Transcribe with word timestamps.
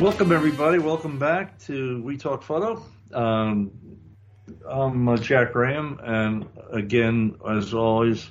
Welcome, 0.00 0.32
everybody. 0.32 0.78
Welcome 0.78 1.18
back 1.18 1.58
to 1.66 2.02
We 2.02 2.16
Talk 2.16 2.42
Photo. 2.42 2.82
Um, 3.12 3.70
I'm 4.66 5.06
uh, 5.06 5.18
Jack 5.18 5.52
Graham, 5.52 6.00
and 6.02 6.48
again, 6.72 7.36
as 7.46 7.74
always, 7.74 8.30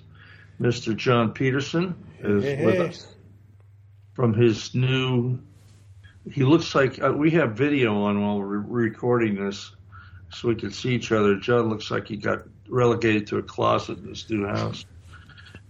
Mr. 0.59 0.95
John 0.95 1.31
Peterson 1.31 1.93
is 2.21 2.43
Hey, 2.43 2.65
with 2.65 2.73
hey. 2.73 2.87
us 2.87 3.15
from 4.13 4.33
his 4.33 4.73
new. 4.73 5.37
He 6.31 6.43
looks 6.43 6.73
like 6.73 6.99
uh, 7.03 7.13
we 7.13 7.29
have 7.31 7.55
video 7.55 8.01
on 8.01 8.19
while 8.19 8.39
we're 8.39 8.57
recording 8.57 9.35
this, 9.35 9.71
so 10.29 10.47
we 10.47 10.55
can 10.55 10.71
see 10.71 10.95
each 10.95 11.11
other. 11.11 11.35
John 11.35 11.69
looks 11.69 11.91
like 11.91 12.07
he 12.07 12.17
got 12.17 12.45
relegated 12.67 13.27
to 13.27 13.37
a 13.37 13.43
closet 13.43 13.99
in 13.99 14.07
his 14.07 14.27
new 14.27 14.47
house, 14.47 14.85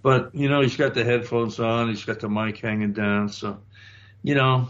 but 0.02 0.34
you 0.34 0.48
know 0.48 0.62
he's 0.62 0.78
got 0.78 0.94
the 0.94 1.04
headphones 1.04 1.59
on, 1.59 1.90
he's 1.90 2.06
got 2.06 2.22
the 2.22 2.30
mic 2.30 2.58
hanging 2.59 2.94
down, 2.94 3.28
so 3.28 3.59
you 4.23 4.36
know 4.36 4.70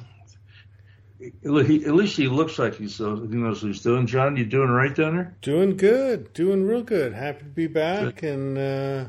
he, 1.20 1.86
at 1.86 1.94
least 1.94 2.16
he 2.16 2.28
looks 2.28 2.58
like 2.58 2.76
he's 2.76 3.00
uh, 3.02 3.16
he 3.16 3.36
knows 3.36 3.62
what 3.62 3.74
he's 3.74 3.82
doing. 3.82 4.08
John, 4.08 4.38
you 4.38 4.46
doing 4.46 4.70
right 4.70 4.96
down 4.96 5.16
there? 5.16 5.36
Doing 5.42 5.76
good, 5.76 6.34
doing 6.34 6.64
real 6.64 6.84
good. 6.84 7.14
Happy 7.14 7.40
to 7.40 7.46
be 7.46 7.68
back 7.68 8.24
and 8.24 8.58
uh, 8.58 9.06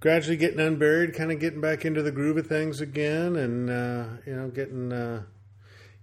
gradually 0.00 0.36
getting 0.36 0.60
unburied, 0.60 1.14
kind 1.14 1.32
of 1.32 1.40
getting 1.40 1.60
back 1.60 1.84
into 1.84 2.02
the 2.02 2.12
groove 2.12 2.36
of 2.36 2.46
things 2.46 2.80
again, 2.80 3.36
and 3.36 3.70
uh, 3.70 4.04
you 4.26 4.34
know, 4.34 4.48
getting 4.48 4.92
uh, 4.92 5.22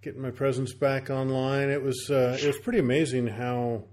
getting 0.02 0.22
my 0.22 0.32
presence 0.32 0.74
back 0.74 1.10
online. 1.10 1.70
It 1.70 1.84
was 1.84 2.10
uh, 2.10 2.38
it 2.42 2.48
was 2.48 2.58
pretty 2.58 2.80
amazing 2.80 3.28
how 3.28 3.84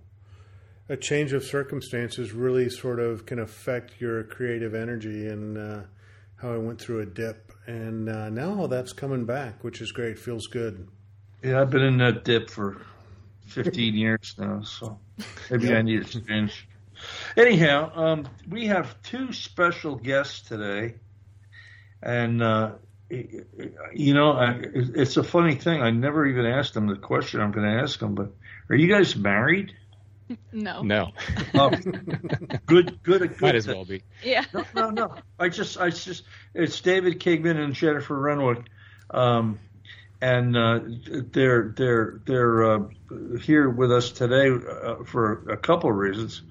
a 0.88 0.96
change 0.96 1.32
of 1.32 1.44
circumstances 1.44 2.32
really 2.32 2.68
sort 2.68 3.00
of 3.00 3.26
can 3.26 3.38
affect 3.38 4.00
your 4.00 4.22
creative 4.24 4.74
energy, 4.74 5.26
and 5.26 5.58
uh, 5.58 5.80
how 6.36 6.52
I 6.52 6.58
went 6.58 6.80
through 6.80 7.00
a 7.00 7.06
dip, 7.06 7.52
and 7.66 8.08
uh, 8.08 8.30
now 8.30 8.60
all 8.60 8.68
that's 8.68 8.92
coming 8.92 9.24
back, 9.24 9.64
which 9.64 9.80
is 9.80 9.92
great. 9.92 10.18
Feels 10.18 10.46
good. 10.46 10.88
Yeah, 11.44 11.60
I've 11.60 11.70
been 11.70 11.82
in 11.82 11.98
that 11.98 12.24
dip 12.24 12.48
for 12.48 12.80
15 13.48 13.94
years 13.94 14.34
now, 14.38 14.62
so 14.62 14.98
maybe 15.50 15.74
I 15.74 15.82
need 15.82 16.00
a 16.00 16.04
change. 16.04 16.66
Anyhow, 17.36 17.92
um, 17.94 18.28
we 18.48 18.68
have 18.68 19.00
two 19.02 19.32
special 19.32 19.96
guests 19.96 20.40
today, 20.48 20.94
and 22.02 22.42
uh, 22.42 22.72
you 23.10 24.14
know, 24.14 24.32
I, 24.32 24.58
it's 24.62 25.18
a 25.18 25.22
funny 25.22 25.54
thing. 25.56 25.82
I 25.82 25.90
never 25.90 26.24
even 26.26 26.46
asked 26.46 26.72
them 26.74 26.86
the 26.86 26.96
question 26.96 27.40
I'm 27.40 27.52
going 27.52 27.66
to 27.66 27.82
ask 27.82 27.98
them, 27.98 28.14
but 28.14 28.32
are 28.70 28.76
you 28.76 28.88
guys 28.88 29.14
married? 29.14 29.74
No. 30.50 30.80
No, 30.82 31.12
Oh, 31.52 31.68
good, 32.66 32.98
good, 33.02 33.02
good. 33.02 33.40
might 33.42 33.54
as 33.54 33.66
well 33.68 33.84
be. 33.84 34.02
Yeah. 34.22 34.44
No, 34.54 34.64
no, 34.74 34.90
no. 34.90 35.14
I 35.38 35.50
just, 35.50 35.78
I 35.78 35.90
just, 35.90 36.24
it's 36.54 36.80
David 36.80 37.20
Kingham 37.20 37.58
and 37.58 37.74
Jennifer 37.74 38.18
Renwick, 38.18 38.64
um, 39.10 39.58
and 40.20 40.56
uh, 40.56 40.80
they're 41.32 41.72
they're 41.76 42.20
they're 42.26 42.72
uh, 42.72 42.80
here 43.40 43.68
with 43.68 43.92
us 43.92 44.10
today 44.10 44.50
uh, 44.50 45.04
for 45.04 45.50
a 45.50 45.56
couple 45.56 45.90
of 45.90 45.96
reasons, 45.96 46.42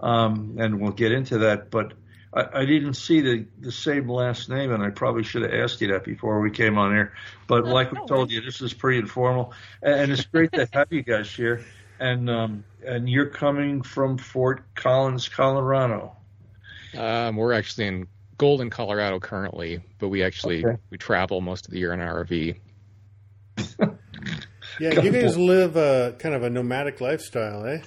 um, 0.00 0.56
and 0.58 0.80
we'll 0.80 0.92
get 0.92 1.12
into 1.12 1.38
that. 1.38 1.70
But 1.70 1.94
I, 2.32 2.60
I 2.60 2.64
didn't 2.66 2.94
see 2.94 3.20
the 3.20 3.46
the 3.58 3.72
same 3.72 4.08
last 4.08 4.48
name, 4.48 4.72
and 4.72 4.82
I 4.82 4.90
probably 4.90 5.24
should 5.24 5.42
have 5.42 5.52
asked 5.54 5.80
you 5.80 5.88
that 5.88 6.04
before 6.04 6.40
we 6.40 6.50
came 6.50 6.78
on 6.78 6.92
here. 6.92 7.12
But 7.46 7.64
No, 7.64 7.72
like 7.72 7.92
we 7.92 7.98
no 7.98 8.06
told 8.06 8.30
you, 8.30 8.40
this 8.40 8.60
is 8.60 8.74
pretty 8.74 8.98
informal, 8.98 9.52
and, 9.82 9.94
and 9.94 10.12
it's 10.12 10.24
great 10.26 10.52
to 10.52 10.68
have 10.72 10.88
you 10.92 11.02
guys 11.02 11.30
here. 11.30 11.64
And 11.98 12.28
um, 12.28 12.64
and 12.84 13.08
you're 13.08 13.30
coming 13.30 13.82
from 13.82 14.18
Fort 14.18 14.62
Collins, 14.74 15.28
Colorado. 15.28 16.16
Um, 16.96 17.36
we're 17.36 17.52
actually 17.52 17.86
in 17.86 18.06
Golden, 18.38 18.70
Colorado 18.70 19.18
currently, 19.18 19.80
but 19.98 20.08
we 20.08 20.22
actually 20.22 20.64
Okay. 20.64 20.76
we 20.90 20.98
travel 20.98 21.40
most 21.40 21.66
of 21.66 21.72
the 21.72 21.78
year 21.78 21.92
in 21.92 22.00
an 22.00 22.08
RV. 22.08 22.58
Yeah, 24.78 25.00
you 25.00 25.10
guys 25.10 25.38
live 25.38 25.76
a 25.76 26.14
kind 26.18 26.34
of 26.34 26.42
a 26.42 26.50
nomadic 26.50 27.00
lifestyle, 27.00 27.64
eh? 27.64 27.78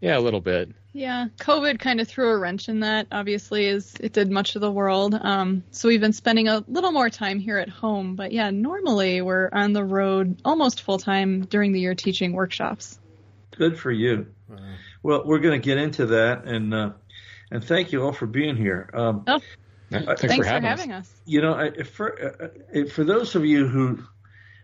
Yeah, 0.00 0.18
a 0.18 0.20
little 0.20 0.40
bit. 0.40 0.70
Yeah. 0.92 1.28
COVID 1.38 1.78
kind 1.78 2.00
of 2.00 2.08
threw 2.08 2.30
a 2.30 2.36
wrench 2.38 2.68
in 2.68 2.80
that, 2.80 3.06
obviously, 3.12 3.68
as 3.68 3.94
it 4.00 4.12
did 4.12 4.28
much 4.28 4.56
of 4.56 4.60
the 4.60 4.72
world. 4.72 5.14
Um, 5.14 5.62
so 5.70 5.86
we've 5.86 6.00
been 6.00 6.12
spending 6.12 6.48
a 6.48 6.64
little 6.66 6.90
more 6.90 7.10
time 7.10 7.38
here 7.38 7.58
at 7.58 7.68
home. 7.68 8.16
But 8.16 8.32
yeah, 8.32 8.50
normally 8.50 9.22
we're 9.22 9.50
on 9.52 9.72
the 9.72 9.84
road 9.84 10.40
almost 10.44 10.82
full 10.82 10.98
time 10.98 11.42
during 11.42 11.70
the 11.70 11.78
year 11.78 11.94
teaching 11.94 12.32
workshops. 12.32 12.98
Good 13.52 13.78
for 13.78 13.92
you. 13.92 14.26
Well, 15.04 15.22
we're 15.24 15.38
going 15.38 15.60
to 15.60 15.64
get 15.64 15.78
into 15.78 16.06
that, 16.06 16.44
and 16.44 16.74
uh, 16.74 16.90
and 17.52 17.62
thank 17.62 17.92
you 17.92 18.02
all 18.02 18.12
for 18.12 18.26
being 18.26 18.56
here. 18.56 18.90
Um, 18.94 19.22
Oh, 19.28 19.40
Yeah, 19.90 19.98
Uh, 19.98 20.04
thanks, 20.06 20.20
thanks 20.22 20.36
for 20.38 20.42
for 20.44 20.48
having, 20.50 20.64
having 20.68 20.92
us. 20.92 21.04
us. 21.04 21.20
you 21.24 21.40
know, 21.40 21.54
I, 21.54 21.82
for 21.84 22.50
uh, 22.74 22.84
for 22.90 23.04
those 23.04 23.36
of 23.36 23.44
you 23.44 23.68
who 23.68 24.02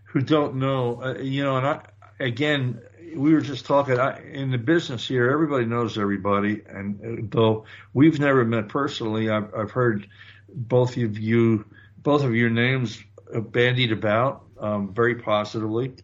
who 0.07 0.21
don't 0.21 0.57
know, 0.57 1.03
uh, 1.03 1.19
you 1.19 1.43
know, 1.45 1.57
and 1.57 1.67
I 1.67 1.81
again, 2.19 2.81
we 3.15 3.33
were 3.33 3.41
just 3.41 3.67
talking 3.67 3.99
I, 3.99 4.21
in 4.31 4.51
the 4.51 4.59
business 4.59 5.07
here. 5.07 5.31
Everybody 5.31 5.67
knows 5.67 5.99
everybody, 5.99 6.63
and 6.69 7.01
uh, 7.01 7.23
though 7.31 7.65
we've 7.93 8.19
never 8.19 8.45
met 8.45 8.69
personally, 8.69 9.31
I've, 9.31 9.55
I've 9.55 9.71
heard 9.71 10.09
both 10.49 10.97
of 10.97 11.19
you, 11.19 11.65
both 11.99 12.23
of 12.23 12.35
your 12.35 12.51
names 12.51 13.03
uh, 13.35 13.41
bandied 13.41 13.93
about 13.93 14.45
um, 14.59 14.95
very 14.95 15.17
positively. 15.17 15.95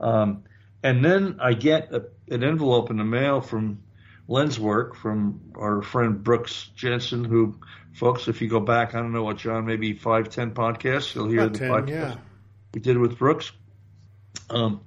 Um, 0.00 0.44
and 0.82 1.04
then 1.04 1.38
I 1.40 1.54
get 1.54 1.92
a, 1.92 2.06
an 2.30 2.44
envelope 2.44 2.90
in 2.90 2.96
the 2.96 3.04
mail 3.04 3.40
from 3.40 3.82
Lenswork 4.28 4.94
from 4.94 5.40
our 5.56 5.82
friend 5.82 6.22
Brooks 6.22 6.70
Jensen, 6.76 7.24
who, 7.24 7.58
folks, 7.94 8.28
if 8.28 8.42
you 8.42 8.48
go 8.48 8.60
back, 8.60 8.94
I 8.94 8.98
don't 8.98 9.12
know 9.12 9.24
what, 9.24 9.38
John, 9.38 9.64
maybe 9.64 9.94
five, 9.94 10.28
ten 10.28 10.52
podcasts, 10.52 11.14
you'll 11.14 11.28
hear 11.28 11.40
About 11.42 11.54
the 11.54 11.58
10, 11.60 11.70
podcast 11.70 11.88
yeah. 11.88 12.16
We 12.78 12.82
did 12.82 12.96
with 12.96 13.18
Brooks. 13.18 13.50
Um, 14.50 14.82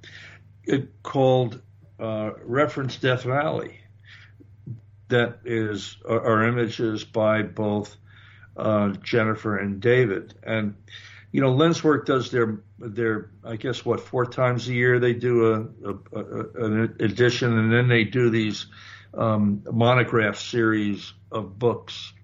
called 1.02 1.60
uh, 2.00 2.30
Reference 2.42 2.96
Death 2.96 3.24
Valley. 3.24 3.80
That 5.08 5.40
is 5.44 5.98
are, 6.08 6.22
are 6.22 6.48
images 6.48 7.04
by 7.04 7.42
both 7.42 7.94
uh, 8.56 8.94
Jennifer 9.02 9.58
and 9.58 9.78
David, 9.78 10.32
and 10.42 10.74
you 11.32 11.42
know 11.42 11.52
Lenswork 11.54 12.06
does 12.06 12.30
their 12.30 12.60
their 12.78 13.28
I 13.44 13.56
guess 13.56 13.84
what 13.84 14.00
four 14.00 14.24
times 14.24 14.66
a 14.68 14.72
year 14.72 14.98
they 14.98 15.12
do 15.12 15.52
a, 15.52 15.90
a, 15.90 16.18
a 16.18 16.64
an 16.64 16.96
edition, 16.98 17.58
and 17.58 17.70
then 17.70 17.88
they 17.88 18.04
do 18.04 18.30
these 18.30 18.68
um, 19.12 19.64
monograph 19.70 20.38
series 20.38 21.12
of 21.30 21.58
books, 21.58 22.14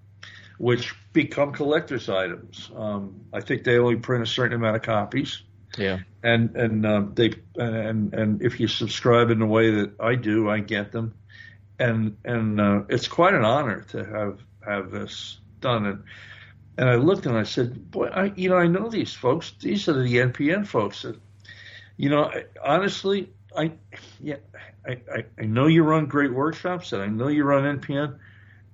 which 0.57 0.95
become 1.13 1.53
collector's 1.53 2.09
items. 2.09 2.71
Um, 2.75 3.25
I 3.31 3.41
think 3.41 3.63
they 3.63 3.77
only 3.77 3.97
print 3.97 4.23
a 4.23 4.27
certain 4.27 4.55
amount 4.55 4.75
of 4.75 4.81
copies 4.81 5.43
Yeah, 5.79 5.99
and 6.23 6.55
and 6.55 6.85
um, 6.85 7.13
they 7.15 7.33
and 7.55 8.13
and 8.13 8.41
if 8.41 8.59
you 8.59 8.67
subscribe 8.67 9.29
in 9.31 9.39
the 9.39 9.45
way 9.45 9.71
that 9.71 9.93
I 9.99 10.15
do, 10.15 10.49
I 10.49 10.59
get 10.59 10.91
them, 10.91 11.13
and 11.79 12.17
and 12.25 12.59
uh, 12.59 12.81
it's 12.89 13.07
quite 13.07 13.33
an 13.33 13.45
honor 13.45 13.81
to 13.91 14.03
have 14.03 14.39
have 14.65 14.91
this 14.91 15.39
done. 15.61 15.85
And 15.85 16.03
and 16.77 16.89
I 16.89 16.95
looked 16.95 17.25
and 17.25 17.37
I 17.37 17.43
said, 17.43 17.91
boy, 17.91 18.07
I 18.07 18.33
you 18.35 18.49
know 18.49 18.57
I 18.57 18.67
know 18.67 18.89
these 18.89 19.13
folks. 19.13 19.53
These 19.59 19.87
are 19.87 20.03
the 20.03 20.17
NPN 20.17 20.67
folks. 20.67 21.03
That, 21.03 21.19
you 21.97 22.09
know, 22.09 22.25
I, 22.25 22.45
honestly, 22.63 23.29
I 23.55 23.71
yeah, 24.19 24.37
I, 24.85 24.99
I 25.13 25.25
I 25.37 25.45
know 25.45 25.67
you 25.67 25.83
run 25.83 26.07
great 26.07 26.33
workshops 26.33 26.93
and 26.93 27.01
I 27.01 27.07
know 27.07 27.29
you 27.29 27.43
run 27.45 27.79
NPN, 27.79 28.19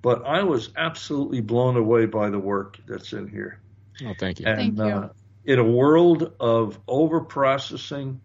but 0.02 0.26
I 0.26 0.42
was 0.42 0.70
absolutely 0.76 1.40
blown 1.40 1.76
away 1.76 2.06
by 2.06 2.30
the 2.30 2.38
work 2.38 2.78
that's 2.86 3.12
in 3.12 3.28
here. 3.28 3.60
oh, 4.04 4.14
thank 4.18 4.40
you. 4.40 4.46
And 4.46 4.56
Thank 4.56 4.78
you. 4.78 4.84
Uh, 4.84 5.08
in 5.46 5.58
a 5.58 5.64
world 5.64 6.32
of 6.40 6.78
over 6.86 7.20
processing 7.20 8.20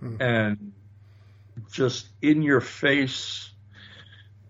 Hmm. 0.00 0.20
and 0.20 0.72
just 1.70 2.08
in 2.20 2.42
your 2.42 2.60
face 2.60 3.50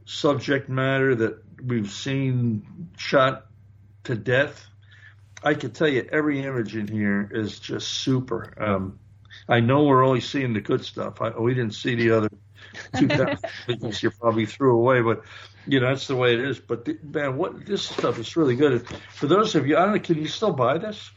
subject 0.04 0.68
matter 0.68 1.14
that 1.14 1.42
we've 1.64 1.90
seen 1.90 2.88
shot 2.96 3.46
to 4.04 4.14
death, 4.16 4.66
I 5.42 5.54
can 5.54 5.70
tell 5.70 5.88
you 5.88 6.08
every 6.10 6.42
image 6.42 6.74
in 6.76 6.88
here 6.88 7.28
is 7.30 7.58
just 7.58 7.88
super. 7.88 8.52
Um, 8.56 8.98
I 9.48 9.60
know 9.60 9.84
we're 9.84 10.04
only 10.04 10.20
seeing 10.20 10.54
the 10.54 10.60
good 10.60 10.84
stuff. 10.84 11.20
I, 11.20 11.30
we 11.38 11.54
didn't 11.54 11.74
see 11.74 11.94
the 11.94 12.10
other 12.10 12.28
two 12.98 13.08
things 13.76 14.02
you 14.02 14.10
probably 14.10 14.46
threw 14.46 14.76
away, 14.76 15.02
but 15.02 15.22
you 15.66 15.80
know 15.80 15.88
that's 15.88 16.06
the 16.06 16.16
way 16.16 16.34
it 16.34 16.40
is. 16.40 16.58
But 16.58 16.84
the, 16.84 16.98
man, 17.02 17.36
what 17.36 17.64
this 17.66 17.82
stuff 17.82 18.18
is 18.18 18.36
really 18.36 18.56
good. 18.56 18.86
For 19.10 19.26
those 19.26 19.54
of 19.54 19.66
you, 19.66 19.76
I 19.76 19.84
don't 19.84 19.94
know, 19.94 20.00
can 20.00 20.18
you 20.18 20.28
still 20.28 20.52
buy 20.52 20.78
this? 20.78 21.10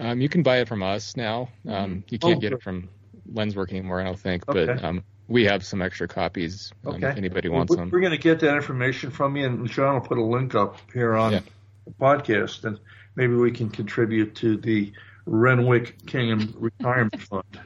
Um, 0.00 0.20
you 0.20 0.28
can 0.28 0.42
buy 0.42 0.58
it 0.60 0.68
from 0.68 0.82
us 0.82 1.16
now. 1.16 1.50
Um, 1.68 2.02
you 2.08 2.18
can't 2.18 2.36
Oh, 2.36 2.40
get 2.40 2.50
good. 2.50 2.56
it 2.58 2.62
from 2.62 2.88
Lenswork 3.32 3.70
anymore, 3.70 4.00
I 4.00 4.04
don't 4.04 4.18
think. 4.18 4.48
Okay. 4.48 4.64
But 4.66 4.82
um, 4.82 5.04
we 5.28 5.44
have 5.44 5.64
some 5.64 5.82
extra 5.82 6.08
copies 6.08 6.72
um, 6.86 6.94
Okay. 6.94 7.10
if 7.10 7.16
anybody 7.16 7.48
Well, 7.48 7.58
wants 7.58 7.70
we're, 7.70 7.76
them. 7.76 7.90
We're 7.92 8.00
going 8.00 8.12
to 8.12 8.18
get 8.18 8.40
that 8.40 8.56
information 8.56 9.10
from 9.10 9.36
you, 9.36 9.46
and 9.46 9.68
John 9.68 9.94
will 9.94 10.00
put 10.00 10.18
a 10.18 10.24
link 10.24 10.54
up 10.54 10.78
here 10.92 11.14
on 11.14 11.32
Yeah. 11.32 11.40
the 11.86 11.92
podcast, 11.92 12.64
and 12.64 12.80
maybe 13.14 13.34
we 13.34 13.52
can 13.52 13.68
contribute 13.68 14.34
to 14.36 14.56
the 14.56 14.92
Renwick 15.26 16.06
Kingham 16.06 16.54
Retirement 16.58 17.20
Fund. 17.28 17.60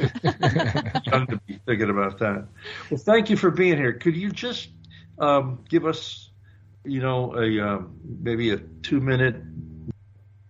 Young 1.06 1.26
to 1.26 1.40
be 1.46 1.58
thinking 1.66 1.90
about 1.90 2.18
that. 2.18 2.46
Well, 2.90 2.98
thank 2.98 3.30
you 3.30 3.36
for 3.36 3.50
being 3.50 3.76
here. 3.76 3.92
Could 3.94 4.16
you 4.16 4.30
just 4.30 4.68
um, 5.18 5.64
give 5.68 5.86
us, 5.86 6.30
you 6.84 7.00
know, 7.00 7.34
a 7.36 7.60
um, 7.60 7.96
maybe 8.20 8.50
a 8.50 8.58
two 8.58 9.00
minute 9.00 9.36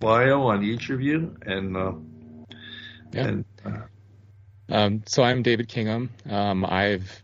bio 0.00 0.42
on 0.48 0.64
each 0.64 0.90
of 0.90 1.00
you, 1.00 1.36
and 1.46 1.76
uh, 1.76 1.92
Yeah. 3.12 3.26
and 3.26 3.44
uh, 3.64 3.70
Um, 4.68 5.02
so 5.06 5.22
I'm 5.22 5.42
David 5.42 5.68
Kingham. 5.68 6.10
Um, 6.28 6.64
I've 6.64 7.22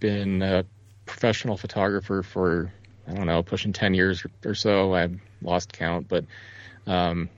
been 0.00 0.42
a 0.42 0.64
professional 1.06 1.56
photographer 1.56 2.22
for 2.22 2.72
I 3.08 3.14
don't 3.14 3.26
know, 3.26 3.42
pushing 3.42 3.72
10 3.72 3.94
years 3.94 4.24
or 4.44 4.54
so. 4.54 4.94
I've 4.94 5.18
lost 5.42 5.72
count, 5.72 6.06
but 6.08 6.24
um, 6.86 7.28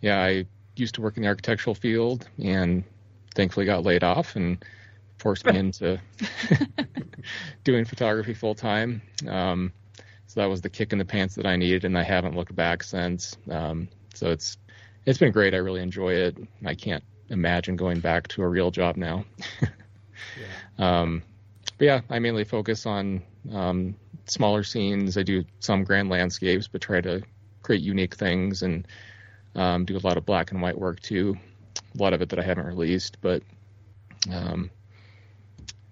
yeah, 0.00 0.18
I 0.20 0.46
used 0.74 0.96
to 0.96 1.02
work 1.02 1.16
in 1.16 1.22
the 1.22 1.28
architectural 1.28 1.74
field 1.74 2.28
and 2.42 2.82
thankfully 3.34 3.66
got 3.66 3.84
laid 3.84 4.02
off 4.02 4.34
and 4.36 4.64
forced 5.18 5.46
me 5.46 5.56
into 5.58 6.00
doing 7.64 7.84
photography 7.84 8.34
full 8.34 8.54
time. 8.54 9.02
Um, 9.28 9.72
so 10.26 10.40
that 10.40 10.46
was 10.46 10.62
the 10.62 10.70
kick 10.70 10.92
in 10.92 10.98
the 10.98 11.04
pants 11.04 11.34
that 11.36 11.46
I 11.46 11.56
needed, 11.56 11.84
and 11.84 11.98
I 11.98 12.02
haven't 12.02 12.36
looked 12.36 12.54
back 12.54 12.82
since. 12.82 13.36
Um, 13.50 13.88
so 14.14 14.30
it's 14.30 14.58
it's 15.06 15.18
been 15.18 15.32
great. 15.32 15.54
I 15.54 15.58
really 15.58 15.82
enjoy 15.82 16.14
it. 16.14 16.36
I 16.64 16.74
can't 16.74 17.04
imagine 17.28 17.76
going 17.76 18.00
back 18.00 18.28
to 18.28 18.42
a 18.42 18.48
real 18.48 18.70
job 18.70 18.96
now. 18.96 19.24
yeah. 19.60 19.68
Um, 20.78 21.22
but 21.76 21.84
yeah, 21.84 22.00
I 22.08 22.20
mainly 22.20 22.44
focus 22.44 22.86
on 22.86 23.22
um, 23.52 23.96
smaller 24.26 24.62
scenes. 24.62 25.18
I 25.18 25.22
do 25.22 25.44
some 25.58 25.84
grand 25.84 26.08
landscapes, 26.08 26.68
but 26.68 26.80
try 26.80 27.02
to 27.02 27.22
create 27.62 27.82
unique 27.82 28.14
things 28.14 28.62
and 28.62 28.86
um, 29.54 29.84
do 29.84 29.96
a 29.96 30.00
lot 30.06 30.16
of 30.16 30.24
black 30.24 30.52
and 30.52 30.62
white 30.62 30.78
work 30.78 31.00
too. 31.00 31.36
A 31.76 32.02
lot 32.02 32.12
of 32.12 32.22
it 32.22 32.30
that 32.30 32.38
I 32.38 32.42
haven't 32.42 32.66
released, 32.66 33.18
but 33.20 33.42
um, 34.32 34.70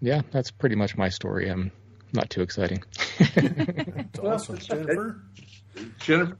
yeah, 0.00 0.22
that's 0.30 0.50
pretty 0.50 0.76
much 0.76 0.96
my 0.96 1.08
story. 1.08 1.48
I'm 1.48 1.72
not 2.12 2.30
too 2.30 2.42
exciting. 2.42 2.82
that's 3.34 4.18
awesome, 4.18 4.58
Jennifer. 4.58 5.22
Jennifer. 5.98 6.38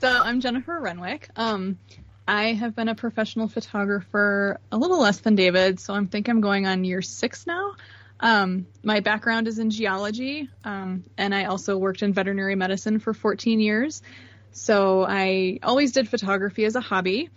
So 0.00 0.08
I'm 0.08 0.40
Jennifer 0.40 0.78
Renwick. 0.80 1.28
Um, 1.36 1.78
I 2.26 2.52
have 2.52 2.74
been 2.74 2.88
a 2.88 2.94
professional 2.94 3.48
photographer 3.48 4.60
a 4.72 4.76
little 4.76 5.00
less 5.00 5.18
than 5.18 5.34
David, 5.34 5.78
so 5.78 5.94
I 5.94 6.04
think 6.04 6.28
I'm 6.28 6.40
going 6.40 6.66
on 6.66 6.84
year 6.84 7.00
six 7.00 7.46
now. 7.46 7.74
Um, 8.20 8.66
my 8.82 9.00
background 9.00 9.48
is 9.48 9.58
in 9.58 9.70
geology, 9.70 10.48
um, 10.64 11.04
and 11.16 11.34
I 11.34 11.44
also 11.44 11.78
worked 11.78 12.02
in 12.02 12.12
veterinary 12.12 12.56
medicine 12.56 12.98
for 12.98 13.14
14 13.14 13.60
years. 13.60 14.02
So 14.52 15.04
I 15.08 15.60
always 15.62 15.92
did 15.92 16.08
photography 16.08 16.64
as 16.64 16.76
a 16.76 16.80
hobby. 16.80 17.30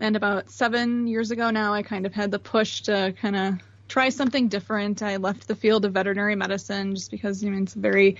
And 0.00 0.16
about 0.16 0.50
seven 0.50 1.06
years 1.06 1.30
ago 1.30 1.50
now, 1.50 1.74
I 1.74 1.82
kind 1.82 2.06
of 2.06 2.14
had 2.14 2.30
the 2.30 2.38
push 2.38 2.82
to 2.82 3.14
kind 3.20 3.36
of 3.36 3.54
try 3.88 4.08
something 4.08 4.48
different. 4.48 5.02
I 5.02 5.16
left 5.16 5.46
the 5.48 5.54
field 5.54 5.84
of 5.84 5.92
veterinary 5.92 6.34
medicine 6.34 6.94
just 6.94 7.10
because 7.10 7.42
you 7.42 7.50
know, 7.50 7.62
it's 7.62 7.74
very 7.74 8.16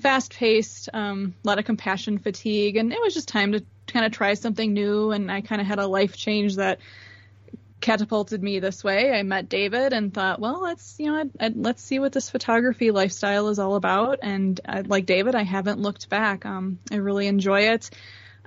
fast 0.00 0.34
paced, 0.34 0.88
um, 0.92 1.34
a 1.44 1.48
lot 1.48 1.58
of 1.58 1.64
compassion 1.64 2.18
fatigue, 2.18 2.76
and 2.76 2.92
it 2.92 3.00
was 3.00 3.14
just 3.14 3.28
time 3.28 3.52
to 3.52 3.64
kind 3.86 4.04
of 4.04 4.12
try 4.12 4.34
something 4.34 4.72
new. 4.72 5.10
And 5.10 5.30
I 5.30 5.40
kind 5.40 5.60
of 5.60 5.66
had 5.66 5.78
a 5.78 5.86
life 5.86 6.16
change 6.16 6.56
that 6.56 6.80
catapulted 7.80 8.42
me 8.42 8.58
this 8.58 8.82
way. 8.82 9.12
I 9.12 9.22
met 9.22 9.48
David 9.48 9.92
and 9.92 10.12
thought, 10.12 10.40
well, 10.40 10.62
let's 10.62 10.96
you 10.98 11.06
know, 11.06 11.18
I'd, 11.20 11.30
I'd, 11.38 11.56
let's 11.56 11.82
see 11.82 11.98
what 11.98 12.12
this 12.12 12.30
photography 12.30 12.90
lifestyle 12.90 13.48
is 13.48 13.58
all 13.58 13.76
about. 13.76 14.20
And 14.22 14.60
I, 14.66 14.80
like 14.80 15.06
David, 15.06 15.34
I 15.34 15.42
haven't 15.42 15.80
looked 15.80 16.08
back. 16.08 16.46
Um, 16.46 16.78
I 16.90 16.96
really 16.96 17.26
enjoy 17.26 17.72
it. 17.72 17.90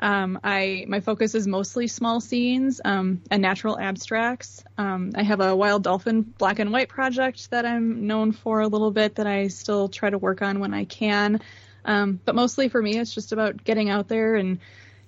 Um, 0.01 0.39
I 0.43 0.85
my 0.87 1.01
focus 1.01 1.35
is 1.35 1.45
mostly 1.45 1.87
small 1.87 2.21
scenes 2.21 2.79
um, 2.83 3.21
and 3.29 3.41
natural 3.41 3.77
abstracts. 3.77 4.63
Um, 4.77 5.11
I 5.15 5.23
have 5.23 5.41
a 5.41 5.55
wild 5.55 5.83
dolphin 5.83 6.21
black 6.21 6.59
and 6.59 6.71
white 6.71 6.89
project 6.89 7.51
that 7.51 7.65
I'm 7.65 8.07
known 8.07 8.31
for 8.31 8.61
a 8.61 8.67
little 8.67 8.91
bit 8.91 9.15
that 9.15 9.27
I 9.27 9.49
still 9.49 9.89
try 9.89 10.09
to 10.09 10.17
work 10.17 10.41
on 10.41 10.59
when 10.59 10.73
I 10.73 10.85
can. 10.85 11.41
Um, 11.85 12.19
but 12.23 12.35
mostly 12.35 12.69
for 12.69 12.81
me, 12.81 12.97
it's 12.97 13.13
just 13.13 13.31
about 13.31 13.63
getting 13.63 13.89
out 13.89 14.07
there 14.07 14.35
and 14.35 14.59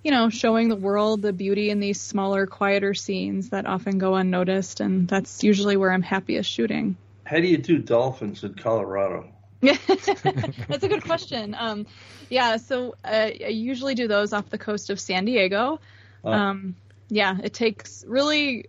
you 0.03 0.11
know, 0.11 0.29
showing 0.29 0.67
the 0.67 0.75
world 0.75 1.21
the 1.21 1.33
beauty 1.33 1.69
in 1.69 1.79
these 1.79 2.01
smaller, 2.01 2.47
quieter 2.47 2.93
scenes 2.93 3.49
that 3.49 3.67
often 3.67 3.99
go 3.99 4.15
unnoticed, 4.15 4.79
and 4.79 5.07
that's 5.07 5.43
usually 5.43 5.77
where 5.77 5.91
I'm 5.91 6.01
happiest 6.01 6.49
shooting. 6.49 6.97
How 7.25 7.37
do 7.37 7.47
you 7.47 7.57
do 7.57 7.77
dolphins 7.77 8.43
in 8.43 8.55
Colorado? 8.55 9.31
that's 9.87 10.83
a 10.83 10.87
good 10.87 11.03
question. 11.03 11.55
Um, 11.57 11.85
yeah, 12.29 12.57
so 12.57 12.95
uh, 13.05 13.29
I 13.45 13.49
usually 13.49 13.95
do 13.95 14.07
those 14.07 14.33
off 14.33 14.49
the 14.49 14.57
coast 14.57 14.89
of 14.89 14.99
San 14.99 15.25
Diego. 15.25 15.79
Uh, 16.23 16.29
um, 16.29 16.75
yeah, 17.09 17.37
it 17.43 17.53
takes 17.53 18.03
really 18.07 18.65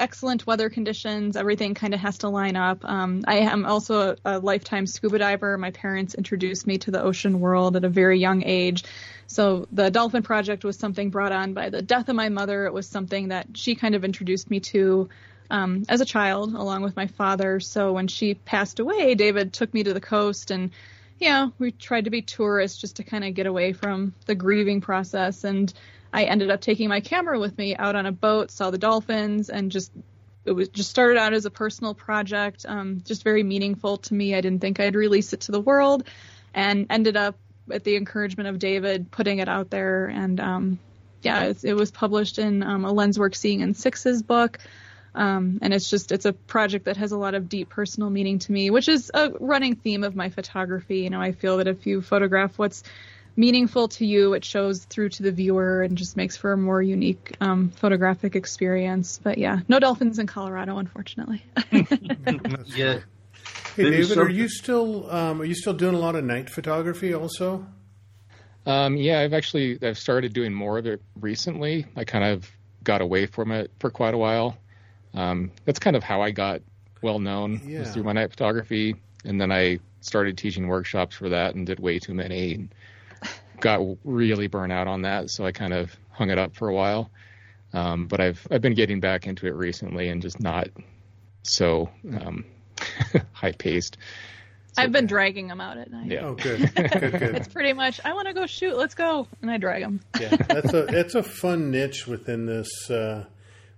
excellent 0.00 0.46
weather 0.46 0.68
conditions. 0.68 1.36
Everything 1.36 1.74
kind 1.74 1.94
of 1.94 2.00
has 2.00 2.18
to 2.18 2.28
line 2.28 2.56
up. 2.56 2.84
Um, 2.84 3.22
I 3.26 3.38
am 3.38 3.64
also 3.64 4.10
a, 4.10 4.16
a, 4.24 4.38
lifetime 4.40 4.86
scuba 4.86 5.18
diver. 5.18 5.56
My 5.56 5.70
parents 5.70 6.14
introduced 6.14 6.66
me 6.66 6.78
to 6.78 6.90
the 6.90 7.00
ocean 7.00 7.38
world 7.38 7.76
at 7.76 7.84
a 7.84 7.88
very 7.88 8.18
young 8.18 8.42
age. 8.44 8.82
So 9.28 9.68
the 9.70 9.90
Dolphin 9.90 10.24
Project 10.24 10.64
was 10.64 10.76
something 10.76 11.10
brought 11.10 11.30
on 11.30 11.54
by 11.54 11.70
the 11.70 11.82
death 11.82 12.08
of 12.08 12.16
my 12.16 12.30
mother. 12.30 12.66
It 12.66 12.72
was 12.72 12.88
something 12.88 13.28
that 13.28 13.46
she 13.54 13.76
kind 13.76 13.94
of 13.94 14.04
introduced 14.04 14.50
me 14.50 14.58
to 14.60 15.08
um, 15.50 15.84
as 15.88 16.00
a 16.00 16.06
child, 16.06 16.54
along 16.54 16.82
with 16.82 16.96
my 16.96 17.06
father. 17.06 17.60
So 17.60 17.92
when 17.92 18.08
she 18.08 18.34
passed 18.34 18.78
away, 18.78 19.14
David 19.14 19.52
took 19.52 19.72
me 19.74 19.82
to 19.84 19.94
the 19.94 20.00
coast 20.00 20.50
and 20.50 20.70
yeah, 21.18 21.50
we 21.58 21.70
tried 21.70 22.04
to 22.04 22.10
be 22.10 22.22
tourists 22.22 22.80
just 22.80 22.96
to 22.96 23.04
kind 23.04 23.22
of 23.22 23.34
get 23.34 23.46
away 23.46 23.72
from 23.72 24.14
the 24.26 24.34
grieving 24.34 24.80
process 24.80 25.44
and 25.44 25.72
I 26.12 26.24
ended 26.24 26.50
up 26.50 26.60
taking 26.60 26.88
my 26.88 27.00
camera 27.00 27.38
with 27.38 27.56
me 27.56 27.74
out 27.74 27.96
on 27.96 28.06
a 28.06 28.12
boat, 28.12 28.50
saw 28.50 28.70
the 28.70 28.78
dolphins, 28.78 29.48
and 29.48 29.70
just 29.70 29.92
it 30.44 30.52
was 30.52 30.68
just 30.68 30.90
started 30.90 31.18
out 31.18 31.32
as 31.32 31.46
a 31.46 31.50
personal 31.50 31.94
project, 31.94 32.66
um, 32.68 33.00
just 33.04 33.24
very 33.24 33.42
meaningful 33.42 33.98
to 33.98 34.14
me. 34.14 34.34
I 34.34 34.40
didn't 34.40 34.60
think 34.60 34.78
I'd 34.78 34.94
release 34.94 35.32
it 35.32 35.42
to 35.42 35.52
the 35.52 35.60
world, 35.60 36.04
and 36.52 36.86
ended 36.90 37.16
up 37.16 37.36
at 37.70 37.84
the 37.84 37.96
encouragement 37.96 38.48
of 38.48 38.58
David 38.58 39.10
putting 39.10 39.38
it 39.38 39.48
out 39.48 39.70
there. 39.70 40.06
And 40.06 40.38
um, 40.38 40.78
yeah, 41.22 41.44
it, 41.44 41.64
it, 41.64 41.74
was 41.74 41.90
published 41.90 42.38
in 42.38 42.62
um, 42.62 42.84
a 42.84 42.92
Lenswork 42.92 43.34
Seeing 43.34 43.60
in 43.60 43.72
Sixes 43.72 44.22
book. 44.22 44.58
Um, 45.14 45.58
and 45.62 45.74
it's 45.74 45.90
just 45.90 46.12
it's 46.12 46.24
a 46.24 46.32
project 46.32 46.86
that 46.86 46.96
has 46.96 47.12
a 47.12 47.18
lot 47.18 47.34
of 47.34 47.48
deep 47.48 47.68
personal 47.68 48.10
meaning 48.10 48.38
to 48.40 48.52
me, 48.52 48.70
which 48.70 48.88
is 48.88 49.10
a 49.12 49.30
running 49.40 49.76
theme 49.76 50.04
of 50.04 50.16
my 50.16 50.30
photography. 50.30 51.00
You 51.00 51.10
know, 51.10 51.20
I 51.20 51.32
feel 51.32 51.58
that 51.58 51.68
if 51.68 51.86
you 51.86 52.00
photograph 52.00 52.58
what's 52.58 52.82
meaningful 53.36 53.88
to 53.88 54.06
you. 54.06 54.34
It 54.34 54.44
shows 54.44 54.84
through 54.84 55.10
to 55.10 55.22
the 55.22 55.32
viewer 55.32 55.82
and 55.82 55.96
just 55.96 56.16
makes 56.16 56.36
for 56.36 56.52
a 56.52 56.56
more 56.56 56.82
unique 56.82 57.36
um, 57.40 57.70
photographic 57.70 58.36
experience. 58.36 59.20
But 59.22 59.38
yeah, 59.38 59.60
no 59.68 59.78
dolphins 59.78 60.18
in 60.18 60.26
Colorado, 60.26 60.78
unfortunately. 60.78 61.44
yeah. 62.66 63.00
Hey 63.76 63.90
David, 63.90 64.18
are 64.18 64.28
you 64.28 64.48
still 64.48 65.10
um, 65.10 65.40
are 65.40 65.44
you 65.44 65.54
still 65.54 65.72
doing 65.72 65.94
a 65.94 65.98
lot 65.98 66.14
of 66.14 66.24
night 66.24 66.50
photography 66.50 67.14
also? 67.14 67.66
Um, 68.66 68.96
yeah, 68.96 69.20
I've 69.20 69.32
actually 69.32 69.78
I've 69.82 69.98
started 69.98 70.32
doing 70.32 70.52
more 70.52 70.78
of 70.78 70.86
it 70.86 71.00
recently. 71.18 71.86
I 71.96 72.04
kind 72.04 72.24
of 72.24 72.48
got 72.84 73.00
away 73.00 73.26
from 73.26 73.50
it 73.50 73.70
for 73.80 73.90
quite 73.90 74.14
a 74.14 74.18
while. 74.18 74.58
Um, 75.14 75.50
that's 75.64 75.78
kind 75.78 75.96
of 75.96 76.02
how 76.02 76.22
I 76.22 76.30
got 76.30 76.62
well 77.02 77.18
known 77.18 77.60
yeah. 77.64 77.80
was 77.80 77.92
through 77.92 78.04
my 78.04 78.12
night 78.12 78.30
photography, 78.30 78.96
and 79.24 79.40
then 79.40 79.52
I 79.52 79.78
started 80.00 80.36
teaching 80.36 80.68
workshops 80.68 81.16
for 81.16 81.28
that 81.28 81.54
and 81.54 81.66
did 81.66 81.80
way 81.80 81.98
too 81.98 82.14
many 82.14 82.54
and 82.54 82.74
got 83.60 83.80
really 84.04 84.48
burnt 84.48 84.72
out 84.72 84.88
on 84.88 85.02
that, 85.02 85.30
so 85.30 85.46
I 85.46 85.52
kind 85.52 85.72
of 85.72 85.96
hung 86.10 86.30
it 86.30 86.38
up 86.38 86.54
for 86.54 86.68
a 86.68 86.74
while. 86.74 87.10
Um, 87.72 88.06
but 88.06 88.20
I've 88.20 88.46
I've 88.50 88.60
been 88.60 88.74
getting 88.74 89.00
back 89.00 89.26
into 89.26 89.46
it 89.46 89.54
recently 89.54 90.08
and 90.08 90.20
just 90.20 90.40
not 90.40 90.68
so 91.42 91.88
um, 92.20 92.44
high 93.32 93.52
paced. 93.52 93.96
So, 94.74 94.82
I've 94.82 94.92
been 94.92 95.06
dragging 95.06 95.48
them 95.48 95.60
out 95.60 95.76
at 95.76 95.90
night. 95.90 96.10
Yeah. 96.10 96.26
Oh, 96.26 96.34
good. 96.34 96.60
good, 96.74 96.90
good. 96.90 97.36
it's 97.36 97.48
pretty 97.48 97.72
much 97.72 98.00
I 98.04 98.14
want 98.14 98.28
to 98.28 98.34
go 98.34 98.46
shoot. 98.46 98.76
Let's 98.76 98.94
go, 98.94 99.26
and 99.40 99.50
I 99.50 99.56
drag 99.58 99.82
them. 99.82 100.00
yeah, 100.20 100.36
that's 100.36 100.72
a 100.72 100.86
it's 100.98 101.14
a 101.14 101.22
fun 101.22 101.70
niche 101.70 102.06
within 102.06 102.46
this 102.46 102.90
uh, 102.90 103.24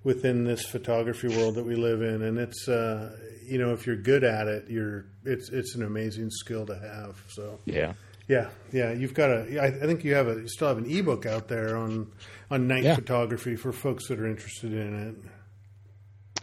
within 0.05 0.45
this 0.45 0.67
photography 0.67 1.29
world 1.29 1.57
that 1.57 1.65
we 1.65 1.75
live 1.75 2.03
in, 2.03 2.23
and 2.23 2.39
it's 2.39 2.69
uh, 2.69 3.17
you 3.45 3.59
know 3.59 3.73
if 3.73 3.87
you're 3.87 3.97
good 3.97 4.23
at 4.23 4.47
it, 4.47 4.71
you're 4.71 5.07
it's 5.25 5.51
it's 5.51 5.75
an 5.75 5.83
amazing 5.83 6.31
skill 6.31 6.67
to 6.67 6.79
have. 6.79 7.21
So 7.29 7.59
yeah, 7.65 7.95
yeah, 8.29 8.51
yeah. 8.71 8.93
You've 8.93 9.15
got 9.15 9.31
a. 9.31 9.63
I 9.63 9.71
think 9.71 10.05
you 10.05 10.15
have 10.15 10.29
a. 10.29 10.35
You 10.35 10.49
still 10.49 10.69
have 10.69 10.79
an 10.79 10.91
ebook 10.91 11.27
out 11.27 11.49
there 11.49 11.77
on 11.77 12.13
on 12.51 12.69
night 12.69 12.85
yeah. 12.85 12.95
photography 12.95 13.57
for 13.57 13.73
folks 13.73 14.09
that 14.09 14.21
are 14.21 14.27
interested 14.27 14.73
in 14.73 15.09
it. 15.09 15.17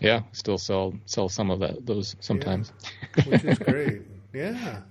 Yeah, 0.01 0.21
still 0.31 0.57
sell 0.57 0.95
sell 1.05 1.29
some 1.29 1.51
of 1.51 1.59
that 1.59 1.85
those 1.85 2.15
sometimes. 2.19 2.73
Yeah, 3.17 3.23
which 3.25 3.45
is 3.45 3.59
great. 3.59 4.01
yeah. 4.33 4.81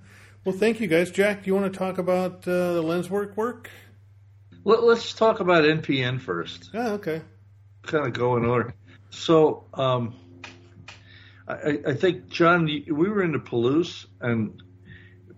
Well, 0.44 0.56
thank 0.56 0.80
you 0.80 0.86
guys. 0.86 1.10
Jack, 1.10 1.42
do 1.42 1.48
you 1.48 1.54
want 1.54 1.70
to 1.70 1.78
talk 1.78 1.98
about 1.98 2.48
uh, 2.48 2.74
the 2.74 2.82
Lenswork 2.82 3.36
work? 3.36 3.68
Let, 4.64 4.80
us 4.80 5.12
talk 5.12 5.40
about 5.40 5.64
NPN 5.64 6.20
first. 6.20 6.70
Oh, 6.72 6.92
okay. 6.94 7.22
Kind 7.90 8.06
of 8.06 8.12
go 8.12 8.36
in 8.36 8.44
order. 8.44 8.72
So, 9.10 9.64
um, 9.74 10.14
I, 11.48 11.80
I 11.88 11.94
think 11.94 12.28
John, 12.28 12.66
we 12.66 12.88
were 12.88 13.24
in 13.24 13.32
the 13.32 13.40
Palouse, 13.40 14.06
and 14.20 14.62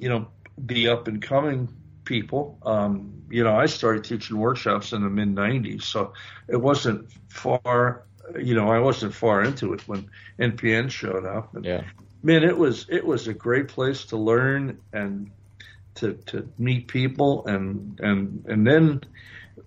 you 0.00 0.08
know 0.08 0.26
the 0.58 0.88
up 0.88 1.06
and 1.06 1.22
coming 1.22 1.68
people. 2.06 2.58
Um, 2.64 3.22
you 3.30 3.44
know, 3.44 3.56
I 3.56 3.66
started 3.66 4.04
teaching 4.04 4.38
workshops 4.38 4.92
in 4.94 5.02
the 5.02 5.10
mid 5.10 5.34
'90s, 5.34 5.84
so 5.84 6.14
it 6.48 6.56
wasn't 6.56 7.10
far. 7.28 8.04
You 8.38 8.54
know, 8.54 8.70
I 8.70 8.78
wasn't 8.80 9.14
far 9.14 9.42
into 9.42 9.74
it 9.74 9.86
when 9.88 10.10
NPN 10.38 10.90
showed 10.90 11.26
up. 11.26 11.54
And, 11.54 11.66
Yeah. 11.66 11.84
man, 12.22 12.44
it 12.44 12.56
was 12.56 12.86
it 12.88 13.06
was 13.06 13.28
a 13.28 13.34
great 13.34 13.68
place 13.68 14.06
to 14.06 14.16
learn 14.16 14.78
and 14.92 15.30
to 15.96 16.14
to 16.26 16.48
meet 16.58 16.88
people 16.88 17.46
and 17.46 18.00
and 18.00 18.44
and 18.48 18.66
then 18.66 19.00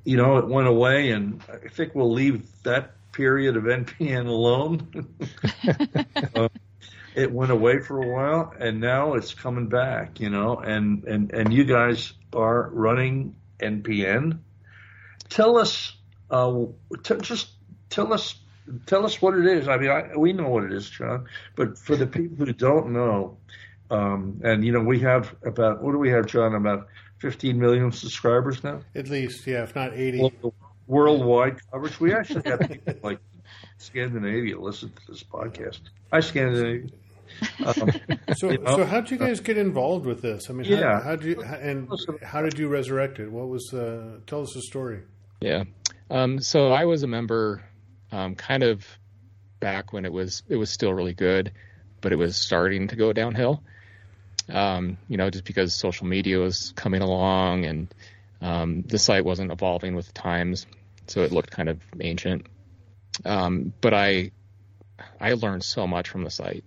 you 0.05 0.17
know 0.17 0.37
it 0.37 0.47
went 0.47 0.67
away 0.67 1.11
and 1.11 1.41
I 1.51 1.69
think 1.69 1.95
we'll 1.95 2.11
leave 2.11 2.43
that 2.63 2.91
period 3.13 3.57
of 3.57 3.63
NPN 3.67 4.27
alone. 4.27 4.87
Uh, 6.35 6.47
it 7.19 7.31
went 7.31 7.51
away 7.51 7.79
for 7.79 8.01
a 8.01 8.07
while 8.07 8.53
and 8.57 8.79
now 8.79 9.13
it's 9.15 9.33
coming 9.33 9.67
back, 9.67 10.19
you 10.19 10.29
know, 10.29 10.57
and 10.57 11.03
and 11.03 11.31
and 11.33 11.53
you 11.53 11.65
guys 11.65 12.13
are 12.33 12.69
running 12.69 13.35
NPN. 13.59 14.39
Tell 15.27 15.57
us 15.57 15.95
uh 16.31 16.65
t- 17.03 17.15
just 17.21 17.49
tell 17.89 18.13
us 18.13 18.35
tell 18.85 19.05
us 19.05 19.21
what 19.21 19.37
it 19.37 19.45
is. 19.45 19.67
I 19.67 19.77
mean, 19.77 19.89
I, 19.89 20.15
we 20.15 20.31
know 20.33 20.47
what 20.47 20.63
it 20.63 20.71
is, 20.71 20.89
John, 20.89 21.25
but 21.55 21.77
for 21.77 21.95
the 21.95 22.07
people 22.07 22.45
who 22.45 22.53
don't 22.53 22.93
know, 22.93 23.37
um, 23.91 24.39
and 24.43 24.63
you 24.63 24.71
know, 24.71 24.81
we 24.81 24.99
have 24.99 25.35
about 25.43 25.83
what 25.83 25.91
do 25.91 25.97
we 25.97 26.11
have, 26.11 26.25
John? 26.27 26.55
About 26.55 26.87
15 27.17 27.59
million 27.59 27.91
subscribers 27.91 28.63
now, 28.63 28.79
At 28.95 29.09
least, 29.09 29.45
yeah, 29.45 29.63
if 29.63 29.75
not 29.75 29.93
80. 29.93 30.31
Well, 30.41 30.53
worldwide 30.87 31.57
coverage. 31.69 31.99
We 31.99 32.13
actually 32.13 32.49
have 32.49 32.61
people 32.61 32.95
like 33.03 33.19
Scandinavia 33.77 34.59
listen 34.59 34.91
to 34.91 35.11
this 35.11 35.23
podcast. 35.23 35.81
Hi, 36.11 36.19
Scandinavia. 36.21 36.89
Um, 37.65 37.91
So, 38.37 38.51
you 38.51 38.57
know? 38.59 38.77
so 38.77 38.85
how 38.85 39.01
did 39.01 39.11
you 39.11 39.17
guys 39.17 39.39
get 39.39 39.57
involved 39.57 40.05
with 40.05 40.21
this? 40.21 40.49
I 40.49 40.53
mean, 40.53 40.65
Yeah. 40.65 40.99
how, 40.99 41.09
how 41.09 41.15
did 41.15 41.25
you 41.25 41.41
and 41.43 41.89
how 42.23 42.41
did 42.41 42.57
you 42.59 42.67
resurrect 42.67 43.19
it? 43.19 43.31
What 43.31 43.47
was 43.47 43.73
uh, 43.73 44.19
tell 44.27 44.41
us 44.41 44.53
the 44.53 44.61
story? 44.61 45.01
Yeah. 45.41 45.63
Um, 46.09 46.39
so 46.39 46.71
I 46.71 46.85
was 46.85 47.03
a 47.03 47.07
member, 47.07 47.63
um, 48.11 48.35
kind 48.35 48.63
of 48.63 48.85
back 49.59 49.93
when 49.93 50.05
it 50.05 50.13
was 50.13 50.43
it 50.47 50.55
was 50.55 50.69
still 50.69 50.93
really 50.93 51.13
good, 51.13 51.51
but 52.01 52.11
it 52.11 52.15
was 52.15 52.35
starting 52.35 52.87
to 52.89 52.95
go 52.95 53.13
downhill. 53.13 53.61
Um, 54.47 54.97
you 55.07 55.17
know, 55.17 55.29
just 55.29 55.45
because 55.45 55.73
social 55.75 56.07
media 56.07 56.39
was 56.39 56.73
coming 56.75 57.01
along 57.01 57.65
and 57.65 57.93
um, 58.41 58.81
the 58.83 58.97
site 58.97 59.23
wasn't 59.25 59.51
evolving 59.51 59.95
with 59.95 60.07
the 60.07 60.13
times, 60.13 60.65
so 61.07 61.21
it 61.21 61.31
looked 61.31 61.51
kind 61.51 61.69
of 61.69 61.79
ancient. 61.99 62.47
Um, 63.25 63.73
but 63.81 63.93
I 63.93 64.31
I 65.19 65.33
learned 65.33 65.63
so 65.63 65.85
much 65.85 66.09
from 66.09 66.23
the 66.23 66.29
site 66.31 66.63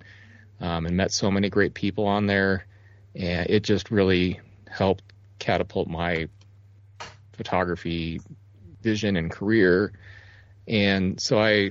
um, 0.61 0.87
and 0.87 0.97
met 0.97 1.13
so 1.13 1.31
many 1.31 1.51
great 1.51 1.75
people 1.75 2.07
on 2.07 2.27
there, 2.27 2.67
and 3.15 3.49
it 3.49 3.63
just 3.63 3.91
really 3.91 4.41
helped 4.69 5.03
catapult 5.39 5.89
my 5.89 6.29
photography 7.33 8.21
vision 8.83 9.17
and 9.17 9.31
career. 9.31 9.93
And 10.69 11.21
so 11.21 11.39
I, 11.39 11.51
you 11.51 11.71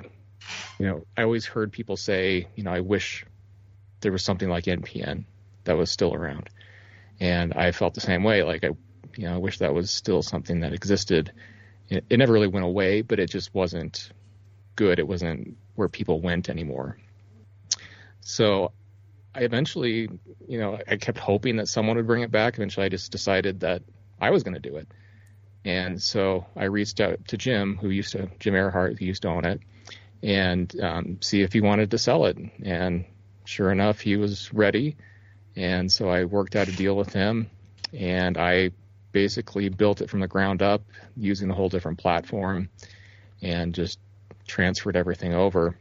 know, 0.79 1.05
I 1.15 1.23
always 1.23 1.45
heard 1.45 1.71
people 1.71 1.97
say, 1.97 2.47
you 2.55 2.63
know, 2.63 2.71
I 2.71 2.81
wish 2.81 3.25
there 4.01 4.11
was 4.11 4.23
something 4.23 4.49
like 4.49 4.65
NPN 4.65 5.25
that 5.63 5.77
was 5.77 5.91
still 5.91 6.13
around. 6.13 6.49
And 7.19 7.53
I 7.53 7.71
felt 7.71 7.93
the 7.93 8.01
same 8.01 8.23
way. 8.23 8.43
Like 8.43 8.63
I, 8.63 8.69
you 9.15 9.27
know, 9.27 9.35
I 9.35 9.37
wish 9.37 9.59
that 9.59 9.73
was 9.73 9.91
still 9.91 10.21
something 10.21 10.61
that 10.61 10.73
existed. 10.73 11.31
It, 11.89 12.05
it 12.09 12.17
never 12.17 12.33
really 12.33 12.47
went 12.47 12.65
away, 12.65 13.01
but 13.01 13.19
it 13.19 13.29
just 13.29 13.53
wasn't 13.53 14.11
good. 14.75 14.99
It 14.99 15.07
wasn't 15.07 15.57
where 15.75 15.87
people 15.87 16.19
went 16.19 16.49
anymore. 16.49 16.97
So 18.21 18.71
I 19.35 19.41
eventually, 19.41 20.09
you 20.47 20.59
know, 20.59 20.79
I 20.87 20.97
kept 20.97 21.17
hoping 21.17 21.57
that 21.57 21.67
someone 21.67 21.97
would 21.97 22.07
bring 22.07 22.23
it 22.23 22.31
back. 22.31 22.55
Eventually 22.55 22.85
I 22.85 22.89
just 22.89 23.11
decided 23.11 23.59
that 23.61 23.83
I 24.19 24.29
was 24.29 24.43
going 24.43 24.53
to 24.53 24.59
do 24.59 24.77
it. 24.77 24.87
And 25.63 26.01
so 26.01 26.45
I 26.55 26.65
reached 26.65 26.99
out 26.99 27.27
to 27.27 27.37
Jim, 27.37 27.77
who 27.77 27.89
used 27.89 28.13
to 28.13 28.29
Jim 28.39 28.55
Earhart, 28.55 28.97
who 28.97 29.05
used 29.05 29.21
to 29.23 29.29
own 29.29 29.45
it, 29.45 29.61
and 30.23 30.73
um, 30.81 31.17
see 31.21 31.41
if 31.41 31.53
he 31.53 31.61
wanted 31.61 31.91
to 31.91 31.97
sell 31.97 32.25
it. 32.25 32.37
And 32.63 33.05
sure 33.45 33.71
enough, 33.71 33.99
he 33.99 34.17
was 34.17 34.51
ready. 34.53 34.95
And 35.55 35.91
so 35.91 36.09
I 36.09 36.25
worked 36.25 36.55
out 36.55 36.67
a 36.67 36.71
deal 36.71 36.95
with 36.95 37.13
him, 37.13 37.49
and 37.93 38.37
I 38.37 38.71
basically 39.11 39.69
built 39.69 40.01
it 40.01 40.09
from 40.09 40.21
the 40.21 40.27
ground 40.27 40.61
up 40.61 40.83
using 41.15 41.51
a 41.51 41.53
whole 41.53 41.69
different 41.69 41.99
platform, 41.99 42.69
and 43.41 43.75
just 43.75 43.99
transferred 44.47 44.95
everything 44.95 45.33
over. 45.33 45.77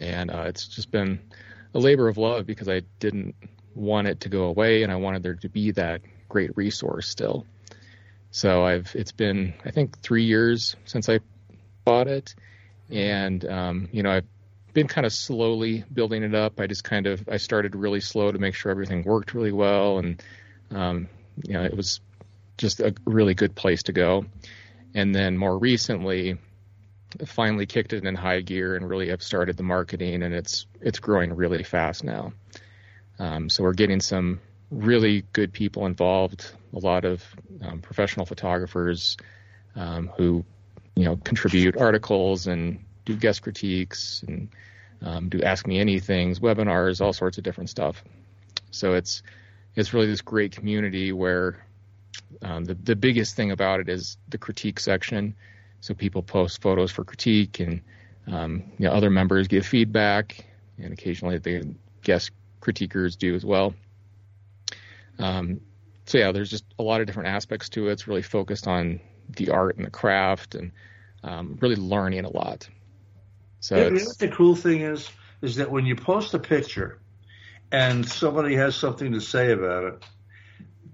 And 0.00 0.30
uh, 0.30 0.44
it's 0.46 0.66
just 0.66 0.90
been 0.90 1.20
a 1.74 1.78
labor 1.78 2.08
of 2.08 2.18
love 2.18 2.46
because 2.46 2.68
I 2.68 2.82
didn't 2.98 3.34
want 3.74 4.08
it 4.08 4.20
to 4.20 4.28
go 4.28 4.44
away, 4.44 4.82
and 4.82 4.92
I 4.92 4.96
wanted 4.96 5.22
there 5.22 5.34
to 5.34 5.48
be 5.48 5.72
that 5.72 6.02
great 6.28 6.56
resource 6.56 7.08
still. 7.08 7.46
So 8.30 8.64
I've 8.64 8.94
it's 8.94 9.12
been 9.12 9.54
I 9.64 9.70
think 9.70 9.98
three 10.00 10.24
years 10.24 10.76
since 10.84 11.08
I 11.08 11.20
bought 11.84 12.08
it, 12.08 12.34
and 12.90 13.44
um, 13.44 13.88
you 13.92 14.02
know 14.02 14.10
I've 14.10 14.26
been 14.72 14.88
kind 14.88 15.06
of 15.06 15.12
slowly 15.12 15.84
building 15.92 16.22
it 16.22 16.34
up. 16.34 16.58
I 16.58 16.66
just 16.66 16.84
kind 16.84 17.06
of 17.06 17.28
I 17.30 17.36
started 17.36 17.76
really 17.76 18.00
slow 18.00 18.32
to 18.32 18.38
make 18.38 18.54
sure 18.54 18.70
everything 18.70 19.02
worked 19.04 19.34
really 19.34 19.52
well, 19.52 19.98
and 19.98 20.22
um, 20.70 21.08
you 21.46 21.54
know 21.54 21.62
it 21.62 21.76
was 21.76 22.00
just 22.56 22.80
a 22.80 22.94
really 23.04 23.34
good 23.34 23.54
place 23.54 23.84
to 23.84 23.92
go. 23.92 24.24
And 24.94 25.14
then 25.14 25.36
more 25.38 25.56
recently, 25.56 26.38
finally 27.26 27.66
kicked 27.66 27.92
it 27.92 28.04
in 28.04 28.14
high 28.14 28.40
gear 28.40 28.76
and 28.76 28.88
really 28.88 29.08
have 29.08 29.22
started 29.22 29.56
the 29.56 29.62
marketing, 29.62 30.22
and 30.22 30.34
it's 30.34 30.66
it's 30.80 30.98
growing 30.98 31.34
really 31.34 31.62
fast 31.62 32.04
now. 32.04 32.32
Um, 33.18 33.48
so 33.48 33.62
we're 33.62 33.74
getting 33.74 34.00
some 34.00 34.40
really 34.70 35.24
good 35.32 35.52
people 35.52 35.86
involved, 35.86 36.50
a 36.74 36.78
lot 36.78 37.04
of 37.04 37.22
um, 37.62 37.80
professional 37.80 38.24
photographers 38.24 39.16
um, 39.76 40.10
who, 40.16 40.44
you 40.96 41.04
know, 41.04 41.16
contribute 41.16 41.76
articles 41.76 42.46
and 42.46 42.84
do 43.04 43.14
guest 43.14 43.42
critiques 43.42 44.24
and 44.26 44.48
um, 45.02 45.28
do 45.28 45.42
ask 45.42 45.66
me 45.66 45.78
anything, 45.78 46.34
webinars, 46.36 47.00
all 47.00 47.12
sorts 47.12 47.38
of 47.38 47.44
different 47.44 47.70
stuff. 47.70 48.02
So 48.70 48.94
it's 48.94 49.22
it's 49.74 49.94
really 49.94 50.06
this 50.06 50.20
great 50.20 50.52
community 50.52 51.12
where 51.12 51.64
um, 52.40 52.64
the 52.64 52.74
the 52.74 52.96
biggest 52.96 53.36
thing 53.36 53.50
about 53.50 53.80
it 53.80 53.88
is 53.88 54.16
the 54.28 54.38
critique 54.38 54.80
section. 54.80 55.34
So 55.82 55.94
people 55.94 56.22
post 56.22 56.62
photos 56.62 56.92
for 56.92 57.02
critique, 57.02 57.58
and 57.58 57.82
um, 58.28 58.62
you 58.78 58.86
know 58.86 58.92
other 58.92 59.10
members 59.10 59.48
give 59.48 59.66
feedback, 59.66 60.46
and 60.78 60.92
occasionally 60.92 61.38
the 61.38 61.74
guest 62.02 62.30
critiquers 62.60 63.18
do 63.18 63.34
as 63.34 63.44
well. 63.44 63.74
Um, 65.18 65.60
so 66.06 66.18
yeah, 66.18 66.30
there's 66.30 66.50
just 66.50 66.64
a 66.78 66.84
lot 66.84 67.00
of 67.00 67.08
different 67.08 67.30
aspects 67.30 67.68
to 67.70 67.88
it. 67.88 67.92
It's 67.94 68.06
really 68.06 68.22
focused 68.22 68.68
on 68.68 69.00
the 69.28 69.50
art 69.50 69.76
and 69.76 69.84
the 69.84 69.90
craft, 69.90 70.54
and 70.54 70.70
um, 71.24 71.58
really 71.60 71.74
learning 71.74 72.26
a 72.26 72.30
lot. 72.30 72.68
So 73.58 73.74
Yeah, 73.74 73.82
you 73.82 73.90
know 73.90 73.96
it's, 73.96 74.06
what 74.06 74.18
the 74.18 74.28
cool 74.28 74.54
thing 74.54 74.82
is, 74.82 75.10
is 75.40 75.56
that 75.56 75.72
when 75.72 75.84
you 75.84 75.96
post 75.96 76.32
a 76.34 76.38
picture 76.38 77.00
and 77.72 78.08
somebody 78.08 78.54
has 78.54 78.76
something 78.76 79.14
to 79.14 79.20
say 79.20 79.50
about 79.50 79.82
it, 79.82 80.04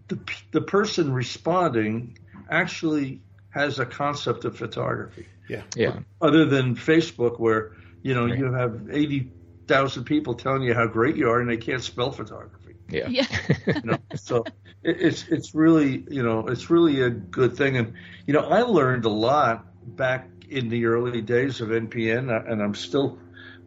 the 0.09 0.19
the 0.53 0.63
person 0.63 1.13
responding 1.13 2.17
actually 2.51 3.21
has 3.59 3.79
a 3.79 3.87
concept 3.87 4.45
of 4.45 4.57
photography, 4.57 5.27
Yeah. 5.49 5.63
yeah, 5.77 6.01
other 6.21 6.45
than 6.47 6.77
Facebook, 6.77 7.39
where 7.41 7.73
you 8.03 8.15
know 8.15 8.27
Right. 8.27 8.39
you 8.39 8.53
have 8.53 8.89
eighty 8.91 9.33
thousand 9.67 10.05
people 10.05 10.35
telling 10.35 10.63
you 10.63 10.75
how 10.75 10.87
great 10.87 11.17
you 11.17 11.29
are 11.31 11.41
and 11.41 11.51
they 11.51 11.57
can't 11.59 11.83
spell 11.83 12.11
photography. 12.13 12.75
yeah, 12.89 13.09
Yeah. 13.09 13.27
You 13.67 13.91
know, 13.91 13.99
so 14.15 14.45
it, 14.83 14.97
it's 15.01 15.29
it's 15.29 15.55
really 15.55 16.05
you 16.11 16.23
know 16.23 16.47
it's 16.49 16.71
really 16.71 17.03
a 17.03 17.11
good 17.11 17.57
thing, 17.57 17.77
and 17.77 17.95
you 18.27 18.33
know 18.35 18.41
I 18.59 18.63
learned 18.63 19.05
a 19.05 19.11
lot 19.11 19.65
back 19.85 20.31
in 20.49 20.69
the 20.69 20.87
early 20.87 21.21
days 21.23 21.61
of 21.61 21.69
NPN, 21.69 22.31
uh, 22.31 22.51
and 22.51 22.63
I'm 22.63 22.75
still 22.75 23.19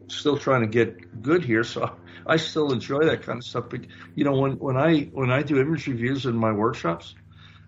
still 0.08 0.36
trying 0.36 0.62
to 0.62 0.66
get 0.66 1.22
good 1.22 1.44
here, 1.44 1.64
so 1.64 1.80
I 2.26 2.36
still 2.38 2.72
enjoy 2.72 3.04
that 3.06 3.22
kind 3.22 3.38
of 3.38 3.44
stuff. 3.44 3.66
But 3.70 3.80
you 4.14 4.24
know, 4.24 4.32
when 4.40 4.52
when 4.58 4.76
I 4.76 5.08
when 5.12 5.30
I 5.30 5.42
do 5.42 5.60
image 5.60 5.86
reviews 5.86 6.26
in 6.26 6.34
my 6.36 6.52
workshops, 6.52 7.14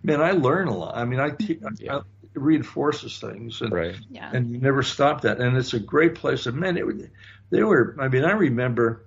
man, 0.02 0.20
I 0.20 0.32
learn 0.32 0.68
a 0.68 0.76
lot. 0.76 0.96
I 0.96 1.04
mean, 1.04 1.20
I, 1.20 1.30
te- 1.30 1.60
Yeah. 1.78 2.00
I 2.34 2.38
it 2.38 2.42
reinforces 2.42 3.18
things, 3.18 3.60
and 3.60 3.72
Right. 3.72 3.96
Yeah. 4.10 4.30
and 4.32 4.50
you 4.50 4.58
never 4.58 4.82
stop 4.82 5.20
that. 5.22 5.40
And 5.40 5.56
it's 5.56 5.74
a 5.74 5.78
great 5.80 6.14
place. 6.16 6.46
And 6.46 6.56
man, 6.58 6.76
it, 6.76 7.10
they 7.50 7.62
were. 7.62 7.96
I 8.00 8.08
mean, 8.08 8.24
I 8.24 8.32
remember. 8.32 9.06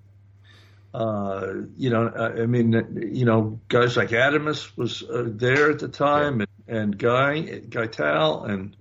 Uh, 0.93 1.53
you 1.75 1.89
know, 1.89 2.07
I 2.07 2.41
I 2.41 2.45
mean, 2.45 3.11
you 3.13 3.25
know, 3.25 3.59
guys 3.67 3.97
like 3.97 4.09
Adamus 4.09 4.75
was 4.77 5.03
uh, 5.03 5.23
there 5.27 5.69
at 5.69 5.79
the 5.79 5.89
time, 5.89 6.41
and, 6.41 6.49
and 6.67 6.97
Guy, 6.97 7.41
Guy 7.41 7.87
Tal, 7.87 8.45
and 8.45 8.75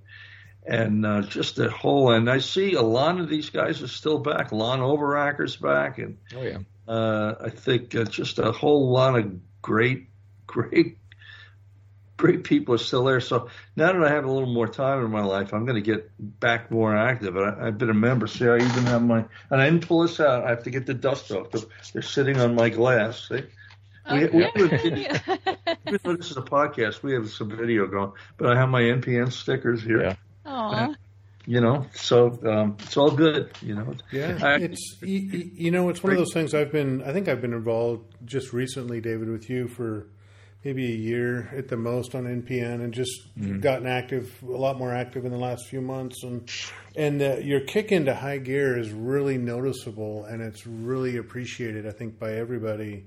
and 0.66 1.04
uh, 1.04 1.22
just 1.22 1.56
the 1.56 1.70
whole. 1.70 2.12
And 2.12 2.30
I 2.30 2.38
see 2.38 2.74
a 2.74 2.82
lot 2.82 3.20
of 3.20 3.28
these 3.28 3.50
guys 3.50 3.82
are 3.82 3.88
still 3.88 4.18
back. 4.18 4.52
Lon 4.52 4.80
Overacker's 4.80 5.56
back, 5.56 5.98
and 5.98 6.18
Oh 6.34 6.42
yeah. 6.42 6.58
uh, 6.88 7.34
I 7.40 7.50
think 7.50 7.94
uh, 7.94 8.04
just 8.04 8.38
a 8.38 8.52
whole 8.52 8.90
lot 8.92 9.18
of 9.18 9.38
great, 9.60 10.08
great, 10.46 10.98
great 12.16 12.44
people 12.44 12.74
are 12.74 12.78
still 12.78 13.04
there. 13.04 13.20
So 13.20 13.48
now 13.76 13.92
that 13.92 14.02
I 14.02 14.08
have 14.10 14.24
a 14.24 14.30
little 14.30 14.52
more 14.52 14.68
time 14.68 15.04
in 15.04 15.10
my 15.10 15.22
life, 15.22 15.52
I'm 15.52 15.64
going 15.66 15.82
to 15.82 15.82
get 15.82 16.10
back 16.40 16.70
more 16.70 16.96
active. 16.96 17.36
And 17.36 17.44
I, 17.44 17.66
I've 17.68 17.78
been 17.78 17.90
a 17.90 17.94
member. 17.94 18.26
See, 18.26 18.46
I 18.46 18.56
even 18.56 18.84
have 18.86 19.02
my, 19.02 19.24
and 19.50 19.60
I 19.60 19.68
didn't 19.68 19.86
pull 19.86 20.02
this 20.02 20.18
out. 20.20 20.44
I 20.44 20.50
have 20.50 20.64
to 20.64 20.70
get 20.70 20.86
the 20.86 20.94
dust 20.94 21.30
off. 21.32 21.50
They're- 21.50 21.62
They're 21.92 22.02
sitting 22.02 22.38
on 22.40 22.54
my 22.54 22.68
glass. 22.70 23.28
See? 23.28 23.42
We- 24.10 24.26
we- 24.26 24.46
Okay. 24.46 25.08
Even 25.88 26.00
though 26.02 26.16
this 26.16 26.30
is 26.30 26.36
a 26.36 26.42
podcast, 26.42 27.02
we 27.02 27.12
have 27.14 27.28
some 27.30 27.50
video 27.56 27.86
going, 27.86 28.12
but 28.38 28.48
I 28.50 28.56
have 28.58 28.68
my 28.68 28.82
NPN 28.82 29.30
stickers 29.32 29.82
here. 29.82 30.00
Yeah. 30.02 30.14
Aw. 30.46 30.94
You 31.48 31.60
know, 31.60 31.86
so 31.94 32.36
um, 32.44 32.76
it's 32.80 32.96
all 32.96 33.10
good. 33.12 33.50
You 33.62 33.74
know, 33.76 33.94
Yeah, 34.10 34.36
I- 34.42 34.56
it's 34.56 34.96
you, 35.00 35.50
you 35.54 35.70
know 35.70 35.88
it's 35.90 36.02
one 36.02 36.12
of 36.12 36.18
those 36.18 36.32
things. 36.32 36.54
I've 36.54 36.72
been 36.72 37.02
I 37.04 37.12
think 37.12 37.28
I've 37.28 37.40
been 37.40 37.52
involved 37.52 38.04
just 38.24 38.52
recently, 38.52 39.00
David, 39.00 39.28
with 39.28 39.48
you 39.48 39.68
for 39.68 40.08
maybe 40.66 40.84
a 40.92 40.96
year 40.96 41.48
at 41.56 41.68
the 41.68 41.76
most 41.76 42.16
on 42.16 42.24
NPN, 42.24 42.82
and 42.82 42.92
just 42.92 43.12
gotten 43.60 43.86
active 43.86 44.32
a 44.42 44.46
lot 44.50 44.76
more 44.76 44.92
active 44.92 45.24
in 45.24 45.30
the 45.30 45.38
last 45.38 45.68
few 45.68 45.80
months. 45.80 46.24
And 46.24 46.50
and 46.96 47.22
uh, 47.22 47.36
your 47.36 47.60
kick 47.60 47.92
into 47.92 48.12
high 48.12 48.38
gear 48.38 48.76
is 48.76 48.90
really 48.90 49.38
noticeable, 49.38 50.24
and 50.24 50.42
it's 50.42 50.66
really 50.66 51.18
appreciated. 51.18 51.86
I 51.86 51.92
think 51.92 52.18
by 52.18 52.32
everybody. 52.34 53.04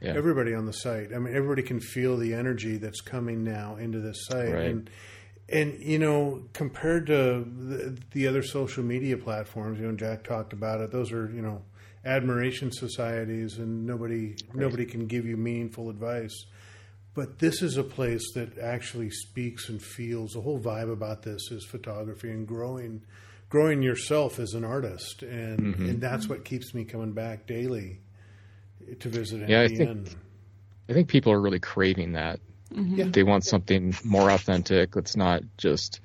Yeah. 0.00 0.14
Everybody 0.16 0.52
on 0.52 0.66
the 0.66 0.72
site. 0.72 1.14
I 1.14 1.18
mean, 1.20 1.32
everybody 1.32 1.62
can 1.62 1.78
feel 1.78 2.16
the 2.16 2.34
energy 2.34 2.76
that's 2.76 3.00
coming 3.00 3.44
now 3.44 3.76
into 3.76 4.00
this 4.00 4.26
site, 4.26 4.52
Right. 4.52 4.66
and 4.66 4.90
and 5.48 5.78
you 5.80 6.00
know, 6.00 6.42
compared 6.52 7.06
to 7.06 7.44
the, 7.46 7.96
the 8.10 8.26
other 8.26 8.42
social 8.42 8.82
media 8.82 9.16
platforms, 9.16 9.78
you 9.78 9.86
know, 9.86 9.94
Jack 9.94 10.24
talked 10.24 10.52
about 10.52 10.80
it. 10.80 10.90
Those 10.90 11.12
are 11.12 11.30
you 11.32 11.40
know 11.42 11.62
admiration 12.04 12.72
societies, 12.72 13.58
and 13.58 13.86
nobody 13.86 14.34
nobody 14.54 14.86
can 14.86 15.06
give 15.06 15.24
you 15.24 15.36
meaningful 15.36 15.88
advice. 15.88 16.46
But 17.14 17.38
this 17.40 17.60
is 17.62 17.76
a 17.76 17.82
place 17.84 18.32
that 18.34 18.58
actually 18.58 19.10
speaks 19.10 19.68
and 19.68 19.82
feels. 19.82 20.32
The 20.32 20.40
whole 20.40 20.58
vibe 20.58 20.90
about 20.90 21.22
this 21.22 21.50
is 21.50 21.64
photography 21.64 22.30
and 22.30 22.46
growing, 22.46 23.02
growing 23.50 23.82
yourself 23.82 24.38
as 24.38 24.54
an 24.54 24.64
artist, 24.64 25.22
and 25.22 25.58
mm-hmm. 25.60 25.88
and 25.90 26.00
that's 26.00 26.28
what 26.28 26.44
keeps 26.44 26.72
me 26.72 26.84
coming 26.84 27.12
back 27.12 27.46
daily 27.46 28.00
to 29.00 29.08
visit. 29.10 29.46
Yeah, 29.48 29.62
I 29.62 29.68
NPN. 29.68 29.76
think- 30.06 30.16
I 30.88 30.94
think 30.94 31.08
people 31.08 31.32
are 31.32 31.40
really 31.40 31.60
craving 31.60 32.12
that. 32.12 32.40
Yeah. 32.74 33.04
They 33.08 33.22
want 33.22 33.44
something 33.44 33.94
more 34.04 34.30
authentic. 34.30 34.92
That's 34.92 35.16
not 35.16 35.42
just 35.56 36.00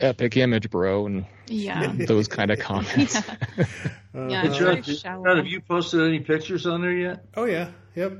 epic 0.00 0.36
image, 0.36 0.70
bro, 0.70 1.06
and 1.06 1.26
Yeah. 1.46 1.92
those 2.06 2.28
kind 2.28 2.50
of 2.50 2.58
comments. 2.58 3.20
Yeah, 4.14 4.42
Hey, 4.42 4.48
it's 4.48 4.58
John, 4.58 4.82
very 4.82 4.96
shallow. 4.96 5.36
have 5.36 5.46
you 5.46 5.60
posted 5.60 6.00
any 6.00 6.18
pictures 6.18 6.66
on 6.66 6.80
there 6.82 6.92
yet? 6.92 7.24
Oh 7.36 7.44
yeah, 7.44 7.70
yep. 7.94 8.18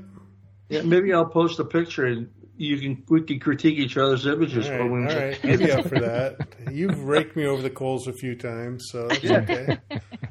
Yeah, 0.69 0.81
maybe 0.83 1.13
I'll 1.13 1.25
post 1.25 1.59
a 1.59 1.65
picture 1.65 2.05
and 2.05 2.29
you 2.57 2.77
can 2.77 3.03
we 3.07 3.21
can 3.21 3.39
critique 3.39 3.77
each 3.79 3.97
other's 3.97 4.25
images. 4.25 4.65
All 4.67 4.71
right, 4.73 4.79
or 4.79 4.83
all 4.83 4.89
when- 4.91 5.05
right. 5.05 5.45
I'd 5.45 5.59
be 5.59 5.71
up 5.71 5.87
for 5.87 5.99
that. 5.99 6.47
You've 6.71 7.03
raked 7.03 7.35
me 7.35 7.45
over 7.45 7.61
the 7.61 7.69
coals 7.69 8.07
a 8.07 8.13
few 8.13 8.35
times, 8.35 8.89
so 8.91 9.07
that's 9.07 9.25
okay. 9.25 9.77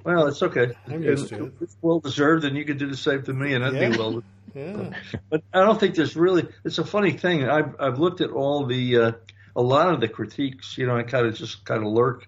Well, 0.04 0.26
it's 0.28 0.42
okay. 0.42 0.72
I'm 0.86 1.02
used 1.02 1.28
to 1.30 1.46
it. 1.46 1.52
It's 1.60 1.76
well 1.82 2.00
deserved, 2.00 2.44
and 2.44 2.56
you 2.56 2.64
can 2.64 2.76
do 2.78 2.86
the 2.86 2.96
same 2.96 3.22
to 3.24 3.32
me, 3.32 3.54
and 3.54 3.64
that'd 3.64 3.80
Yeah. 3.80 3.90
be 3.90 3.98
well. 3.98 4.22
Yeah, 4.54 4.90
But 5.30 5.42
I 5.52 5.60
don't 5.60 5.78
think 5.80 5.94
there's 5.94 6.16
really. 6.16 6.46
It's 6.64 6.78
a 6.78 6.84
funny 6.84 7.12
thing. 7.12 7.48
I've 7.48 7.74
I've 7.80 7.98
looked 7.98 8.20
at 8.20 8.30
all 8.30 8.66
the 8.66 8.96
uh, 8.98 9.12
a 9.56 9.62
lot 9.62 9.92
of 9.92 10.00
the 10.00 10.08
critiques. 10.08 10.76
You 10.78 10.86
know, 10.86 10.96
I 10.96 11.02
kind 11.02 11.26
of 11.26 11.34
just 11.34 11.64
kind 11.64 11.82
of 11.84 11.92
lurk, 11.92 12.26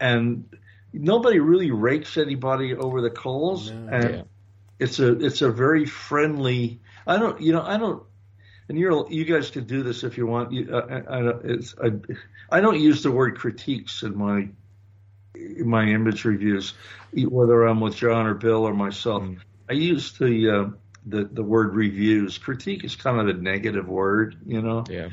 and 0.00 0.44
nobody 0.92 1.38
really 1.40 1.70
rakes 1.70 2.16
anybody 2.16 2.74
over 2.74 3.00
the 3.00 3.10
coals, 3.10 3.70
No. 3.70 3.88
and 3.92 4.10
Yeah. 4.14 4.22
it's 4.78 4.98
a 5.00 5.12
it's 5.24 5.42
a 5.42 5.50
very 5.50 5.86
friendly. 5.86 6.80
I 7.06 7.18
don't. 7.18 7.40
You 7.40 7.52
know, 7.52 7.62
I 7.62 7.76
don't. 7.76 8.02
And 8.68 8.78
you're 8.78 9.10
you 9.10 9.24
guys 9.24 9.50
can 9.50 9.64
do 9.64 9.82
this 9.82 10.04
if 10.04 10.16
you 10.16 10.26
want. 10.26 10.52
You, 10.52 10.74
I, 10.74 11.18
I, 11.18 11.22
don't- 11.22 11.44
it's, 11.44 11.74
I, 11.82 11.90
I 12.50 12.60
don't 12.60 12.80
use 12.80 13.02
the 13.02 13.10
word 13.10 13.36
critiques 13.38 14.02
in 14.02 14.16
my 14.16 14.48
in 15.34 15.68
my 15.68 15.84
image 15.84 16.24
reviews, 16.24 16.72
whether 17.12 17.64
I'm 17.64 17.80
with 17.80 17.96
John 17.96 18.26
or 18.26 18.34
Bill 18.34 18.64
or 18.66 18.72
myself. 18.74 19.22
Mm. 19.22 19.38
I 19.68 19.74
use 19.74 20.12
the 20.12 20.50
uh, 20.50 20.70
the 21.06 21.24
the 21.24 21.42
word 21.42 21.74
reviews. 21.74 22.38
Critique 22.38 22.84
is 22.84 22.96
kind 22.96 23.20
of 23.20 23.28
a 23.28 23.38
negative 23.38 23.86
word, 23.88 24.36
you 24.46 24.62
know. 24.62 24.84
yeah. 24.88 25.08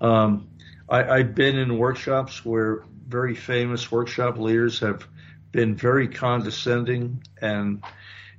Um, 0.00 0.48
I, 0.88 1.04
I've 1.04 1.34
been 1.34 1.56
in 1.56 1.78
workshops 1.78 2.44
where 2.44 2.84
very 3.08 3.34
famous 3.34 3.90
workshop 3.90 4.36
leaders 4.36 4.80
have 4.80 5.06
been 5.52 5.76
very 5.76 6.08
condescending, 6.08 7.22
and 7.40 7.82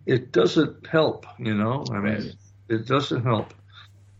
it 0.05 0.31
doesn't 0.31 0.85
help, 0.85 1.25
you 1.39 1.55
know. 1.55 1.85
I 1.91 1.99
mean. 1.99 2.33
It 2.69 2.87
doesn't 2.87 3.23
help. 3.23 3.53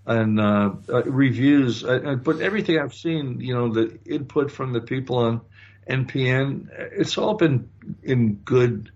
And 0.05 0.39
uh, 0.39 0.71
uh, 0.89 1.03
reviews, 1.03 1.83
uh, 1.83 1.99
uh, 2.05 2.15
but 2.15 2.39
everything 2.41 2.79
I've 2.79 2.93
seen, 2.93 3.39
you 3.39 3.53
know, 3.55 3.73
the 3.73 3.97
input 4.05 4.51
from 4.51 4.71
the 4.73 4.81
people 4.81 5.17
on 5.17 5.41
NPN, 5.89 6.69
it's 6.93 7.17
all 7.17 7.35
been 7.35 7.69
in 8.03 8.35
good, 8.35 8.91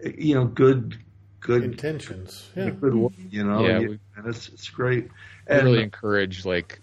you 0.00 0.34
know, 0.34 0.44
good, 0.44 0.98
good, 1.40 1.64
intentions. 1.64 2.50
Yeah, 2.56 2.70
good, 2.70 2.94
way, 2.94 3.08
you 3.30 3.44
know. 3.44 3.64
Yeah, 3.64 3.78
and 3.78 3.88
we- 3.90 3.98
it's 4.26 4.48
it's 4.48 4.68
great. 4.70 5.08
And 5.46 5.64
really 5.64 5.82
encourage 5.82 6.44
like 6.44 6.80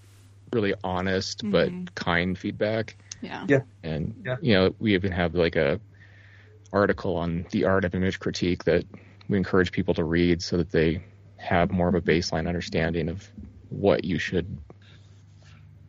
really 0.53 0.73
honest 0.83 1.43
but 1.51 1.67
Mhm. 1.67 1.93
kind 1.95 2.37
feedback. 2.37 2.95
Yeah. 3.21 3.45
Yeah. 3.47 3.61
And 3.83 4.15
Yeah. 4.25 4.37
you 4.41 4.53
know, 4.53 4.75
we 4.79 4.93
even 4.93 5.11
have 5.11 5.35
like 5.35 5.55
a 5.55 5.79
article 6.71 7.15
on 7.17 7.45
the 7.51 7.65
art 7.65 7.85
of 7.85 7.95
image 7.95 8.19
critique 8.19 8.63
that 8.65 8.85
we 9.29 9.37
encourage 9.37 9.71
people 9.71 9.93
to 9.95 10.03
read 10.03 10.41
so 10.41 10.57
that 10.57 10.71
they 10.71 11.01
have 11.37 11.71
more 11.71 11.87
of 11.89 11.95
a 11.95 12.01
baseline 12.01 12.47
understanding 12.47 13.09
of 13.09 13.27
what 13.69 14.03
you 14.05 14.19
should 14.19 14.59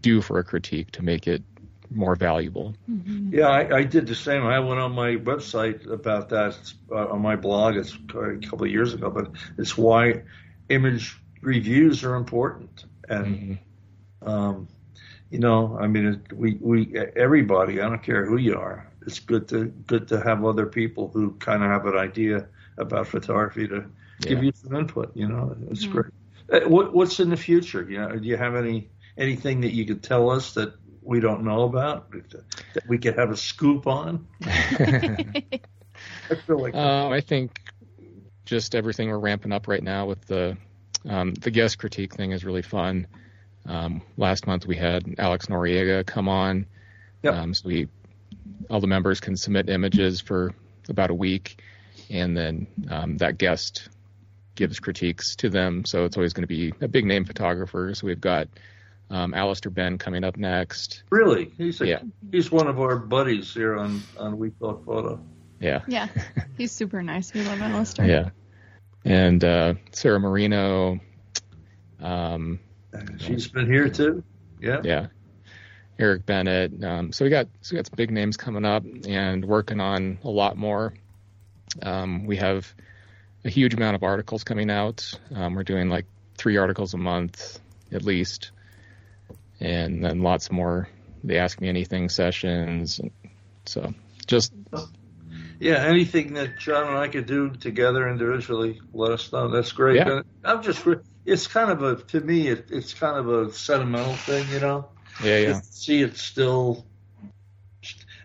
do 0.03 0.21
for 0.21 0.39
a 0.39 0.45
critique 0.45 0.91
to 0.93 1.03
make 1.03 1.27
it 1.27 1.43
more 1.91 2.15
valuable. 2.17 2.75
Mhm. 2.89 3.33
Yeah, 3.33 3.49
I, 3.49 3.79
I 3.79 3.83
did 3.85 4.07
the 4.07 4.15
same. 4.15 4.45
I 4.45 4.59
went 4.61 4.81
on 4.81 4.93
my 4.93 5.17
website 5.17 5.91
about 5.91 6.29
that 6.31 6.57
uh, 6.91 7.09
on 7.09 7.21
my 7.21 7.37
blog. 7.37 7.77
It's 7.77 7.93
a 8.11 8.39
couple 8.49 8.65
of 8.67 8.71
years 8.73 8.95
ago, 8.95 9.11
but 9.11 9.33
it's 9.59 9.77
why 9.77 10.23
image 10.69 11.17
reviews 11.43 12.05
are 12.05 12.15
important. 12.17 12.85
And 13.09 13.37
Mhm. 13.37 13.59
um, 14.23 14.69
you 15.31 15.39
know, 15.39 15.79
I 15.81 15.87
mean, 15.89 16.07
it, 16.07 16.33
we 16.33 16.59
we 16.61 16.97
everybody. 17.17 17.81
I 17.81 17.89
don't 17.89 18.03
care 18.03 18.25
who 18.27 18.37
you 18.37 18.57
are. 18.57 18.89
It's 19.07 19.21
good 19.21 19.49
to 19.49 19.67
good 19.67 20.09
to 20.09 20.21
have 20.21 20.45
other 20.45 20.67
people 20.67 21.11
who 21.13 21.33
kind 21.39 21.63
of 21.63 21.71
have 21.71 21.87
an 21.87 21.97
idea 21.99 22.49
about 22.79 23.09
photography 23.09 23.69
to 23.69 23.87
give 24.21 24.43
you 24.43 24.53
some 24.55 24.75
input. 24.77 25.17
You 25.17 25.29
know, 25.29 25.57
it's 25.71 25.87
Mhm. 25.87 25.93
great. 25.93 26.13
Uh, 26.53 26.69
What, 26.69 26.95
what's 26.95 27.21
in 27.21 27.31
the 27.31 27.37
future? 27.37 27.87
You 27.89 27.99
know, 27.99 28.17
do 28.17 28.27
you 28.27 28.37
have 28.37 28.55
any 28.55 28.89
anything 29.19 29.63
that 29.63 29.73
you 29.75 29.87
could 29.87 30.03
tell 30.03 30.31
us 30.31 30.55
that 30.55 30.75
we 31.03 31.21
don't 31.21 31.43
know 31.45 31.63
about 31.63 32.11
that 32.11 32.87
we 32.89 32.99
could 32.99 33.17
have 33.19 33.31
a 33.31 33.37
scoop 33.37 33.87
on? 33.87 34.27
I 34.41 36.35
feel 36.47 36.61
like 36.61 36.75
Um, 36.75 37.13
I 37.13 37.21
think 37.21 37.61
just 38.45 38.75
everything 38.75 39.09
we're 39.09 39.19
ramping 39.19 39.53
up 39.53 39.69
right 39.69 39.83
now 39.83 40.07
with 40.07 40.25
the 40.27 40.57
um, 41.09 41.35
the 41.35 41.51
guest 41.51 41.79
critique 41.79 42.15
thing 42.15 42.33
is 42.33 42.45
really 42.45 42.63
fun. 42.63 43.07
Um, 43.65 44.03
last 44.17 44.47
month 44.47 44.67
we 44.67 44.77
had 44.77 45.15
Alex 45.19 45.47
Noriega 45.47 46.05
come 46.07 46.29
on, 46.29 46.67
Yep. 47.23 47.35
um, 47.35 47.55
so 47.55 47.63
we 47.69 47.89
all 48.71 48.81
the 48.81 48.87
members 48.87 49.21
can 49.21 49.37
submit 49.37 49.69
images 49.69 50.21
for 50.21 50.53
about 50.89 51.11
a 51.11 51.15
week, 51.15 51.63
and 52.11 52.37
then 52.37 52.67
um, 52.91 53.17
that 53.19 53.39
guest 53.39 53.89
gives 54.57 54.81
critiques 54.81 55.37
to 55.37 55.49
them. 55.49 55.85
So 55.85 56.05
it's 56.05 56.17
always 56.17 56.33
going 56.33 56.43
to 56.43 56.49
be 56.49 56.73
a 56.81 56.89
big 56.89 57.05
name 57.05 57.25
photographer. 57.25 57.95
So 57.95 58.07
we've 58.07 58.21
got 58.21 58.49
um, 59.11 59.35
Alister 59.35 59.71
Benn 59.71 59.99
coming 59.99 60.25
up 60.25 60.37
next. 60.37 61.05
really, 61.11 61.53
he's 61.57 61.81
a, 61.81 61.87
Yeah. 61.87 62.01
he's 62.33 62.51
one 62.51 62.67
of 62.67 62.81
our 62.81 62.97
buddies 62.97 63.55
here 63.55 63.77
on 63.79 64.03
on 64.19 64.37
We 64.39 64.51
Talk 64.51 64.85
Photo. 64.85 65.21
Yeah, 65.61 65.83
Yeah. 65.87 66.09
He's 66.59 66.73
super 66.73 67.03
nice. 67.03 67.33
We 67.33 67.43
love 67.45 67.61
Alister. 67.63 68.05
yeah, 68.05 68.31
and 69.05 69.43
uh, 69.45 69.75
Sarah 69.93 70.19
Marino. 70.21 70.99
Um, 72.01 72.59
She's 73.19 73.49
been 73.49 73.67
here 73.67 73.89
too. 73.89 74.23
Yeah. 74.61 74.81
Yeah. 74.85 75.07
Eric 75.99 76.27
Bennett. 76.27 76.83
Um, 76.85 77.13
so 77.13 77.25
we 77.25 77.31
got 77.31 77.47
so 77.63 77.75
we 77.75 77.77
got 77.79 77.87
some 77.87 77.97
big 77.97 78.11
names 78.11 78.37
coming 78.37 78.65
up 78.65 78.85
and 79.09 79.45
working 79.45 79.81
on 79.81 80.19
a 80.25 80.29
lot 80.29 80.57
more. 80.57 80.93
Um, 81.83 82.27
we 82.27 82.37
have 82.37 82.73
a 83.47 83.49
huge 83.49 83.75
amount 83.75 83.95
of 83.95 84.03
articles 84.03 84.43
coming 84.43 84.71
out. 84.71 85.19
Um, 85.33 85.55
we're 85.55 85.63
doing 85.63 85.89
like 85.89 86.05
three 86.37 86.57
articles 86.57 86.95
a 86.95 86.99
month 86.99 87.61
at 87.93 88.03
least, 88.03 88.51
and 89.61 90.05
then 90.05 90.21
lots 90.21 90.51
more. 90.51 90.89
They 91.23 91.39
ask 91.39 91.61
me 91.61 91.69
anything 91.69 92.09
sessions. 92.09 93.01
So 93.65 93.95
just 94.27 94.53
yeah, 95.61 95.85
anything 95.85 96.35
that 96.35 96.59
John 96.59 96.89
and 96.89 96.99
I 96.99 97.09
could 97.09 97.27
do 97.27 97.51
together 97.51 98.09
individually, 98.09 98.81
let 98.93 99.13
us 99.13 99.33
know. 99.33 99.49
That's 99.49 99.73
great. 99.73 99.97
Yeah. 99.97 100.23
I'm 100.45 100.63
just, 100.63 100.87
it's 101.25 101.47
kind 101.47 101.71
of 101.71 101.83
a, 101.83 101.97
to 101.97 102.21
me, 102.21 102.49
it, 102.49 102.67
it's 102.71 102.93
kind 102.93 103.17
of 103.17 103.29
a 103.29 103.53
sentimental 103.53 104.15
thing, 104.15 104.47
you 104.53 104.61
know? 104.61 104.89
yeah 105.23 105.39
yeah 105.39 105.61
see 105.63 106.03
it 106.03 106.19
still, 106.19 106.85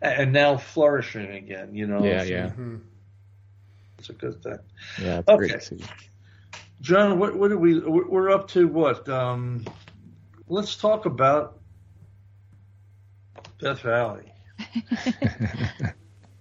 and 0.02 0.34
now 0.34 0.58
flourishing 0.58 1.32
again, 1.32 1.74
you 1.74 1.88
know? 1.88 2.04
yeah 2.04 2.24
yeah 2.24 2.50
Mhm. 2.50 2.82
It's 4.02 4.10
a 4.10 4.14
good 4.14 4.42
thing. 4.42 4.58
yeah. 5.00 5.20
It's 5.20 5.28
Okay. 5.30 5.38
great 5.38 5.52
to 5.52 5.62
see. 5.62 5.84
John, 6.82 7.20
what, 7.20 7.36
what 7.36 7.52
are 7.52 7.58
we, 7.60 7.78
we're 7.80 8.08
we're 8.10 8.30
up 8.32 8.48
to 8.50 8.68
what? 8.68 9.08
Um, 9.08 9.64
let's 10.48 10.76
talk 10.76 11.06
about 11.06 11.60
Death 13.60 13.82
Valley. 13.82 14.32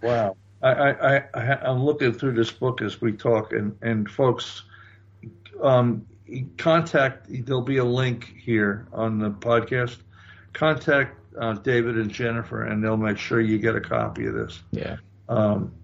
Wow. 0.03 0.37
I, 0.63 0.69
I, 0.71 0.91
I, 1.17 1.25
I- 1.35 1.71
I'm 1.71 1.85
looking 1.85 2.15
through 2.15 2.33
this 2.33 2.51
book 2.51 2.81
as 2.81 3.03
we 3.03 3.13
talk, 3.13 3.53
and, 3.53 3.77
and 3.83 4.11
folks, 4.11 4.63
um, 5.63 6.07
contact, 6.57 7.27
there'll 7.29 7.61
be 7.61 7.77
a 7.77 7.85
link 7.85 8.33
here 8.43 8.89
on 8.95 9.19
the 9.19 9.29
podcast. 9.31 9.99
Contact 10.55 11.19
uh, 11.39 11.53
David 11.53 11.97
and 11.99 12.11
Jennifer, 12.11 12.63
and 12.65 12.83
they'll 12.83 12.97
make 12.97 13.19
sure 13.19 13.43
you 13.43 13.59
get 13.59 13.77
a 13.77 13.81
copy 13.83 14.25
of 14.27 14.33
this. 14.33 14.59
Yeah. 14.73 14.97
Um, 15.29 15.75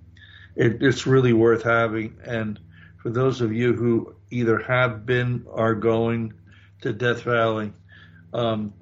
it, 0.56 0.82
it's 0.82 1.06
really 1.06 1.32
worth 1.32 1.62
having. 1.62 2.18
And 2.24 2.58
for 3.02 3.10
those 3.10 3.40
of 3.40 3.52
you 3.52 3.74
who 3.74 4.16
either 4.30 4.58
have 4.58 5.06
been 5.06 5.44
or 5.46 5.70
are 5.70 5.74
going 5.74 6.32
to 6.82 6.92
Death 6.92 7.22
Valley, 7.22 7.72
um, 8.32 8.74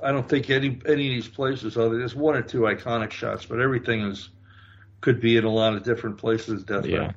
I 0.00 0.12
don't 0.12 0.28
think 0.28 0.50
any 0.50 0.78
any 0.86 1.08
of 1.08 1.14
these 1.14 1.28
places 1.28 1.76
are. 1.76 1.88
There's 1.88 2.14
one 2.14 2.36
or 2.36 2.42
two 2.42 2.60
iconic 2.60 3.10
shots, 3.10 3.46
but 3.46 3.60
everything 3.60 4.02
is 4.02 4.30
could 5.00 5.20
be 5.20 5.36
in 5.36 5.44
a 5.44 5.50
lot 5.50 5.74
of 5.74 5.82
different 5.82 6.18
places. 6.18 6.64
Death 6.64 6.86
Yeah. 6.86 6.98
Valley. 6.98 7.14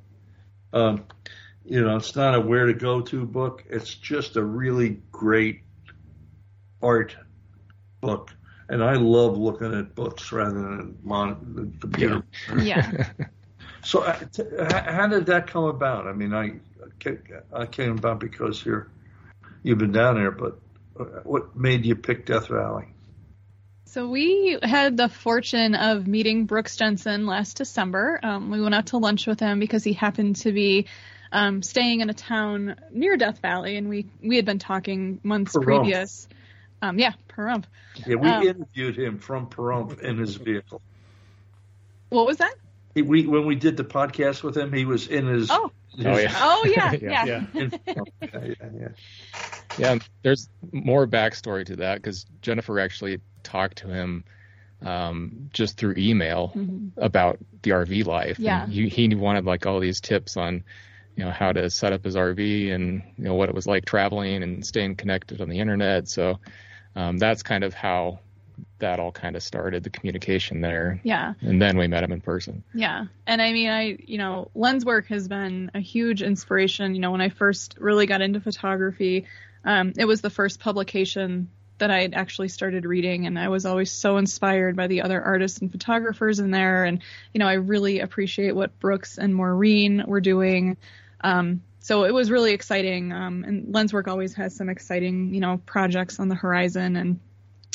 Um, 0.73 1.03
you 1.65 1.81
know, 1.81 1.97
it's 1.97 2.15
not 2.15 2.33
a 2.35 2.39
where 2.39 2.65
to 2.65 2.73
go 2.73 3.01
to 3.01 3.25
book. 3.25 3.63
It's 3.69 3.93
just 3.93 4.35
a 4.35 4.43
really 4.43 5.01
great 5.11 5.61
art 6.81 7.15
book. 7.99 8.31
And 8.69 8.83
I 8.83 8.93
love 8.93 9.37
looking 9.37 9.73
at 9.73 9.93
books 9.95 10.31
rather 10.31 10.59
than 10.59 10.97
mon- 11.03 11.53
the 11.55 11.79
computer. 11.79 12.23
Yeah. 12.57 13.09
So, 13.83 14.01
uh, 14.01 14.17
t- 14.31 14.43
how 14.59 15.07
did 15.07 15.25
that 15.27 15.47
come 15.47 15.63
about? 15.65 16.07
I 16.07 16.13
mean, 16.13 16.33
I 16.33 16.59
I 17.53 17.65
came 17.65 17.97
about 17.97 18.19
because 18.19 18.63
you're 18.63 18.87
you've 19.63 19.77
been 19.79 19.91
down 19.91 20.15
there, 20.15 20.31
but 20.31 20.59
uh, 20.99 21.03
what 21.23 21.55
made 21.55 21.85
you 21.85 21.95
pick 21.95 22.25
Death 22.25 22.47
Valley? 22.47 22.85
So 23.85 24.07
we 24.07 24.57
had 24.61 24.95
the 24.95 25.09
fortune 25.09 25.75
of 25.75 26.07
meeting 26.07 26.45
Brooks 26.45 26.77
Jensen 26.77 27.25
last 27.25 27.57
December. 27.57 28.19
Um, 28.23 28.49
we 28.49 28.61
went 28.61 28.73
out 28.73 28.85
to 28.87 28.97
lunch 28.97 29.27
with 29.27 29.39
him 29.39 29.59
because 29.59 29.83
he 29.83 29.91
happened 29.93 30.37
to 30.37 30.53
be 30.53 30.87
um, 31.31 31.61
staying 31.61 31.99
in 31.99 32.09
a 32.09 32.13
town 32.13 32.75
near 32.91 33.17
Death 33.17 33.39
Valley, 33.39 33.77
and 33.77 33.89
we 33.89 34.05
we 34.23 34.35
had 34.37 34.45
been 34.45 34.59
talking 34.59 35.19
months 35.23 35.53
Pahrump. 35.53 35.63
previous. 35.63 36.27
Um, 36.81 36.99
yeah, 36.99 37.13
Pahrump. 37.29 37.65
Yeah, 38.05 38.15
we 38.15 38.29
Um, 38.29 38.43
interviewed 38.47 38.97
him 38.97 39.19
from 39.19 39.47
Pahrump 39.47 39.99
in 39.99 40.17
his 40.17 40.35
vehicle. 40.35 40.81
What 42.09 42.25
was 42.27 42.37
that? 42.37 42.53
He, 42.95 43.01
we 43.01 43.25
when 43.27 43.45
we 43.45 43.55
did 43.55 43.77
the 43.77 43.83
podcast 43.83 44.43
with 44.43 44.55
him, 44.57 44.71
he 44.73 44.85
was 44.85 45.07
in 45.07 45.27
his. 45.27 45.49
Oh. 45.51 45.71
his- 45.95 46.05
Oh, 46.05 46.17
yeah. 46.17 46.33
Oh 46.35 46.65
yeah, 46.75 46.91
Yeah. 47.01 47.25
yeah. 47.25 47.45
Yeah. 47.53 47.69
yeah, 47.85 48.03
yeah, 48.21 48.53
yeah. 48.79 48.87
Yeah, 49.77 49.95
there's 50.23 50.49
more 50.71 51.05
backstory 51.07 51.65
to 51.65 51.77
that 51.77 51.95
because 51.95 52.25
Jennifer 52.41 52.79
actually 52.79 53.19
talked 53.43 53.79
to 53.79 53.87
him 53.87 54.23
um, 54.81 55.49
just 55.53 55.77
through 55.77 55.95
email 55.97 56.51
Mhm. 56.55 56.91
about 56.97 57.37
the 57.61 57.71
RV 57.71 58.05
life. 58.05 58.37
And 58.37 58.45
Yeah. 58.45 58.65
he, 58.67 58.89
he 58.89 59.13
wanted 59.15 59.45
like 59.45 59.65
all 59.65 59.79
these 59.79 60.01
tips 60.01 60.37
on, 60.37 60.63
you 61.15 61.23
know, 61.25 61.31
how 61.31 61.51
to 61.51 61.69
set 61.69 61.93
up 61.93 62.03
his 62.03 62.15
RV 62.15 62.73
and 62.73 63.03
you 63.17 63.23
know 63.25 63.35
what 63.35 63.49
it 63.49 63.55
was 63.55 63.67
like 63.67 63.85
traveling 63.85 64.43
and 64.43 64.65
staying 64.65 64.95
connected 64.95 65.39
on 65.41 65.49
the 65.49 65.59
internet. 65.59 66.07
So 66.07 66.39
um, 66.95 67.17
that's 67.17 67.43
kind 67.43 67.63
of 67.63 67.73
how 67.73 68.19
that 68.81 68.99
all 68.99 69.11
kind 69.11 69.35
of 69.35 69.41
started, 69.41 69.83
the 69.83 69.89
communication 69.89 70.61
there. 70.61 70.99
Yeah. 71.03 71.33
And 71.41 71.61
then 71.61 71.77
we 71.77 71.87
met 71.87 72.03
him 72.03 72.11
in 72.11 72.21
person. 72.21 72.63
Yeah. 72.73 73.05
And 73.25 73.41
I 73.41 73.53
mean, 73.53 73.69
I, 73.69 73.97
you 74.05 74.17
know, 74.17 74.51
Lenswork 74.55 75.07
has 75.07 75.27
been 75.27 75.71
a 75.73 75.79
huge 75.79 76.21
inspiration. 76.21 76.93
You 76.93 77.01
know, 77.01 77.11
when 77.11 77.21
I 77.21 77.29
first 77.29 77.77
really 77.79 78.05
got 78.05 78.21
into 78.21 78.39
photography, 78.39 79.25
um, 79.63 79.93
it 79.97 80.05
was 80.05 80.21
the 80.21 80.29
first 80.29 80.59
publication 80.59 81.49
that 81.77 81.89
I 81.89 82.01
had 82.01 82.13
actually 82.13 82.49
started 82.49 82.85
reading. 82.85 83.25
And 83.25 83.39
I 83.39 83.49
was 83.49 83.65
always 83.65 83.91
so 83.91 84.17
inspired 84.17 84.75
by 84.75 84.85
the 84.85 85.01
other 85.01 85.19
artists 85.19 85.59
and 85.59 85.71
photographers 85.71 86.39
in 86.39 86.51
there. 86.51 86.85
And, 86.85 87.01
you 87.33 87.39
know, 87.39 87.47
I 87.47 87.53
really 87.53 88.01
appreciate 88.01 88.55
what 88.55 88.79
Brooks 88.79 89.17
and 89.17 89.33
Maureen 89.33 90.03
were 90.05 90.21
doing. 90.21 90.77
Um, 91.21 91.63
so 91.79 92.03
it 92.03 92.13
was 92.13 92.29
really 92.29 92.53
exciting. 92.53 93.11
Um, 93.11 93.43
and 93.43 93.73
Lenswork 93.73 94.07
always 94.07 94.35
has 94.35 94.55
some 94.55 94.69
exciting, 94.69 95.33
you 95.33 95.39
know, 95.39 95.59
projects 95.65 96.19
on 96.19 96.27
the 96.27 96.35
horizon. 96.35 96.95
And 96.95 97.19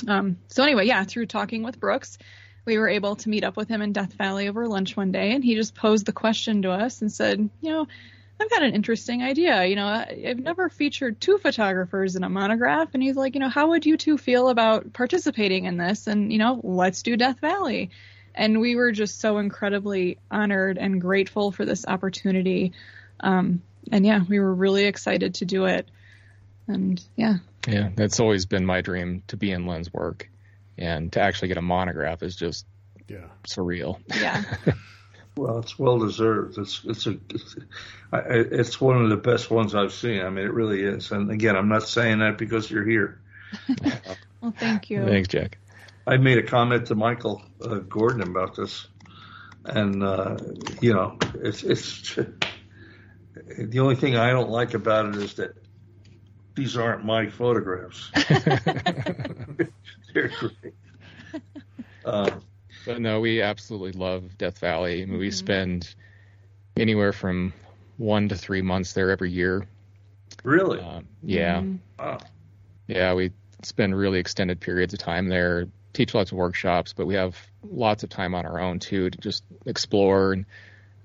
um, 0.07 0.39
so 0.49 0.63
anyway, 0.63 0.87
yeah, 0.87 1.05
through 1.05 1.27
talking 1.27 1.63
with 1.63 1.81
Brooks, 1.81 2.19
we 2.65 2.79
were 2.79 2.89
able 2.89 3.17
to 3.17 3.29
meet 3.29 3.45
up 3.45 3.57
with 3.57 3.69
him 3.69 3.81
in 3.81 3.93
Death 3.93 4.13
Valley 4.15 4.49
over 4.49 4.67
lunch 4.67 4.97
one 4.97 5.13
day, 5.13 5.33
and 5.33 5.43
he 5.43 5.55
just 5.55 5.75
posed 5.75 6.07
the 6.07 6.13
question 6.13 6.63
to 6.63 6.71
us 6.71 7.01
and 7.01 7.11
said, 7.11 7.39
you 7.61 7.71
know, 7.71 7.87
I've 8.39 8.51
got 8.51 8.63
an 8.63 8.75
interesting 8.75 9.23
idea. 9.23 9.65
You 9.65 9.77
know, 9.77 9.87
I've 9.87 10.39
never 10.39 10.69
featured 10.69 11.21
two 11.21 11.39
photographers 11.39 12.17
in 12.17 12.25
a 12.25 12.29
monograph, 12.29 12.91
and 12.93 13.03
he's 13.03 13.17
like, 13.17 13.35
you 13.35 13.41
know, 13.41 13.49
how 13.49 13.69
would 13.69 13.87
you 13.87 13.97
two 13.97 14.19
feel 14.19 14.49
about 14.49 14.93
participating 14.93 15.65
in 15.65 15.79
this? 15.79 16.07
And 16.07 16.33
you 16.33 16.39
know, 16.39 16.61
let's 16.63 17.03
do 17.03 17.17
Death 17.17 17.41
Valley. 17.41 17.91
And 18.35 18.61
we 18.61 18.77
were 18.77 18.93
just 18.93 19.21
so 19.21 19.39
incredibly 19.39 20.19
honored 20.31 20.77
and 20.77 21.01
grateful 21.01 21.53
for 21.53 21.65
this 21.65 21.87
opportunity. 21.87 22.73
Um, 23.21 23.63
and 23.91 24.05
yeah, 24.05 24.21
we 24.29 24.39
were 24.39 24.55
really 24.55 24.85
excited 24.85 25.37
to 25.37 25.47
do 25.47 25.65
it. 25.65 25.89
And 26.69 27.03
yeah, 27.17 27.37
Yeah, 27.67 27.91
that's 27.95 28.21
always 28.21 28.47
been 28.47 28.65
my 28.65 28.81
dream 28.81 29.23
to 29.29 29.37
be 29.37 29.51
in 29.53 29.65
Lenswork. 29.65 30.23
And 30.79 31.13
to 31.15 31.21
actually 31.21 31.49
get 31.49 31.57
a 31.57 31.63
monograph 31.63 32.23
is 32.23 32.37
just 32.37 32.67
Yeah. 33.09 33.27
surreal. 33.49 33.99
yeah, 34.15 34.43
Well, 35.37 35.59
it's 35.59 35.79
well 35.79 35.99
deserved. 35.99 36.57
It's 36.59 36.83
it's 36.85 37.07
a 37.07 37.19
it's, 37.31 37.57
I- 38.13 38.19
I- 38.19 38.47
it's 38.53 38.81
one 38.81 39.03
of 39.03 39.11
the 39.11 39.17
best 39.19 39.51
ones 39.51 39.75
I've 39.75 39.93
seen. 39.93 40.23
I 40.23 40.31
mean, 40.31 40.45
it 40.47 40.53
really 40.53 40.83
is. 40.83 41.11
And 41.13 41.31
again, 41.31 41.57
I'm 41.57 41.69
not 41.69 41.83
saying 41.89 42.21
that 42.21 42.39
because 42.39 42.71
you're 42.71 42.87
here. 42.87 43.21
well, 44.41 44.55
thank 44.59 44.89
you. 44.91 45.05
Thanks, 45.05 45.29
Jack. 45.29 45.59
I 46.07 46.17
made 46.19 46.39
a 46.39 46.43
comment 46.43 46.87
to 46.87 46.95
Michael 46.95 47.43
uh, 47.63 47.79
Gordon 47.81 48.23
about 48.23 48.57
this, 48.57 48.87
and 49.65 50.03
uh, 50.03 50.37
you 50.81 50.95
know, 50.95 51.19
it's 51.35 51.63
it's 51.63 52.15
the 53.59 53.79
only 53.81 53.97
thing 53.97 54.17
I 54.17 54.31
don't 54.31 54.51
like 54.51 54.75
about 54.75 55.07
it 55.07 55.17
is 55.17 55.35
that 55.35 55.55
these 56.57 56.77
aren't 56.77 57.05
my 57.05 57.29
photographs. 57.29 58.11
They're 60.15 60.29
great. 60.29 60.75
Uh, 62.05 62.31
But 62.85 63.01
no, 63.01 63.21
we 63.21 63.43
absolutely 63.43 63.93
love 63.93 64.37
Death 64.39 64.59
Valley. 64.59 65.03
I 65.03 65.07
mean, 65.07 65.19
we 65.19 65.29
Mhm. 65.29 65.33
spend 65.35 65.95
anywhere 66.77 67.13
from 67.13 67.53
one 67.99 68.29
to 68.29 68.37
three 68.37 68.63
months 68.63 68.93
there 68.93 69.11
every 69.11 69.31
year. 69.31 69.67
really? 70.45 70.79
Um, 70.81 71.07
yeah, 71.23 71.63
Mhm. 71.63 71.79
Wow. 71.99 72.19
yeah, 72.87 73.15
we 73.15 73.33
spend 73.63 73.97
really 73.97 74.21
extended 74.21 74.61
periods 74.61 74.93
of 74.95 75.01
time 75.01 75.29
there. 75.29 75.67
Teach 75.93 76.15
lots 76.15 76.31
of 76.31 76.39
workshops, 76.39 76.93
but 76.93 77.07
we 77.07 77.15
have 77.15 77.37
lots 77.65 78.05
of 78.05 78.11
time 78.11 78.35
on 78.35 78.47
our 78.47 78.61
own 78.61 78.79
too 78.79 79.11
to 79.11 79.19
just 79.19 79.43
explore. 79.65 80.35
And 80.35 80.45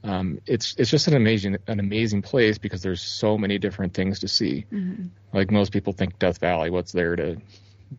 um, 0.04 0.40
it's 0.48 0.76
it's 0.78 0.90
just 0.90 1.08
an 1.08 1.16
amazing 1.16 1.58
an 1.68 1.80
amazing 1.80 2.22
place 2.22 2.58
because 2.58 2.82
there's 2.82 3.02
so 3.02 3.38
many 3.38 3.58
different 3.60 3.94
things 3.94 4.20
to 4.20 4.28
see. 4.28 4.66
Mhm. 4.72 5.10
Like 5.34 5.52
most 5.52 5.72
people 5.72 5.94
think 5.94 6.18
Death 6.20 6.40
Valley, 6.40 6.70
what's 6.70 6.92
there 6.92 7.16
to 7.16 7.38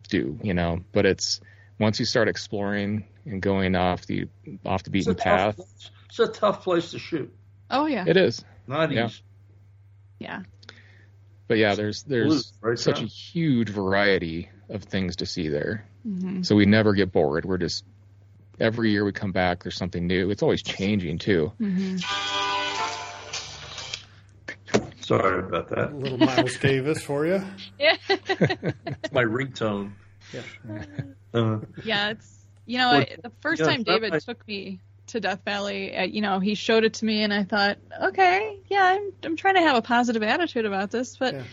do, 0.09 0.37
you 0.43 0.53
know? 0.53 0.81
But 0.91 1.05
it's 1.05 1.39
once 1.79 1.99
you 1.99 2.05
start 2.05 2.27
exploring 2.27 3.05
and 3.25 3.41
going 3.41 3.75
off 3.75 4.05
the 4.05 4.27
off 4.65 4.83
the 4.83 4.89
beaten 4.89 5.15
tough 5.15 5.23
path, 5.23 5.55
place. 5.55 5.91
It's 6.09 6.19
a 6.19 6.27
tough 6.27 6.63
place 6.63 6.91
to 6.91 6.99
shoot. 6.99 7.33
Oh 7.71 7.85
yeah, 7.85 8.05
it 8.07 8.17
is. 8.17 8.43
Not 8.67 8.91
Yeah. 8.91 9.05
easy. 9.07 9.21
yeah. 10.19 10.43
But 11.47 11.57
yeah, 11.57 11.75
there's 11.75 12.03
there's 12.03 12.27
Blues, 12.27 12.53
right, 12.61 12.79
such 12.79 12.95
John? 12.97 13.03
a 13.05 13.07
huge 13.07 13.69
variety 13.69 14.49
of 14.69 14.83
things 14.83 15.17
to 15.17 15.25
see 15.25 15.49
there. 15.49 15.85
hmm 16.03 16.41
So 16.43 16.55
we 16.55 16.65
never 16.65 16.93
get 16.93 17.11
bored. 17.11 17.45
We're 17.45 17.57
just 17.57 17.83
every 18.59 18.91
year 18.91 19.03
we 19.05 19.11
come 19.11 19.31
back, 19.31 19.63
there's 19.63 19.75
something 19.77 20.05
new. 20.07 20.29
It's 20.29 20.43
always 20.43 20.61
changing 20.63 21.17
too. 21.19 21.51
hmm 21.57 21.97
Sorry 25.01 25.39
about 25.39 25.71
A 25.71 25.75
that. 25.75 25.95
little 25.95 26.17
Miles 26.17 26.57
Davis 26.57 27.03
for 27.03 27.25
you. 27.25 27.43
Yeah. 27.77 27.97
It's 28.09 28.29
my 29.11 29.23
ringtone. 29.23 29.91
Yeah. 30.33 30.41
Uh, 31.33 31.59
Yeah, 31.83 32.11
it's 32.11 32.39
you 32.65 32.77
know 32.77 32.89
Well, 32.91 33.01
I, 33.01 33.17
the 33.21 33.31
first 33.41 33.59
yeah, 33.61 33.67
time 33.67 33.83
David 33.83 34.11
might- 34.13 34.21
took 34.23 34.47
me 34.47 34.79
to 35.07 35.19
Death 35.19 35.41
Valley, 35.43 35.95
uh, 35.95 36.03
you 36.03 36.21
know, 36.21 36.39
he 36.39 36.55
showed 36.55 36.85
it 36.85 36.93
to 36.95 37.05
me, 37.05 37.23
and 37.23 37.33
I 37.33 37.43
thought, 37.43 37.77
okay, 38.01 38.57
yeah, 38.69 38.83
I'm 38.83 39.11
I'm 39.23 39.35
trying 39.35 39.55
to 39.55 39.61
have 39.61 39.75
a 39.75 39.81
positive 39.81 40.23
attitude 40.23 40.65
about 40.65 40.89
this, 40.91 41.17
but 41.17 41.33
Yeah. 41.33 41.43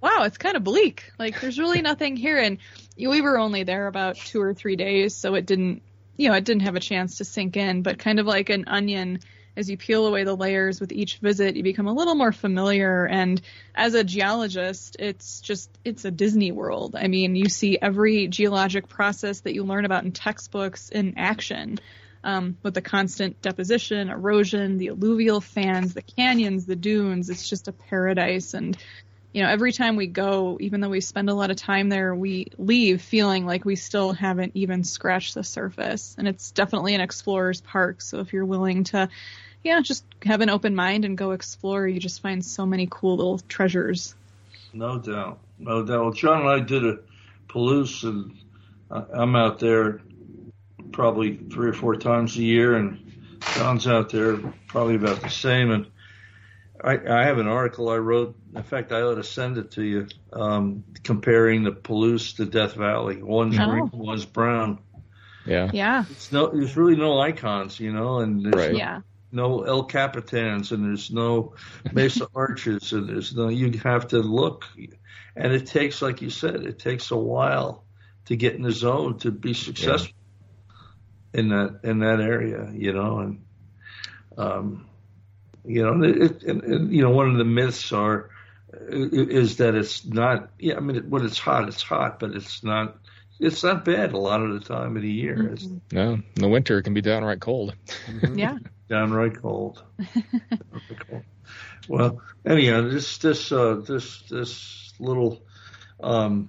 wow, 0.00 0.22
it's 0.22 0.38
kind 0.38 0.56
of 0.56 0.64
bleak. 0.64 1.12
Like 1.18 1.38
there's 1.42 1.58
really 1.58 1.82
nothing 1.82 2.16
here, 2.16 2.38
and 2.38 2.56
we 2.96 3.20
were 3.20 3.38
only 3.38 3.64
there 3.64 3.86
about 3.86 4.16
two 4.16 4.40
or 4.40 4.54
three 4.54 4.76
days, 4.76 5.14
so 5.14 5.34
it 5.34 5.44
didn't, 5.44 5.82
you 6.16 6.28
know, 6.28 6.34
it 6.34 6.44
didn't 6.44 6.62
have 6.62 6.76
a 6.76 6.80
chance 6.80 7.18
to 7.18 7.24
sink 7.24 7.56
in. 7.56 7.82
But 7.82 7.98
kind 7.98 8.18
of 8.18 8.26
like 8.26 8.50
an 8.50 8.64
onion, 8.66 9.20
as 9.56 9.70
you 9.70 9.76
peel 9.76 10.06
away 10.06 10.24
the 10.24 10.36
layers 10.36 10.80
with 10.80 10.92
each 10.92 11.18
visit, 11.18 11.56
you 11.56 11.62
become 11.62 11.86
a 11.86 11.92
little 11.92 12.14
more 12.14 12.32
familiar. 12.32 13.06
And 13.06 13.40
as 13.74 13.94
a 13.94 14.04
geologist, 14.04 14.96
it's 14.98 15.40
just 15.40 15.70
it's 15.84 16.04
a 16.04 16.10
Disney 16.10 16.52
World. 16.52 16.96
I 16.96 17.08
mean, 17.08 17.36
you 17.36 17.48
see 17.48 17.78
every 17.80 18.28
geologic 18.28 18.88
process 18.88 19.40
that 19.40 19.54
you 19.54 19.64
learn 19.64 19.84
about 19.84 20.04
in 20.04 20.12
textbooks 20.12 20.88
in 20.88 21.14
action. 21.16 21.78
Um, 22.26 22.56
with 22.62 22.72
the 22.72 22.80
constant 22.80 23.42
deposition, 23.42 24.08
erosion, 24.08 24.78
the 24.78 24.88
alluvial 24.88 25.42
fans, 25.42 25.92
the 25.92 26.00
canyons, 26.00 26.64
the 26.64 26.74
dunes, 26.74 27.28
it's 27.28 27.46
just 27.46 27.68
a 27.68 27.72
paradise. 27.72 28.54
And 28.54 28.78
you 29.34 29.42
know, 29.42 29.48
every 29.48 29.72
time 29.72 29.96
we 29.96 30.06
go, 30.06 30.58
even 30.60 30.80
though 30.80 30.88
we 30.88 31.00
spend 31.00 31.28
a 31.28 31.34
lot 31.34 31.50
of 31.50 31.56
time 31.56 31.88
there, 31.88 32.14
we 32.14 32.46
leave 32.56 33.02
feeling 33.02 33.44
like 33.44 33.64
we 33.64 33.74
still 33.74 34.12
haven't 34.12 34.52
even 34.54 34.84
scratched 34.84 35.34
the 35.34 35.42
surface. 35.42 36.14
And 36.16 36.28
it's 36.28 36.52
definitely 36.52 36.94
an 36.94 37.00
explorer's 37.00 37.60
park. 37.60 38.00
So 38.00 38.20
if 38.20 38.32
you're 38.32 38.44
willing 38.44 38.84
to, 38.84 39.08
yeah, 39.64 39.80
just 39.80 40.04
have 40.24 40.40
an 40.40 40.50
open 40.50 40.76
mind 40.76 41.04
and 41.04 41.18
go 41.18 41.32
explore, 41.32 41.86
you 41.88 41.98
just 41.98 42.22
find 42.22 42.44
so 42.44 42.64
many 42.64 42.86
cool 42.88 43.16
little 43.16 43.40
treasures. 43.40 44.14
no 44.72 44.98
doubt, 44.98 45.40
no 45.58 45.82
doubt. 45.84 46.00
Well, 46.00 46.12
John 46.12 46.42
and 46.42 46.50
I 46.50 46.60
did 46.60 46.84
a 46.84 46.98
Palouse, 47.48 48.04
and 48.04 48.38
I'm 48.88 49.34
out 49.34 49.58
there 49.58 50.00
probably 50.92 51.36
three 51.36 51.70
or 51.70 51.74
four 51.74 51.96
times 51.96 52.36
a 52.36 52.42
year, 52.42 52.76
and 52.76 53.40
John's 53.56 53.88
out 53.88 54.10
there 54.10 54.36
probably 54.68 54.94
about 54.94 55.22
the 55.22 55.28
same. 55.28 55.72
And 55.72 55.86
I, 56.84 57.20
I 57.20 57.24
have 57.24 57.38
an 57.38 57.48
article 57.48 57.88
I 57.88 57.96
wrote. 57.96 58.36
In 58.54 58.62
fact, 58.62 58.92
I 58.92 59.00
ought 59.00 59.14
to 59.14 59.24
send 59.24 59.56
it 59.58 59.70
to 59.72 59.82
you, 59.82 60.06
um, 60.32 60.84
comparing 61.02 61.62
the 61.64 61.72
Palouse 61.72 62.36
to 62.36 62.44
Death 62.44 62.74
Valley. 62.74 63.22
One's 63.22 63.58
Oh. 63.58 63.66
green, 63.70 63.90
one's 63.92 64.26
brown. 64.26 64.78
Yeah. 65.46 65.70
Yeah. 65.72 66.04
It's 66.10 66.30
no, 66.32 66.48
there's 66.48 66.76
really 66.76 66.96
no 66.96 67.18
icons, 67.20 67.80
you 67.80 67.92
know, 67.92 68.18
and 68.20 68.44
there's 68.44 68.54
Right. 68.54 68.72
no, 68.72 68.78
Yeah. 68.78 69.00
no 69.32 69.62
El 69.62 69.84
Capitans 69.84 70.72
and 70.72 70.84
there's 70.84 71.10
no 71.10 71.54
Mesa 71.92 72.28
Arches 72.34 72.92
and 72.92 73.08
there's 73.08 73.34
no, 73.34 73.48
you 73.48 73.78
have 73.82 74.08
to 74.08 74.18
look. 74.18 74.64
And 75.36 75.52
it 75.52 75.66
takes, 75.66 76.00
like 76.02 76.22
you 76.22 76.30
said, 76.30 76.56
it 76.66 76.78
takes 76.78 77.10
a 77.10 77.16
while 77.16 77.84
to 78.26 78.36
get 78.36 78.54
in 78.54 78.62
the 78.62 78.70
zone 78.72 79.18
to 79.18 79.30
be 79.30 79.52
successful 79.54 80.14
in 81.32 81.48
that, 81.48 81.80
in 81.82 81.98
that 82.00 82.20
area, 82.20 82.70
you 82.72 82.92
know, 82.92 83.18
and, 83.18 83.44
um, 84.38 84.86
you 85.64 85.82
know, 85.82 86.02
it, 86.02 86.42
and, 86.42 86.62
and, 86.62 86.92
you 86.92 87.02
know, 87.02 87.10
one 87.10 87.30
of 87.30 87.36
the 87.36 87.44
myths 87.44 87.92
are, 87.92 88.30
is 88.88 89.56
that 89.58 89.74
it's 89.74 90.04
not, 90.04 90.50
yeah, 90.58 90.76
I 90.76 90.80
mean, 90.80 90.96
it, 90.96 91.08
when 91.08 91.24
it's 91.24 91.38
hot, 91.38 91.68
it's 91.68 91.82
hot, 91.82 92.18
but 92.18 92.32
it's 92.32 92.62
not, 92.62 92.98
it's 93.40 93.62
not 93.62 93.84
bad 93.84 94.12
a 94.12 94.18
lot 94.18 94.42
of 94.42 94.52
the 94.52 94.60
time 94.60 94.96
of 94.96 95.02
the 95.02 95.10
year. 95.10 95.52
It's 95.52 95.68
No, 95.92 96.14
in 96.14 96.24
the 96.34 96.48
winter 96.48 96.78
it 96.78 96.82
can 96.82 96.94
be 96.94 97.00
downright 97.00 97.40
cold. 97.40 97.74
Yeah. 98.34 98.58
downright 98.88 99.40
cold. 99.40 99.82
Downright 99.98 101.08
cold. 101.08 101.22
Well, 101.88 102.22
anyhow, 102.46 102.88
this 102.88 103.18
this 103.18 103.52
uh, 103.52 103.74
this 103.86 104.22
this 104.30 104.92
little 104.98 105.42
um, 106.02 106.48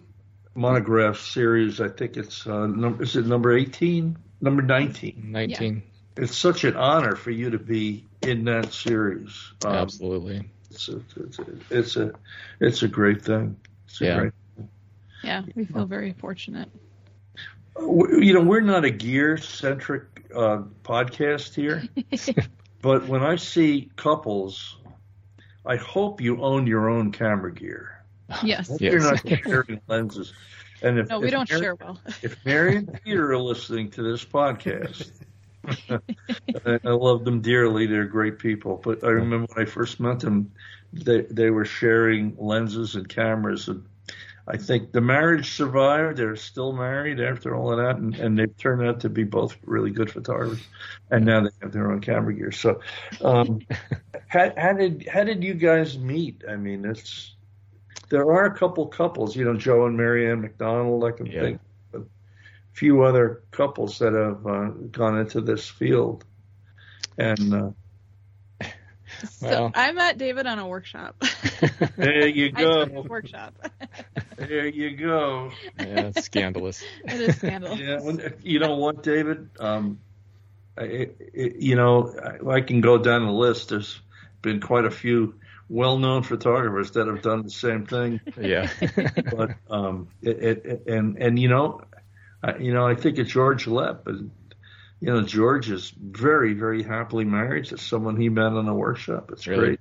monograph 0.53 1.19
series, 1.19 1.81
I 1.81 1.89
think 1.89 2.17
it's 2.17 2.47
uh, 2.47 2.67
num- 2.67 3.01
is 3.01 3.15
it 3.15 3.25
number 3.25 3.55
eighteen, 3.55 4.17
number 4.41 4.61
nineteen. 4.61 5.31
19. 5.31 5.83
It's 6.17 6.37
such 6.37 6.63
an 6.63 6.77
honor 6.77 7.15
for 7.15 7.31
you 7.31 7.49
to 7.49 7.59
be 7.59 8.05
in 8.25 8.43
that 8.45 8.73
series. 8.73 9.53
Um, 9.65 9.73
Absolutely. 9.75 10.49
It's 10.71 10.89
a, 10.89 11.01
it's 11.17 11.39
a 11.39 11.45
it's 11.69 11.95
a 11.95 12.11
it's 12.59 12.83
a 12.83 12.87
great 12.87 13.23
thing. 13.23 13.55
It's 13.87 14.01
a 14.01 14.05
Yeah. 14.05 14.19
great. 14.19 14.33
Yeah. 15.23 15.43
We 15.55 15.65
feel 15.65 15.85
very 15.85 16.13
fortunate. 16.13 16.69
You 17.79 18.33
know, 18.33 18.41
we're 18.41 18.61
not 18.61 18.85
a 18.85 18.89
gear 18.89 19.37
centric 19.37 20.03
uh, 20.35 20.63
podcast 20.83 21.53
here. 21.55 21.83
But 22.81 23.07
when 23.07 23.23
I 23.23 23.35
see 23.35 23.89
couples, 23.95 24.77
I 25.65 25.75
hope 25.77 26.21
you 26.21 26.39
own 26.43 26.67
your 26.67 26.87
own 26.87 27.11
camera 27.11 27.51
gear. 27.51 28.03
Yes. 28.43 28.69
Yes. 28.79 28.81
You're 28.81 29.01
not 29.01 29.27
sharing 29.27 29.81
lenses. 29.87 30.33
And 30.83 30.99
if, 30.99 31.09
No, 31.09 31.19
we 31.19 31.25
if 31.27 31.31
don't 31.31 31.49
Mary, 31.49 31.61
share 31.63 31.75
well. 31.75 31.99
If 32.21 32.45
Mary 32.45 32.75
and 32.77 32.99
Peter 33.03 33.31
are 33.31 33.39
listening 33.39 33.89
to 33.91 34.03
this 34.03 34.23
podcast, 34.23 35.09
I, 36.65 36.79
I 36.83 36.89
love 36.89 37.25
them 37.25 37.41
dearly. 37.41 37.85
They're 37.85 38.05
great 38.05 38.39
people. 38.39 38.81
But 38.83 39.03
I 39.03 39.09
remember 39.09 39.47
when 39.53 39.67
I 39.67 39.69
first 39.69 39.99
met 39.99 40.19
them, 40.19 40.51
they 40.93 41.21
they 41.21 41.49
were 41.49 41.65
sharing 41.65 42.35
lenses 42.37 42.95
and 42.95 43.07
cameras. 43.07 43.67
And 43.67 43.85
I 44.47 44.57
think 44.57 44.91
the 44.91 45.01
marriage 45.01 45.51
survived. 45.51 46.17
They're 46.17 46.35
still 46.35 46.71
married 46.73 47.19
after 47.19 47.55
all 47.55 47.71
of 47.71 47.77
that, 47.77 47.97
and, 47.97 48.15
and 48.15 48.37
they've 48.37 48.55
turned 48.57 48.85
out 48.87 48.99
to 49.01 49.09
be 49.09 49.23
both 49.23 49.57
really 49.65 49.91
good 49.91 50.11
photographers. 50.11 50.63
And 51.11 51.25
now 51.25 51.41
they 51.41 51.49
have 51.61 51.71
their 51.71 51.91
own 51.91 52.01
camera 52.01 52.33
gear. 52.33 52.51
So, 52.51 52.79
um, 53.21 53.59
how, 54.27 54.51
how 54.57 54.73
did 54.73 55.07
how 55.11 55.23
did 55.23 55.43
you 55.43 55.53
guys 55.53 55.97
meet? 55.97 56.43
I 56.49 56.55
mean, 56.55 56.85
it's 56.85 57.35
there 58.09 58.31
are 58.31 58.45
a 58.45 58.55
couple 58.55 58.85
couples, 58.87 59.35
you 59.35 59.45
know, 59.45 59.55
Joe 59.55 59.85
and 59.85 59.97
Mary 59.97 60.29
Ann 60.29 60.41
McDonald. 60.41 61.03
I 61.03 61.11
can 61.11 61.25
Yeah. 61.25 61.41
think 61.41 61.61
few 62.75 63.03
other 63.03 63.41
couples 63.51 63.99
that 63.99 64.13
have 64.13 64.45
uh, 64.45 64.69
gone 64.91 65.17
into 65.19 65.41
this 65.41 65.67
field, 65.67 66.25
and 67.17 67.53
uh, 67.53 67.69
So 69.31 69.47
Well. 69.47 69.71
I 69.73 69.91
met 69.93 70.17
David 70.17 70.45
on 70.45 70.59
a 70.59 70.67
workshop. 70.67 71.15
there 71.97 72.27
you 72.27 72.51
go, 72.51 72.85
workshop. 73.07 73.53
there 74.35 74.67
you 74.67 74.97
go. 74.97 75.51
Yeah, 75.79 76.07
it's 76.13 76.25
scandalous. 76.25 76.83
it 77.05 77.21
is 77.21 77.37
scandalous. 77.37 77.79
Yeah, 77.79 78.01
when, 78.01 78.33
you 78.43 78.59
know 78.59 78.75
what, 78.75 79.03
David? 79.03 79.49
Um, 79.59 79.99
it, 80.77 81.15
it, 81.33 81.55
you 81.61 81.75
know, 81.77 82.13
I, 82.21 82.55
I 82.57 82.61
can 82.61 82.81
go 82.81 82.97
down 82.97 83.25
the 83.25 83.31
list. 83.31 83.69
There's 83.69 84.01
been 84.41 84.59
quite 84.59 84.83
a 84.83 84.91
few 84.91 85.35
well-known 85.69 86.23
photographers 86.23 86.91
that 86.91 87.07
have 87.07 87.21
done 87.21 87.43
the 87.43 87.49
same 87.49 87.85
thing. 87.85 88.19
Yeah. 88.39 88.69
but 89.35 89.51
um, 89.69 90.09
it, 90.21 90.37
it, 90.43 90.65
it- 90.65 90.87
and 90.87 91.17
and 91.17 91.39
you 91.39 91.47
know, 91.47 91.81
I, 92.45 92.57
you 92.57 92.73
know, 92.73 92.85
I 92.87 92.93
think 92.95 93.17
of 93.17 93.27
George 93.27 93.65
Lepp, 93.65 94.05
and 94.07 94.31
you 95.01 95.07
know, 95.07 95.21
George 95.23 95.69
is 95.71 95.89
very 95.89 96.53
very 96.53 96.83
happily 96.83 97.25
married 97.25 97.65
to 97.65 97.77
someone 97.77 98.15
he 98.15 98.29
met 98.29 98.53
on 98.53 98.67
a 98.67 98.73
workshop. 98.73 99.31
It's 99.31 99.47
Really? 99.47 99.67
great. 99.67 99.79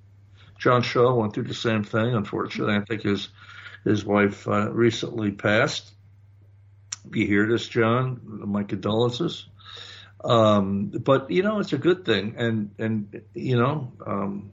John 0.59 0.83
Shaw 0.83 1.15
went 1.15 1.35
through 1.35 1.45
the 1.45 1.55
same 1.55 1.85
thing. 1.85 2.15
Unfortunately, 2.15 2.75
I 2.75 2.81
think 2.81 3.03
his 3.03 3.29
his 3.85 4.05
wife 4.05 4.49
uh, 4.49 4.71
recently 4.73 5.31
passed. 5.33 5.93
If 7.07 7.17
you 7.17 7.27
hear 7.27 7.47
this, 7.47 7.69
John, 7.69 8.21
my 8.25 8.63
condolences. 8.63 9.47
Um, 10.25 10.87
but 10.89 11.31
you 11.31 11.43
know, 11.43 11.59
it's 11.59 11.75
a 11.75 11.79
good 11.79 12.07
thing, 12.07 12.37
and 12.39 12.71
and 12.79 13.23
you 13.35 13.57
know, 13.59 13.93
um, 14.07 14.53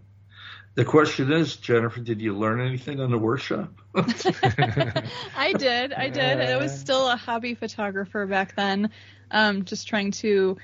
the 0.76 0.86
question 0.86 1.32
is, 1.32 1.56
Jennifer, 1.58 2.00
did 2.00 2.22
you 2.22 2.36
learn 2.38 2.62
anything 2.62 3.00
on 3.02 3.12
the 3.12 3.18
workshop? 3.18 3.74
I 3.96 5.54
did. 5.58 5.94
I 5.94 6.10
did. 6.10 6.42
I 6.42 6.58
was 6.58 6.78
still 6.80 7.10
a 7.10 7.16
hobby 7.16 7.56
photographer 7.56 8.26
back 8.26 8.56
then, 8.56 8.90
um, 9.32 9.66
just 9.66 9.88
trying 9.88 10.12
to, 10.12 10.58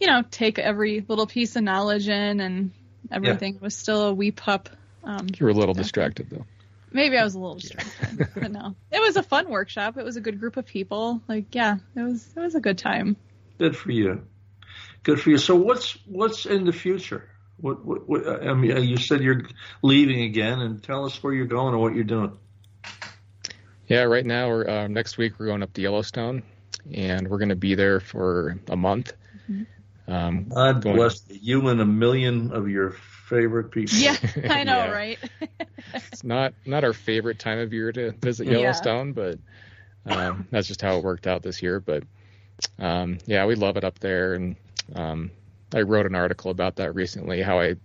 you 0.00 0.06
know, 0.06 0.22
take 0.30 0.58
every 0.58 1.04
little 1.08 1.26
piece 1.26 1.56
of 1.56 1.62
knowledge 1.64 2.08
in, 2.08 2.40
and 2.40 2.70
everything 3.10 3.58
was 3.60 3.74
still 3.74 4.02
a 4.08 4.14
wee 4.14 4.30
pup. 4.30 4.68
Um, 5.04 5.26
You 5.38 5.46
were 5.46 5.50
a 5.50 5.54
little 5.54 5.74
distracted 5.74 6.28
though. 6.30 6.44
maybe 6.92 7.16
I 7.16 7.24
was 7.24 7.34
a 7.34 7.38
little 7.38 7.56
distracted, 7.56 8.28
but 8.34 8.50
no, 8.50 8.74
it 8.92 9.00
was 9.00 9.16
a 9.16 9.22
fun 9.22 9.48
workshop. 9.48 9.96
It 9.96 10.04
was 10.04 10.16
a 10.16 10.20
good 10.20 10.38
group 10.40 10.56
of 10.56 10.66
people. 10.66 11.20
Like, 11.28 11.54
yeah, 11.54 11.78
it 11.96 12.02
was. 12.02 12.28
It 12.36 12.40
was 12.40 12.54
a 12.54 12.60
good 12.60 12.78
time. 12.78 13.16
Good 13.58 13.76
for 13.76 13.90
you. 13.90 14.22
Good 15.02 15.20
for 15.20 15.30
you. 15.30 15.38
So 15.38 15.56
what's 15.56 15.96
what's 16.06 16.46
in 16.46 16.64
the 16.64 16.72
future? 16.72 17.28
What, 17.60 17.84
what, 17.84 18.08
what 18.08 18.26
I 18.46 18.54
mean, 18.54 18.84
you 18.84 18.96
said 18.96 19.20
you're 19.20 19.42
leaving 19.82 20.22
again, 20.22 20.60
and 20.60 20.82
tell 20.82 21.04
us 21.04 21.20
where 21.22 21.32
you're 21.32 21.46
going 21.46 21.74
and 21.74 21.82
what 21.82 21.94
you're 21.94 22.04
doing. 22.04 22.38
Yeah, 23.88 24.02
right 24.02 24.24
now 24.24 24.48
we're 24.48 24.68
uh, 24.68 24.86
next 24.88 25.16
week 25.18 25.34
we're 25.38 25.46
going 25.46 25.62
up 25.62 25.72
to 25.72 25.80
Yellowstone, 25.80 26.42
and 26.92 27.28
we're 27.28 27.38
going 27.38 27.48
to 27.48 27.56
be 27.56 27.74
there 27.74 28.00
for 28.00 28.58
a 28.68 28.76
month. 28.76 29.12
Um, 30.06 30.44
God 30.44 30.82
Going- 30.82 30.96
bless 30.96 31.22
you 31.28 31.68
and 31.68 31.80
a 31.80 31.86
million 31.86 32.52
of 32.52 32.68
your 32.68 32.90
favorite 33.28 33.70
people. 33.70 33.98
Yeah, 33.98 34.16
I 34.48 34.64
know, 34.64 34.76
Yeah. 34.78 34.90
right? 34.90 35.18
it's 35.94 36.24
not 36.24 36.54
not 36.64 36.84
our 36.84 36.92
favorite 36.94 37.38
time 37.38 37.58
of 37.58 37.72
year 37.72 37.92
to 37.92 38.12
visit 38.12 38.46
Yeah. 38.46 38.58
Yellowstone, 38.58 39.12
but 39.12 39.38
um, 40.06 40.46
that's 40.50 40.66
just 40.68 40.80
how 40.80 40.96
it 40.98 41.04
worked 41.04 41.26
out 41.26 41.42
this 41.42 41.62
year. 41.62 41.80
But 41.80 42.04
um, 42.78 43.18
yeah, 43.26 43.44
we 43.46 43.54
love 43.54 43.76
it 43.76 43.84
up 43.84 43.98
there, 43.98 44.34
and 44.34 44.56
um, 44.94 45.30
I 45.74 45.82
wrote 45.82 46.06
an 46.06 46.14
article 46.14 46.50
about 46.50 46.76
that 46.76 46.94
recently. 46.94 47.42
How 47.42 47.60
I 47.60 47.76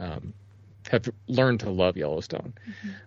um, 0.00 0.32
have 0.90 1.08
learned 1.28 1.60
to 1.60 1.70
love 1.70 1.96
Yellowstone 1.96 2.54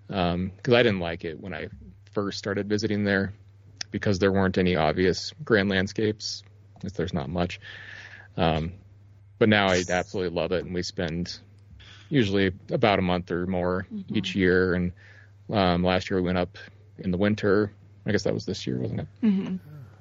because 0.08 0.74
I 0.74 0.84
didn't 0.84 1.00
like 1.00 1.26
it 1.26 1.40
when 1.40 1.54
I 1.54 1.68
first 2.12 2.38
started 2.38 2.68
visiting 2.68 3.04
there. 3.04 3.34
because 3.92 4.20
there 4.20 4.32
weren't 4.32 4.58
any 4.58 4.76
obvious 4.76 5.34
grand 5.44 5.70
landscapes. 5.70 6.44
Because 6.76 6.94
there's 6.94 7.14
not 7.14 7.30
much. 7.30 7.60
Um, 8.38 8.74
but 9.38 9.50
now 9.50 9.68
I 9.68 9.84
absolutely 9.90 10.36
love 10.36 10.52
it, 10.52 10.64
and 10.64 10.74
we 10.74 10.82
spend 10.82 11.38
usually 12.10 12.54
about 12.72 13.00
a 13.00 13.02
month 13.02 13.32
or 13.32 13.46
more 13.48 13.86
mm-hmm. 13.94 14.16
each 14.16 14.36
year. 14.36 14.74
And 14.74 14.92
um, 15.52 15.84
last 15.84 16.10
year 16.10 16.22
we 16.22 16.26
went 16.26 16.38
up 16.38 16.58
in 16.98 17.12
the 17.12 17.18
winter. 17.18 17.74
I 18.06 18.12
guess 18.12 18.24
that 18.24 18.34
was 18.34 18.46
this 18.46 18.66
year, 18.66 18.80
wasn't 18.80 19.02
it? 19.02 19.08
Mm-hmm. 19.24 19.56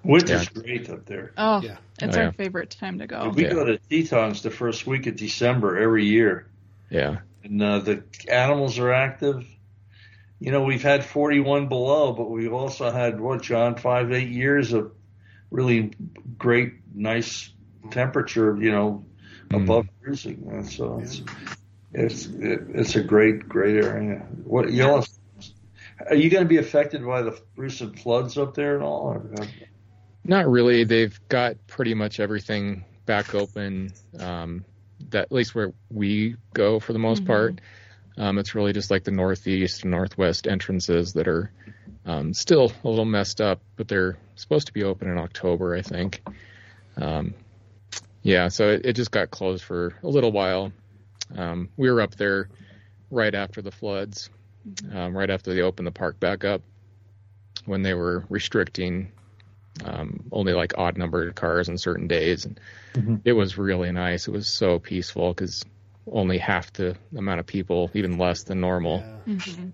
Winter's 0.04 0.48
yeah. 0.54 0.62
great 0.62 0.88
up 0.88 1.04
there. 1.06 1.32
Oh, 1.36 1.60
yeah. 1.62 1.78
It's 2.00 2.16
oh, 2.16 2.22
our 2.22 2.32
favorite 2.32 2.70
time 2.70 2.98
to 2.98 3.06
go. 3.06 3.30
We 3.34 3.44
go 3.44 3.64
to 3.64 3.78
Tetons 3.78 4.42
the 4.42 4.50
first 4.50 4.86
week 4.86 5.06
of 5.06 5.16
December 5.16 5.78
every 5.78 6.06
year. 6.06 6.48
Yeah. 6.90 7.18
And 7.44 7.62
uh, 7.62 7.80
the 7.80 8.04
animals 8.28 8.78
are 8.78 8.92
active. 8.92 9.46
You 10.38 10.52
know, 10.52 10.62
we've 10.62 10.82
had 10.82 11.04
41 11.04 11.68
below, 11.68 12.12
but 12.12 12.30
we've 12.30 12.52
also 12.52 12.90
had, 12.90 13.20
what, 13.20 13.42
John, 13.42 13.74
five, 13.74 14.12
eight 14.12 14.28
years 14.28 14.72
of 14.72 14.92
really 15.50 15.92
great, 16.36 16.74
nice 16.94 17.50
temperature, 17.90 18.56
you 18.60 18.70
know, 18.70 19.04
mm. 19.48 19.62
above 19.62 19.88
freezing. 20.00 20.48
And 20.50 20.70
so 20.70 21.00
it's, 21.02 21.22
it's, 21.92 22.26
it, 22.26 22.60
it's 22.74 22.94
a 22.94 23.02
great, 23.02 23.48
great 23.48 23.84
area. 23.84 24.26
What, 24.44 24.72
Yellowstone? 24.72 25.16
Are 26.08 26.14
you 26.14 26.30
going 26.30 26.44
to 26.44 26.48
be 26.48 26.58
affected 26.58 27.04
by 27.04 27.22
the 27.22 27.40
recent 27.56 27.98
floods 27.98 28.38
up 28.38 28.54
there 28.54 28.76
at 28.76 28.82
all? 28.82 29.08
Or? 29.08 29.46
Not 30.28 30.46
really. 30.46 30.84
They've 30.84 31.18
got 31.28 31.56
pretty 31.66 31.94
much 31.94 32.20
everything 32.20 32.84
back 33.06 33.34
open. 33.34 33.92
Um, 34.20 34.64
that 35.10 35.24
at 35.24 35.32
least 35.32 35.54
where 35.54 35.72
we 35.90 36.36
go 36.52 36.78
for 36.80 36.92
the 36.92 36.98
most 36.98 37.20
mm-hmm. 37.20 37.32
part. 37.32 37.60
Um, 38.18 38.38
it's 38.38 38.54
really 38.54 38.72
just 38.72 38.90
like 38.90 39.04
the 39.04 39.10
northeast 39.10 39.82
and 39.82 39.90
northwest 39.90 40.46
entrances 40.46 41.14
that 41.14 41.28
are 41.28 41.50
um, 42.04 42.34
still 42.34 42.72
a 42.84 42.88
little 42.88 43.04
messed 43.04 43.40
up, 43.40 43.60
but 43.76 43.88
they're 43.88 44.18
supposed 44.34 44.66
to 44.66 44.72
be 44.72 44.84
open 44.84 45.08
in 45.08 45.18
October, 45.18 45.74
I 45.74 45.82
think. 45.82 46.22
Um, 46.96 47.34
yeah, 48.22 48.48
so 48.48 48.70
it, 48.70 48.84
it, 48.84 48.92
just 48.94 49.12
got 49.12 49.30
closed 49.30 49.62
for 49.62 49.94
a 50.02 50.08
little 50.08 50.32
while. 50.32 50.72
Um, 51.34 51.68
we 51.76 51.90
were 51.90 52.00
up 52.00 52.16
there 52.16 52.48
right 53.10 53.34
after 53.34 53.62
the 53.62 53.70
floods, 53.70 54.30
um, 54.92 55.16
right 55.16 55.30
after 55.30 55.54
they 55.54 55.62
opened 55.62 55.86
the 55.86 55.92
park 55.92 56.18
back 56.18 56.44
up, 56.44 56.62
when 57.66 57.82
they 57.82 57.94
were 57.94 58.24
restricting 58.28 59.12
um, 59.84 60.24
only 60.32 60.52
like 60.52 60.74
odd 60.76 60.96
numbered 60.96 61.34
cars 61.34 61.68
on 61.68 61.78
certain 61.78 62.08
days, 62.08 62.44
and 62.44 62.60
mm-hmm. 62.94 63.16
it 63.24 63.32
was 63.32 63.58
really 63.58 63.92
nice. 63.92 64.28
It 64.28 64.32
was 64.32 64.48
so 64.48 64.78
peaceful 64.78 65.32
because 65.32 65.64
only 66.10 66.38
half 66.38 66.72
the 66.72 66.96
amount 67.16 67.40
of 67.40 67.46
people, 67.46 67.90
even 67.94 68.18
less 68.18 68.44
than 68.44 68.60
normal. 68.60 68.98
Yeah, 68.98 69.34
mm-hmm. 69.34 69.68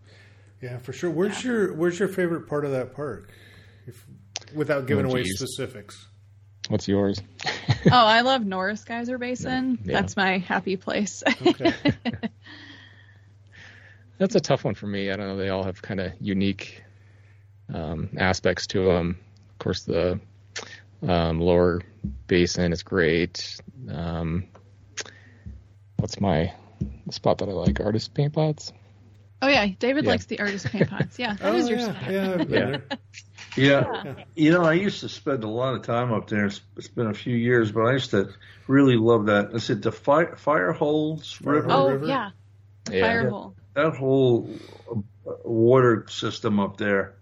yeah 0.60 0.78
for 0.78 0.92
sure. 0.92 1.10
Where's 1.10 1.44
yeah. 1.44 1.50
your 1.50 1.74
Where's 1.74 1.98
your 1.98 2.08
favorite 2.08 2.48
part 2.48 2.64
of 2.64 2.72
that 2.72 2.94
park? 2.94 3.30
If, 3.86 4.04
without 4.54 4.86
giving 4.86 5.06
oh, 5.06 5.10
away 5.10 5.24
specifics. 5.24 6.06
What's 6.68 6.88
yours? 6.88 7.20
oh, 7.68 7.90
I 7.92 8.22
love 8.22 8.44
Norris 8.44 8.84
Geyser 8.84 9.18
Basin. 9.18 9.78
Yeah. 9.84 10.00
That's 10.00 10.16
my 10.16 10.38
happy 10.38 10.76
place. 10.76 11.22
okay. 11.46 11.74
That's 14.18 14.34
a 14.34 14.40
tough 14.40 14.64
one 14.64 14.74
for 14.74 14.86
me. 14.86 15.10
I 15.10 15.16
don't 15.16 15.28
know. 15.28 15.36
They 15.36 15.50
all 15.50 15.64
have 15.64 15.82
kind 15.82 16.00
of 16.00 16.12
unique 16.20 16.82
um, 17.72 18.10
aspects 18.16 18.68
to 18.68 18.84
them. 18.84 19.18
Of 19.54 19.58
course, 19.58 19.82
the 19.82 20.20
um, 21.06 21.40
lower 21.40 21.80
basin 22.26 22.72
is 22.72 22.82
great. 22.82 23.60
Um, 23.88 24.48
what's 25.96 26.20
my 26.20 26.52
spot 27.10 27.38
that 27.38 27.48
I 27.48 27.52
like? 27.52 27.80
Artist 27.80 28.14
paint 28.14 28.32
pots. 28.32 28.72
Oh 29.40 29.48
yeah, 29.48 29.66
David 29.78 30.04
yeah. 30.04 30.10
likes 30.10 30.26
the 30.26 30.40
artist 30.40 30.66
paint 30.66 30.90
pots. 30.90 31.18
Yeah, 31.18 31.34
that 31.34 31.52
oh, 31.52 31.56
is 31.56 31.68
your 31.68 31.78
yeah, 31.78 31.92
spot. 31.92 32.10
Yeah, 32.10 32.44
yeah. 32.48 32.76
yeah. 33.56 34.02
yeah. 34.04 34.14
You 34.34 34.52
know, 34.52 34.64
I 34.64 34.72
used 34.72 35.00
to 35.00 35.08
spend 35.08 35.44
a 35.44 35.48
lot 35.48 35.74
of 35.74 35.82
time 35.82 36.12
up 36.12 36.28
there. 36.28 36.46
It's, 36.46 36.60
it's 36.76 36.88
been 36.88 37.06
a 37.06 37.14
few 37.14 37.36
years, 37.36 37.70
but 37.70 37.82
I 37.82 37.92
used 37.92 38.10
to 38.10 38.30
really 38.66 38.96
love 38.96 39.26
that. 39.26 39.50
Is 39.52 39.70
it 39.70 39.82
the 39.82 39.92
fire, 39.92 40.36
fire 40.36 40.72
holes 40.72 41.38
river? 41.42 41.68
Oh 41.70 41.90
river? 41.90 42.06
yeah, 42.06 42.30
Firehole. 42.86 43.54
That 43.74 43.96
whole 43.96 44.48
uh, 44.90 45.00
water 45.44 46.06
system 46.08 46.58
up 46.58 46.76
there 46.76 47.14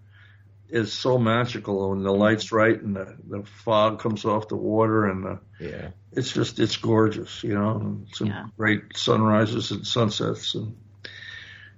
is 0.73 0.91
so 0.91 1.19
magical 1.19 1.91
when 1.91 2.01
the 2.01 2.11
light's 2.11 2.51
right 2.51 2.81
and 2.81 2.95
the, 2.95 3.15
the 3.29 3.43
fog 3.43 3.99
comes 3.99 4.25
off 4.25 4.47
the 4.47 4.55
water 4.55 5.05
and 5.05 5.23
the, 5.23 5.39
yeah, 5.59 5.89
it's 6.11 6.31
just 6.31 6.59
it's 6.59 6.77
gorgeous, 6.77 7.43
you 7.43 7.53
know. 7.53 8.01
Some 8.13 8.27
yeah. 8.27 8.45
great 8.57 8.97
sunrises 8.97 9.69
and 9.69 9.85
sunsets 9.85 10.55
and 10.55 10.75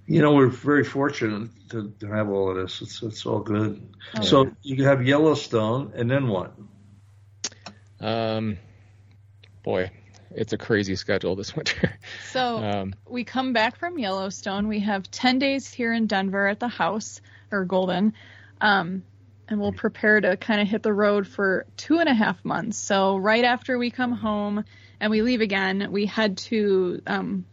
you 0.08 0.22
know 0.22 0.34
we're 0.34 0.48
very 0.48 0.86
fortunate 0.86 1.50
to, 1.72 1.94
to 2.00 2.08
have 2.08 2.30
all 2.30 2.52
of 2.52 2.56
this. 2.56 2.82
It's 2.82 3.04
it's 3.04 3.26
all 3.26 3.42
good. 3.42 3.94
Oh, 4.18 4.22
so 4.22 4.46
yeah. 4.46 4.52
you 4.62 4.86
have 4.86 5.06
Yellowstone 5.06 5.92
and 5.96 6.10
then 6.10 6.30
what? 6.30 6.54
Um, 8.00 8.58
boy, 9.62 9.92
it's 10.32 10.54
a 10.54 10.58
crazy 10.58 10.96
schedule 10.96 11.36
this 11.36 11.54
winter. 11.56 12.00
So 12.32 12.64
um, 12.64 12.96
we 13.10 13.26
come 13.26 13.52
back 13.52 13.76
from 13.76 14.00
Yellowstone. 14.00 14.70
We 14.70 14.80
have 14.80 15.12
ten 15.12 15.38
days 15.38 15.70
here 15.70 15.92
in 15.92 16.08
Denver 16.08 16.48
at 16.48 16.62
the 16.62 16.70
house 16.70 17.20
or 17.52 17.66
Golden. 17.66 18.14
Um, 18.62 19.04
and 19.48 19.60
we'll 19.60 19.74
prepare 19.74 20.20
to 20.20 20.38
kind 20.38 20.62
of 20.62 20.68
hit 20.68 20.82
the 20.82 20.94
road 20.94 21.28
for 21.28 21.66
two 21.78 22.00
and 22.00 22.10
a 22.10 22.14
half 22.14 22.44
months. 22.44 22.78
So 22.78 23.18
right 23.18 23.44
after 23.44 23.78
we 23.78 23.92
come 23.92 24.12
home 24.12 24.66
and 25.00 25.12
we 25.12 25.22
leave 25.22 25.42
again, 25.42 25.92
we 25.92 26.06
head 26.06 26.38
to 26.38 27.02
um, 27.06 27.46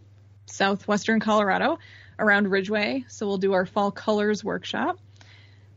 southwestern 0.46 1.20
Colorado 1.20 1.78
around 2.18 2.48
Ridgway. 2.48 3.04
So 3.08 3.26
we'll 3.26 3.38
do 3.38 3.52
our 3.52 3.66
fall 3.66 3.90
colors 3.90 4.42
workshop. 4.42 4.98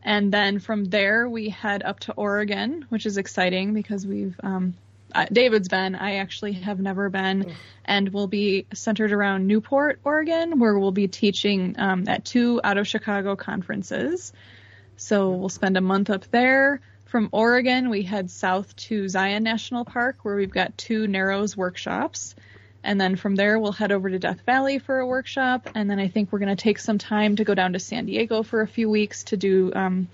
And 0.02 0.32
then 0.32 0.60
from 0.60 0.84
there, 0.84 1.28
we 1.28 1.48
head 1.48 1.82
up 1.82 2.00
to 2.00 2.12
Oregon, 2.12 2.86
which 2.90 3.06
is 3.06 3.16
exciting 3.18 3.74
because 3.74 4.06
we've, 4.06 4.38
um, 4.42 4.74
uh, 5.12 5.26
David's 5.30 5.68
been, 5.68 5.96
I 5.96 6.16
actually 6.16 6.52
have 6.52 6.78
never 6.78 7.10
been, 7.10 7.54
and 7.84 8.08
we'll 8.10 8.28
be 8.28 8.66
centered 8.72 9.12
around 9.12 9.48
Newport, 9.48 9.98
Oregon, 10.04 10.60
where 10.60 10.78
we'll 10.78 10.92
be 10.92 11.08
teaching 11.08 11.74
um, 11.78 12.04
at 12.06 12.24
two 12.24 12.60
out 12.62 12.78
of 12.78 12.86
Chicago 12.86 13.34
conferences. 13.34 14.32
So 14.96 15.30
we'll 15.30 15.48
spend 15.48 15.76
a 15.76 15.80
month 15.80 16.10
up 16.10 16.30
there. 16.30 16.80
From 17.06 17.28
Oregon, 17.32 17.88
we 17.88 18.02
head 18.02 18.30
south 18.30 18.74
to 18.76 19.08
Zion 19.08 19.42
National 19.42 19.84
Park, 19.84 20.18
where 20.22 20.36
we've 20.36 20.50
got 20.50 20.76
two 20.76 21.06
Narrows 21.06 21.56
workshops. 21.56 22.34
And 22.82 23.00
then 23.00 23.16
from 23.16 23.36
there, 23.36 23.58
we'll 23.58 23.72
head 23.72 23.92
over 23.92 24.10
to 24.10 24.18
Death 24.18 24.42
Valley 24.42 24.78
for 24.78 24.98
a 24.98 25.06
workshop. 25.06 25.68
And 25.74 25.90
then 25.90 25.98
I 25.98 26.08
think 26.08 26.32
we're 26.32 26.38
going 26.38 26.54
to 26.54 26.62
take 26.62 26.78
some 26.78 26.98
time 26.98 27.36
to 27.36 27.44
go 27.44 27.54
down 27.54 27.72
to 27.72 27.78
San 27.78 28.06
Diego 28.06 28.42
for 28.42 28.60
a 28.60 28.66
few 28.68 28.88
weeks 28.88 29.24
to 29.24 29.36
do 29.36 29.72
um, 29.74 30.08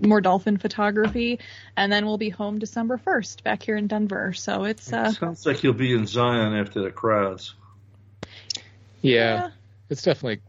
more 0.00 0.20
dolphin 0.20 0.58
photography. 0.58 1.40
And 1.76 1.92
then 1.92 2.06
we'll 2.06 2.18
be 2.18 2.28
home 2.28 2.58
December 2.58 2.98
1st 2.98 3.42
back 3.42 3.62
here 3.62 3.76
in 3.76 3.86
Denver. 3.86 4.32
So 4.32 4.64
it's. 4.64 4.92
Uh, 4.92 5.08
it 5.10 5.16
sounds 5.16 5.46
like 5.46 5.62
you'll 5.62 5.72
be 5.72 5.92
in 5.92 6.06
Zion 6.06 6.54
after 6.54 6.82
the 6.82 6.90
crowds. 6.90 7.54
Yeah, 9.02 9.10
yeah. 9.10 9.50
it's 9.90 10.02
definitely 10.02 10.40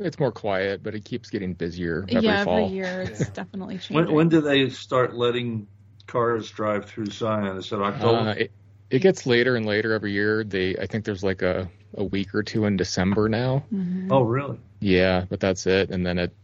it's 0.00 0.18
more 0.18 0.32
quiet, 0.32 0.82
but 0.82 0.94
it 0.94 1.04
keeps 1.04 1.30
getting 1.30 1.54
busier 1.54 2.04
every 2.08 2.14
fall. 2.14 2.22
yeah, 2.22 2.44
fall. 2.44 2.64
every 2.64 2.76
year 2.76 3.02
it's 3.02 3.28
definitely 3.30 3.78
changing. 3.78 3.96
When, 3.96 4.12
when, 4.12 4.28
do 4.28 4.40
they 4.40 4.68
start 4.70 5.14
letting 5.14 5.66
cars 6.06 6.50
drive 6.50 6.86
through 6.86 7.06
Zion? 7.06 7.56
Is 7.56 7.72
it 7.72 7.80
October? 7.80 8.30
Uh, 8.30 8.32
it, 8.32 8.52
it, 8.90 8.98
gets 9.00 9.26
later 9.26 9.56
and 9.56 9.66
later 9.66 9.92
every 9.92 10.12
year. 10.12 10.42
They, 10.44 10.76
I 10.76 10.86
think 10.86 11.04
there's 11.04 11.22
like 11.22 11.42
a, 11.42 11.70
a 11.94 12.04
week 12.04 12.34
or 12.34 12.42
two 12.42 12.64
in 12.64 12.76
December 12.76 13.28
now. 13.28 13.64
Mm-hmm. 13.72 14.10
Oh, 14.10 14.22
really? 14.22 14.58
Yeah, 14.80 15.24
but 15.28 15.40
that's 15.40 15.66
it. 15.66 15.90
And 15.90 16.04
then 16.04 16.18
it. 16.18 16.34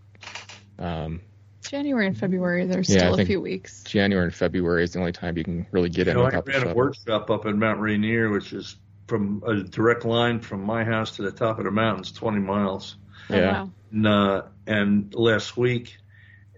Um, 0.78 1.22
January 1.62 2.06
and 2.06 2.16
February, 2.16 2.66
there's 2.66 2.88
yeah, 2.88 2.98
still 2.98 3.20
a 3.20 3.24
few 3.24 3.40
weeks. 3.40 3.82
January 3.82 4.26
and 4.26 4.34
February 4.34 4.84
is 4.84 4.92
the 4.92 5.00
only 5.00 5.12
time 5.12 5.36
you 5.36 5.42
can 5.42 5.66
really 5.72 5.88
get 5.88 6.06
you 6.06 6.12
in. 6.12 6.18
Know, 6.18 6.24
I 6.24 6.38
ran 6.38 6.68
a 6.68 6.74
workshop 6.74 7.30
up 7.30 7.46
in 7.46 7.58
Mount 7.58 7.80
Rainier, 7.80 8.30
which 8.30 8.52
is 8.52 8.76
from 9.06 9.42
a 9.46 9.62
direct 9.62 10.04
line 10.04 10.40
from 10.40 10.62
my 10.62 10.84
house 10.84 11.16
to 11.16 11.22
the 11.22 11.32
top 11.32 11.58
of 11.58 11.64
the 11.64 11.70
mountains, 11.70 12.12
20 12.12 12.38
miles. 12.38 12.96
Oh, 13.30 13.36
yeah. 13.36 13.52
Wow. 13.52 13.70
And, 13.92 14.06
uh, 14.06 14.42
and 14.66 15.14
last 15.14 15.56
week, 15.56 15.96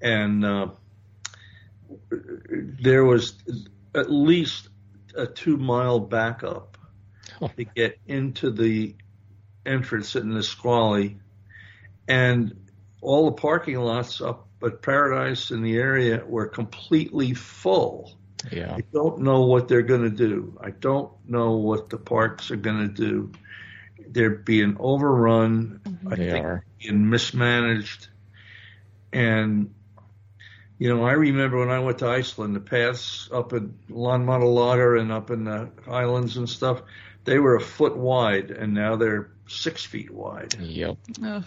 and 0.01 0.45
uh, 0.45 0.69
there 2.11 3.05
was 3.05 3.35
at 3.95 4.11
least 4.11 4.69
a 5.17 5.27
two 5.27 5.57
mile 5.57 6.01
backup 6.01 6.79
oh. 7.41 7.49
to 7.49 7.65
get 7.65 7.99
into 8.07 8.51
the 8.51 8.95
entrance 9.67 10.17
in 10.17 10.31
Nisqually, 10.31 11.19
and 12.07 12.69
all 13.01 13.27
the 13.27 13.37
parking 13.37 13.77
lots 13.77 14.21
up 14.21 14.49
at 14.63 14.83
Paradise 14.83 15.51
in 15.51 15.63
the 15.63 15.77
area 15.77 16.25
were 16.27 16.47
completely 16.47 17.35
full. 17.35 18.17
Yeah. 18.51 18.75
I 18.75 18.81
don't 18.93 19.21
know 19.21 19.43
what 19.43 19.69
they're 19.69 19.83
going 19.83 20.03
to 20.03 20.11
do. 20.11 20.59
I 20.63 20.71
don't 20.71 21.13
know 21.29 21.57
what 21.57 21.91
the 21.91 21.99
parks 21.99 22.51
are 22.51 22.57
going 22.57 22.89
to 22.89 22.95
do 22.95 23.33
they're 24.13 24.31
being 24.31 24.77
overrun. 24.79 25.81
I 26.07 26.15
they 26.17 26.31
think 26.31 26.45
are. 26.45 26.65
being 26.79 27.11
mismanaged. 27.11 28.09
And 29.13 29.75
you 30.79 30.95
know, 30.95 31.05
I 31.05 31.13
remember 31.13 31.59
when 31.59 31.71
I 31.71 31.81
went 31.81 31.99
to 31.99 32.09
Iceland, 32.09 32.55
the 32.55 32.61
paths 32.61 33.29
up 33.33 33.53
in 33.53 33.79
Landmannalaugar 33.91 35.01
and 35.01 35.11
up 35.11 35.31
in 35.31 35.45
the 35.45 35.71
islands 35.89 36.37
and 36.37 36.49
stuff, 36.49 36.83
they 37.25 37.39
were 37.39 37.57
a 37.57 37.61
foot 37.61 37.97
wide, 37.97 38.51
and 38.51 38.75
now 38.75 38.97
they're 38.97 39.31
six 39.49 39.85
feet 39.85 40.11
wide. 40.11 40.55
Yep. 40.59 40.97
Ugh, 41.25 41.45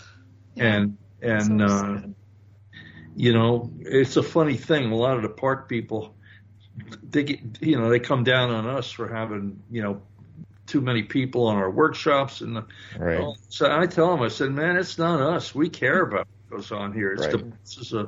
yeah. 0.55 0.63
And 0.63 0.97
and 1.21 1.59
so 1.59 1.65
uh, 1.65 2.01
you 3.15 3.33
know, 3.33 3.71
it's 3.79 4.17
a 4.17 4.23
funny 4.23 4.57
thing. 4.57 4.91
A 4.91 4.95
lot 4.95 5.17
of 5.17 5.23
the 5.23 5.29
park 5.29 5.69
people, 5.69 6.15
they 7.03 7.23
get, 7.23 7.61
you 7.61 7.79
know, 7.79 7.89
they 7.89 7.99
come 7.99 8.23
down 8.23 8.51
on 8.51 8.67
us 8.67 8.91
for 8.91 9.07
having, 9.07 9.63
you 9.69 9.81
know, 9.81 10.01
too 10.71 10.79
many 10.81 11.03
people 11.03 11.47
on 11.47 11.57
our 11.57 11.69
workshops 11.69 12.39
and 12.39 12.55
the, 12.55 12.65
Right. 12.97 13.35
so 13.49 13.69
I 13.69 13.85
tell 13.87 14.09
them, 14.11 14.21
I 14.21 14.29
said, 14.29 14.51
man, 14.51 14.77
it's 14.77 14.97
not 14.97 15.19
us. 15.21 15.53
We 15.53 15.67
care 15.69 16.01
about 16.03 16.25
what 16.47 16.57
goes 16.57 16.71
on 16.71 16.93
here. 16.93 17.11
It's 17.11 17.27
the 17.27 17.37
Right. 17.39 17.53
this 17.65 17.77
is 17.77 17.93
a 17.93 18.07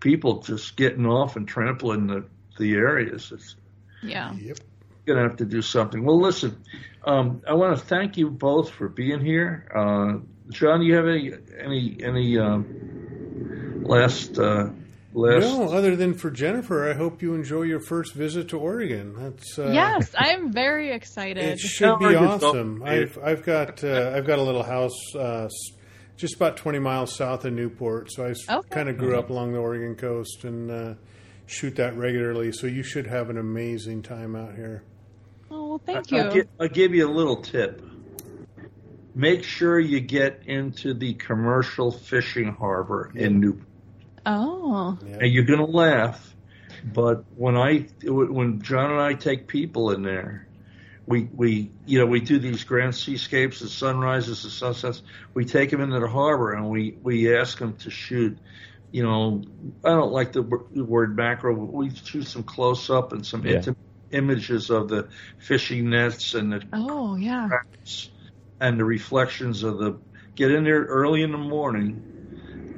people 0.00 0.40
just 0.40 0.74
getting 0.76 1.04
off 1.06 1.36
and 1.36 1.46
trampling 1.46 2.06
the 2.06 2.24
the 2.58 2.74
areas. 2.74 3.30
It's 3.32 3.56
Yeah. 4.02 4.34
Yep. 4.34 4.58
gonna 5.06 5.22
have 5.22 5.36
to 5.36 5.44
do 5.44 5.60
something. 5.62 6.02
Well, 6.04 6.18
listen, 6.20 6.56
um, 7.04 7.42
I 7.46 7.52
want 7.54 7.78
to 7.78 7.84
thank 7.84 8.16
you 8.16 8.30
both 8.30 8.70
for 8.70 8.88
being 8.88 9.20
here. 9.20 9.68
Uh, 9.74 10.18
John, 10.50 10.80
do 10.80 10.86
you 10.86 10.94
have 10.94 11.06
any 11.06 11.34
any 11.60 11.96
any 12.02 12.38
um, 12.38 12.66
last 13.84 14.38
uh, 14.38 14.70
last? 15.18 15.42
No, 15.42 15.70
other 15.70 15.96
than 15.96 16.14
for 16.14 16.30
Jennifer, 16.30 16.88
I 16.90 16.94
hope 16.94 17.20
you 17.22 17.34
enjoy 17.34 17.62
your 17.62 17.80
first 17.80 18.14
visit 18.14 18.48
to 18.50 18.58
Oregon. 18.58 19.14
That's 19.18 19.58
uh, 19.58 19.70
yes, 19.72 20.14
I 20.16 20.30
am 20.30 20.52
very 20.52 20.90
excited. 20.92 21.44
It 21.44 21.58
should 21.58 21.98
be 21.98 22.04
How 22.04 22.10
are 22.10 22.12
you 22.12 22.18
awesome. 22.18 22.82
I've 22.84 23.18
I've 23.22 23.44
got 23.44 23.82
uh, 23.84 24.12
I've 24.14 24.26
got 24.26 24.38
a 24.38 24.42
little 24.42 24.62
house 24.62 25.14
uh, 25.14 25.48
just 26.16 26.36
about 26.36 26.56
twenty 26.56 26.78
miles 26.78 27.14
south 27.14 27.44
of 27.44 27.52
Newport, 27.52 28.10
so 28.12 28.24
I 28.26 28.34
Okay. 28.52 28.68
kind 28.70 28.88
of 28.88 28.96
grew 28.98 29.18
up 29.18 29.30
along 29.30 29.52
the 29.52 29.58
Oregon 29.58 29.94
coast 29.96 30.44
and 30.44 30.70
uh, 30.70 30.94
shoot 31.46 31.76
that 31.76 31.96
regularly. 31.96 32.52
So 32.52 32.66
you 32.66 32.82
should 32.82 33.06
have 33.06 33.30
an 33.30 33.38
amazing 33.38 34.02
time 34.02 34.34
out 34.36 34.54
here. 34.54 34.82
oh, 35.50 35.68
well, 35.68 35.80
thank 35.84 36.12
I'll, 36.12 36.34
you. 36.34 36.44
I'll 36.60 36.68
give 36.68 36.94
you 36.94 37.08
a 37.08 37.12
little 37.12 37.40
tip. 37.42 37.82
Make 39.14 39.42
sure 39.42 39.80
you 39.80 39.98
get 40.00 40.42
into 40.46 40.94
the 40.94 41.14
commercial 41.14 41.90
fishing 41.90 42.52
harbor 42.52 43.10
in 43.16 43.40
Newport. 43.40 43.66
Oh, 44.26 44.98
Yeah. 45.06 45.18
And 45.20 45.32
you're 45.32 45.44
gonna 45.44 45.64
laugh, 45.66 46.34
but 46.84 47.24
when 47.36 47.56
I 47.56 47.86
when 48.04 48.60
John 48.62 48.90
and 48.92 49.00
I 49.00 49.14
take 49.14 49.46
people 49.46 49.90
in 49.92 50.02
there, 50.02 50.46
we 51.06 51.28
we 51.34 51.70
you 51.86 51.98
know 51.98 52.06
we 52.06 52.20
do 52.20 52.38
these 52.38 52.64
grand 52.64 52.94
seascapes, 52.94 53.60
the 53.60 53.68
sunrises, 53.68 54.42
the 54.42 54.50
sunsets. 54.50 55.02
We 55.34 55.44
take 55.44 55.70
them 55.70 55.80
into 55.80 55.98
the 56.00 56.08
harbor 56.08 56.52
and 56.52 56.68
we 56.68 56.96
we 57.02 57.34
ask 57.36 57.58
them 57.58 57.76
to 57.78 57.90
shoot. 57.90 58.38
You 58.90 59.02
know, 59.02 59.42
I 59.84 59.90
don't 59.90 60.12
like 60.12 60.32
the 60.32 60.42
the 60.72 60.84
word 60.84 61.16
macro, 61.16 61.54
but 61.54 61.72
we 61.72 61.90
shoot 61.94 62.26
some 62.26 62.42
close 62.42 62.88
up 62.90 63.12
and 63.12 63.24
some 63.24 63.44
Yeah. 63.46 63.56
intimate 63.56 63.78
images 64.10 64.70
of 64.70 64.88
the 64.88 65.08
fishing 65.38 65.90
nets 65.90 66.34
and 66.34 66.52
the 66.52 66.62
oh, 66.72 67.16
yeah. 67.16 67.48
and 68.60 68.80
the 68.80 68.84
reflections 68.84 69.62
of 69.62 69.78
the 69.78 69.98
get 70.34 70.50
in 70.50 70.64
there 70.64 70.84
early 70.84 71.22
in 71.22 71.32
the 71.32 71.38
morning 71.38 72.07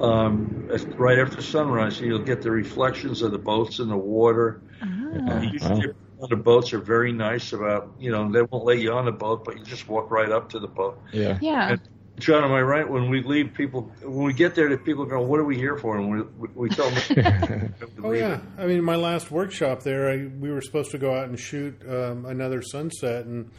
um 0.01 0.69
as- 0.73 0.87
right 0.87 1.19
after 1.19 1.41
sunrise 1.43 1.99
and 1.99 2.07
you'll 2.09 2.19
get 2.19 2.43
the 2.43 2.51
reflections 2.51 3.23
of 3.23 3.33
the 3.33 3.39
boats 3.39 3.79
in 3.79 3.89
the 3.89 3.97
water. 3.97 4.61
Ah. 4.83 5.41
Usually 5.41 5.93
the 6.29 6.37
boats 6.37 6.73
are 6.73 6.79
very 6.79 7.13
nice 7.13 7.53
about 7.53 7.93
you 7.99 8.11
know 8.11 8.31
they 8.31 8.43
won't 8.43 8.65
let 8.65 8.79
you 8.79 8.93
on 8.93 9.05
the 9.07 9.13
boat 9.13 9.45
but 9.45 9.57
you 9.59 9.65
just 9.65 9.89
walk 9.89 10.11
right 10.11 10.31
up 10.31 10.51
to 10.51 10.59
the 10.59 10.69
boat. 10.69 11.01
Yeah. 11.13 11.39
Yeah. 11.41 11.71
And- 11.73 11.81
john 12.19 12.45
am 12.45 12.53
i 12.53 12.61
right? 12.61 12.87
When 12.87 13.09
we 13.09 13.23
leave 13.23 13.55
people 13.55 13.91
when 14.03 14.25
we 14.25 14.35
get 14.35 14.55
there 14.55 14.69
the 14.69 14.77
people 14.77 15.07
go 15.07 15.23
what 15.23 15.41
are 15.41 15.45
we 15.45 15.57
here 15.57 15.79
for? 15.79 15.97
And 15.97 16.11
we, 16.11 16.23
we, 16.39 16.49
we 16.55 16.69
tell 16.69 16.91
them 16.91 17.75
Oh 18.05 18.13
yeah, 18.13 18.41
I 18.59 18.67
mean, 18.67 18.85
my 18.85 18.97
last 18.97 19.31
workshop 19.31 19.83
there, 19.83 20.11
I, 20.11 20.27
we 20.27 20.51
were 20.51 20.61
supposed 20.61 20.91
to 20.91 20.99
go 20.99 21.15
out 21.15 21.29
and 21.29 21.39
shoot 21.39 21.81
um, 21.89 22.27
another 22.27 22.61
sunset, 22.61 23.25
and 23.25 23.51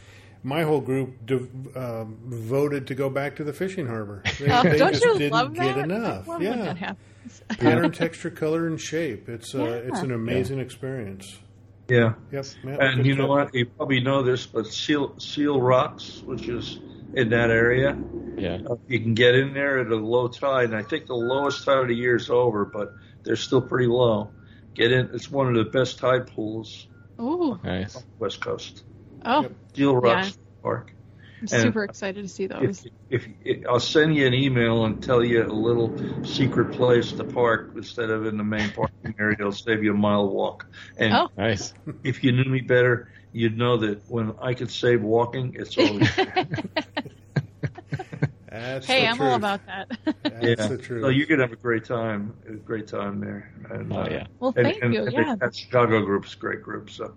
my 0.42 0.62
whole 0.62 0.80
group 0.80 1.24
de- 1.26 1.48
um, 1.76 2.18
voted 2.26 2.86
to 2.88 2.94
go 2.94 3.08
back 3.08 3.36
to 3.36 3.44
the 3.44 3.52
fishing 3.52 3.86
harbor. 3.86 4.22
They, 4.38 4.50
Oh, 4.50 4.62
they 4.62 4.78
don't 4.78 4.92
just 4.92 5.04
you 5.04 5.18
didn't 5.18 5.32
love 5.32 5.54
get 5.54 5.76
that? 5.76 5.84
enough. 5.84 6.28
I 6.28 6.32
love 6.32 6.42
yeah, 6.42 6.74
that 6.74 6.96
pattern, 7.58 7.92
texture, 7.92 8.30
color, 8.30 8.66
and 8.66 8.80
shape. 8.80 9.28
It's 9.28 9.54
uh, 9.54 9.64
Yeah. 9.64 9.70
it's 9.88 10.00
an 10.00 10.12
amazing 10.12 10.58
experience. 10.58 11.38
yeah 11.88 12.14
Yep. 12.32 12.46
yeah, 12.64 12.76
And 12.80 13.06
you 13.06 13.14
know 13.14 13.26
what? 13.26 13.54
You 13.54 13.66
probably 13.66 14.00
know 14.00 14.22
this, 14.22 14.46
but 14.46 14.66
Seal 14.66 15.18
Seal 15.18 15.60
Rocks, 15.60 16.22
which 16.24 16.48
is 16.48 16.78
in 17.14 17.28
that 17.30 17.50
area, 17.50 17.96
Yeah. 18.36 18.58
uh, 18.68 18.76
you 18.88 18.98
can 19.00 19.14
get 19.14 19.34
in 19.34 19.52
there 19.54 19.78
at 19.80 19.88
a 19.88 19.96
low 19.96 20.28
tide. 20.28 20.64
And 20.70 20.76
I 20.76 20.82
think 20.82 21.06
the 21.06 21.14
lowest 21.14 21.64
tide 21.64 21.78
of 21.78 21.88
the 21.88 21.94
year 21.94 22.16
is 22.16 22.30
over, 22.30 22.64
but 22.64 22.94
they're 23.22 23.36
still 23.36 23.60
pretty 23.62 23.86
low. 23.86 24.30
Get 24.74 24.90
in. 24.90 25.10
It's 25.12 25.30
one 25.30 25.46
of 25.48 25.54
the 25.54 25.70
best 25.70 25.98
tide 25.98 26.26
pools 26.28 26.88
Ooh. 27.20 27.60
Nice. 27.62 28.02
West 28.18 28.40
Coast. 28.40 28.82
Oh, 29.24 29.42
Yep. 29.42 29.52
Seal 29.74 29.96
Rocks 29.96 30.38
Park. 30.62 30.92
I'm 31.40 31.48
And- 31.50 31.62
super 31.62 31.82
excited 31.84 32.22
to 32.22 32.28
see 32.28 32.46
those. 32.46 32.86
If, 33.10 33.26
if 33.44 33.66
I'll 33.68 33.80
send 33.80 34.14
you 34.14 34.26
an 34.28 34.34
email 34.34 34.84
and 34.84 35.02
tell 35.02 35.24
you 35.24 35.42
a 35.44 35.48
little 35.52 35.92
secret 36.24 36.72
place 36.72 37.10
to 37.12 37.24
park 37.24 37.72
instead 37.74 38.10
of 38.10 38.26
in 38.26 38.36
the 38.36 38.44
main 38.44 38.70
parking 38.70 39.14
area, 39.18 39.36
it'll 39.40 39.50
save 39.50 39.82
you 39.82 39.90
a 39.92 39.96
mile 39.96 40.28
walk. 40.28 40.66
And 40.96 41.12
Oh. 41.12 41.28
Nice. 41.36 41.74
if 42.04 42.22
you 42.22 42.30
knew 42.32 42.44
me 42.44 42.60
better, 42.60 43.10
you'd 43.32 43.58
know 43.58 43.76
that 43.78 44.02
when 44.08 44.34
I 44.40 44.54
could 44.54 44.70
save 44.70 45.02
walking, 45.02 45.56
it's 45.58 45.76
always 45.76 46.08
That's 48.62 48.86
hey, 48.86 49.02
the 49.02 49.08
I'm 49.08 49.16
truth. 49.16 49.28
all 49.28 49.34
about 49.36 49.66
that. 49.66 49.90
That's 50.22 50.44
yeah. 50.60 50.66
the 50.68 50.78
truth. 50.78 51.02
So 51.02 51.08
you're 51.08 51.26
gonna 51.26 51.42
have 51.42 51.52
a 51.52 51.56
great 51.56 51.84
time, 51.84 52.34
a 52.48 52.52
great 52.54 52.86
time 52.86 53.20
there. 53.20 53.52
And, 53.70 53.92
Oh, 53.92 54.06
yeah. 54.10 54.26
well, 54.40 54.52
and- 54.56 54.66
thank 54.66 54.82
and- 54.82 54.94
you. 54.94 55.02
and 55.04 55.12
Yeah. 55.12 55.34
That 55.38 55.54
Chicago 55.56 56.00
group's 56.04 56.34
a 56.34 56.38
great 56.38 56.62
group. 56.62 56.90
So, 56.90 57.14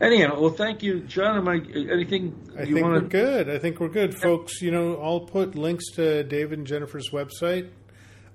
anyhow, 0.00 0.40
well, 0.40 0.50
thank 0.50 0.82
you, 0.82 1.00
John. 1.00 1.36
Am 1.36 1.48
I 1.48 1.56
anything 1.90 2.34
I 2.58 2.62
you 2.64 2.74
think 2.74 2.86
we're 2.86 2.92
want 2.92 3.10
to? 3.10 3.16
good. 3.18 3.48
I 3.50 3.58
think 3.58 3.80
we're 3.80 3.88
good, 3.88 4.14
folks. 4.16 4.60
You 4.62 4.70
know, 4.70 5.00
I'll 5.00 5.20
put 5.20 5.54
links 5.54 5.90
to 5.96 6.22
David 6.24 6.58
and 6.58 6.66
Jennifer's 6.66 7.10
website 7.10 7.68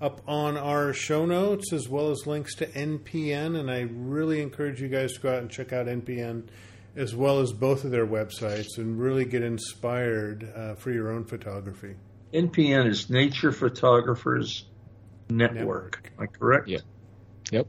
up 0.01 0.21
on 0.27 0.57
our 0.57 0.91
show 0.93 1.25
notes, 1.25 1.71
as 1.71 1.87
well 1.87 2.09
as 2.11 2.27
links 2.27 2.53
to 2.55 2.65
NPN. 2.67 3.55
And 3.59 3.71
I 3.71 3.81
really 3.91 4.41
encourage 4.41 4.81
you 4.81 4.87
guys 4.89 5.13
to 5.13 5.19
go 5.21 5.29
out 5.33 5.39
and 5.39 5.49
check 5.49 5.71
out 5.73 5.87
NPN, 5.87 6.43
as 6.97 7.15
well 7.15 7.39
as 7.39 7.53
both 7.53 7.85
of 7.85 7.91
their 7.91 8.05
websites, 8.05 8.77
and 8.77 8.99
really 8.99 9.23
get 9.25 9.41
inspired 9.41 10.51
uh, 10.55 10.75
for 10.75 10.91
your 10.91 11.11
own 11.11 11.23
photography. 11.23 11.95
NPN 12.33 12.87
is 12.87 13.09
Nature 13.09 13.51
Photographers 13.51 14.65
Network. 15.29 15.55
Network. 15.57 16.13
Am 16.17 16.23
I 16.23 16.27
correct? 16.27 16.67
Yeah. 16.67 16.79
Yep. 17.51 17.67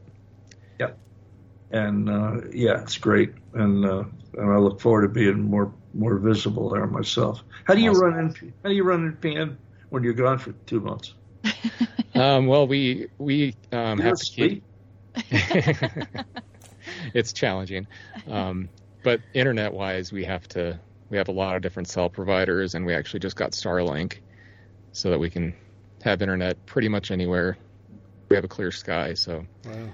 Yep. 0.80 0.98
And 1.70 2.08
uh, 2.08 2.40
yeah, 2.52 2.80
it's 2.80 2.98
great, 2.98 3.34
and 3.54 3.84
uh, 3.84 4.04
and 4.34 4.52
I 4.52 4.58
look 4.58 4.80
forward 4.80 5.02
to 5.02 5.08
being 5.08 5.42
more 5.42 5.72
more 5.94 6.18
visible 6.18 6.70
there 6.70 6.86
myself. 6.86 7.42
How 7.64 7.74
do 7.74 7.80
you 7.80 7.90
Awesome. 7.90 8.02
run 8.02 8.30
NP, 8.30 8.52
How 8.62 8.68
do 8.68 8.74
you 8.74 8.84
run 8.84 9.18
NPN 9.20 9.56
when 9.90 10.04
you're 10.04 10.12
gone 10.12 10.38
for 10.38 10.52
two 10.66 10.80
months? 10.80 11.14
Um, 12.14 12.46
well, 12.46 12.66
we 12.66 13.08
we 13.18 13.54
um, 13.72 13.98
have 13.98 14.16
to 14.16 14.24
keep. 14.34 14.64
it's 17.14 17.34
challenging, 17.34 17.86
um, 18.26 18.70
but 19.04 19.20
internet-wise, 19.34 20.12
we 20.12 20.24
have 20.24 20.48
to. 20.48 20.80
We 21.10 21.18
have 21.18 21.28
a 21.28 21.32
lot 21.32 21.56
of 21.56 21.62
different 21.62 21.88
cell 21.88 22.08
providers, 22.08 22.74
and 22.74 22.86
we 22.86 22.94
actually 22.94 23.20
just 23.20 23.36
got 23.36 23.52
Starlink, 23.52 24.20
so 24.96 25.10
that 25.10 25.18
we 25.18 25.28
can 25.28 25.54
have 26.02 26.22
internet 26.22 26.64
pretty 26.64 26.88
much 26.88 27.10
anywhere. 27.10 27.58
We 28.30 28.36
have 28.36 28.44
a 28.44 28.48
clear 28.48 28.70
sky, 28.70 29.12
so 29.12 29.44
Wow. 29.66 29.92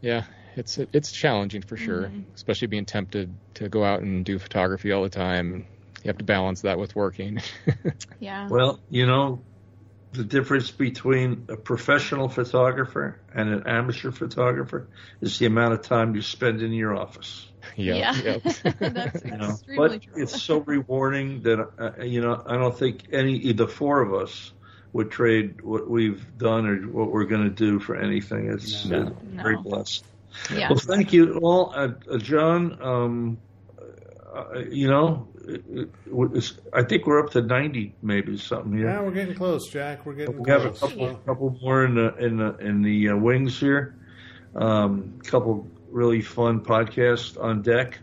yeah, 0.00 0.24
it's 0.56 0.78
it's 0.78 1.12
challenging 1.12 1.60
for 1.62 1.76
sure, 1.76 2.08
Mhm. 2.08 2.34
especially 2.34 2.68
being 2.68 2.86
tempted 2.86 3.36
to 3.54 3.68
go 3.68 3.84
out 3.84 4.00
and 4.00 4.24
do 4.24 4.38
photography 4.38 4.92
all 4.92 5.02
the 5.02 5.10
time. 5.10 5.66
You 6.02 6.08
have 6.08 6.18
to 6.18 6.24
balance 6.24 6.62
that 6.62 6.78
with 6.78 6.96
working. 6.96 7.40
Yeah. 8.18 8.48
Well, 8.48 8.80
you 8.88 9.04
know, 9.04 9.44
the 10.14 10.24
difference 10.24 10.70
between 10.70 11.46
a 11.48 11.56
professional 11.56 12.28
photographer 12.28 13.18
and 13.34 13.48
an 13.48 13.62
amateur 13.66 14.10
photographer 14.12 14.88
is 15.20 15.38
the 15.38 15.46
amount 15.46 15.74
of 15.74 15.82
time 15.82 16.14
you 16.14 16.22
spend 16.22 16.62
in 16.62 16.72
your 16.72 16.96
office. 16.96 17.46
Yeah. 17.76 18.14
yep. 18.14 18.42
That's 18.78 19.24
You 19.24 19.36
know, 19.36 19.48
extremely 19.50 19.76
but 19.88 20.02
true. 20.02 20.22
it's 20.22 20.40
so 20.42 20.58
rewarding 20.58 21.42
that 21.42 21.58
uh, 21.78 22.02
you 22.04 22.20
know 22.20 22.42
I 22.46 22.56
don't 22.56 22.78
think 22.78 23.04
any 23.12 23.52
the 23.52 23.66
four 23.68 24.00
of 24.02 24.14
us 24.14 24.52
would 24.92 25.10
trade 25.10 25.62
what 25.62 25.90
we've 25.90 26.24
done 26.38 26.66
or 26.66 26.76
what 26.88 27.10
we're 27.10 27.24
going 27.24 27.44
to 27.44 27.50
do 27.54 27.80
for 27.80 27.96
anything. 27.96 28.50
It's 28.52 28.84
No. 28.84 29.02
uh, 29.06 29.10
very 29.42 29.56
No. 29.56 29.62
blessed. 29.62 30.04
yeah. 30.52 30.68
Well, 30.70 30.78
thank 30.78 31.12
you 31.12 31.38
all, 31.38 31.72
uh, 31.74 31.88
uh, 32.10 32.18
John. 32.18 32.78
Um, 32.80 33.38
uh, 34.34 34.60
you 34.70 34.88
know, 34.88 35.02
it, 35.02 35.02
it, 35.14 35.33
it's- 35.33 35.33
I 36.72 36.82
think 36.82 37.06
we're 37.06 37.24
up 37.24 37.30
to 37.32 37.42
ninety, 37.42 37.94
maybe 38.02 38.36
something 38.38 38.76
here. 38.76 38.88
Yeah, 38.88 39.02
we're 39.02 39.12
getting 39.12 39.34
close, 39.34 39.68
Jack. 39.68 40.06
We're 40.06 40.14
getting 40.14 40.42
We 40.42 40.50
have 40.50 40.64
a 40.64 40.70
couple, 40.70 40.98
Well, 40.98 41.14
couple 41.26 41.58
more 41.62 41.84
in 41.84 41.94
the 41.94 42.14
in 42.16 42.36
the 42.36 42.56
in 42.58 42.82
the 42.82 43.10
uh, 43.10 43.16
wings 43.16 43.58
here. 43.58 43.96
Um, 44.54 45.20
couple 45.24 45.66
really 45.90 46.22
fun 46.22 46.60
podcasts 46.60 47.40
on 47.40 47.62
deck. 47.62 47.98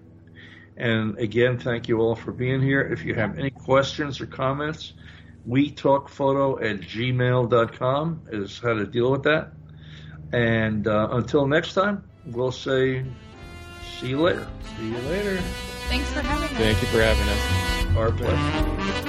And 0.78 1.18
again, 1.20 1.60
thank 1.60 1.88
you 1.88 2.00
all 2.00 2.16
for 2.16 2.32
being 2.32 2.62
here. 2.62 2.82
If 2.82 3.04
you 3.04 3.14
have 3.16 3.38
any 3.38 3.52
questions 3.52 4.20
or 4.22 4.26
comments, 4.26 4.94
we 5.46 5.70
talk 5.72 6.10
photo 6.10 6.58
at 6.60 6.82
gmail.com 6.82 8.22
is 8.32 8.60
how 8.60 8.74
to 8.74 8.86
deal 8.86 9.12
with 9.12 9.24
that. 9.24 9.52
And 10.32 10.88
uh, 10.88 11.10
until 11.12 11.46
next 11.48 11.74
time, 11.74 12.04
we'll 12.26 12.52
say 12.52 13.06
see 14.00 14.10
you 14.10 14.22
later. 14.22 14.48
see 14.78 14.88
you 14.90 14.98
later. 15.00 15.44
Thanks 15.92 16.10
for 16.14 16.22
having 16.22 16.50
us. 16.50 16.58
Thank 16.58 16.82
you 16.82 16.88
for 16.88 17.02
having 17.02 17.28
us. 17.28 17.98
Our 17.98 18.12
pleasure. 18.14 19.01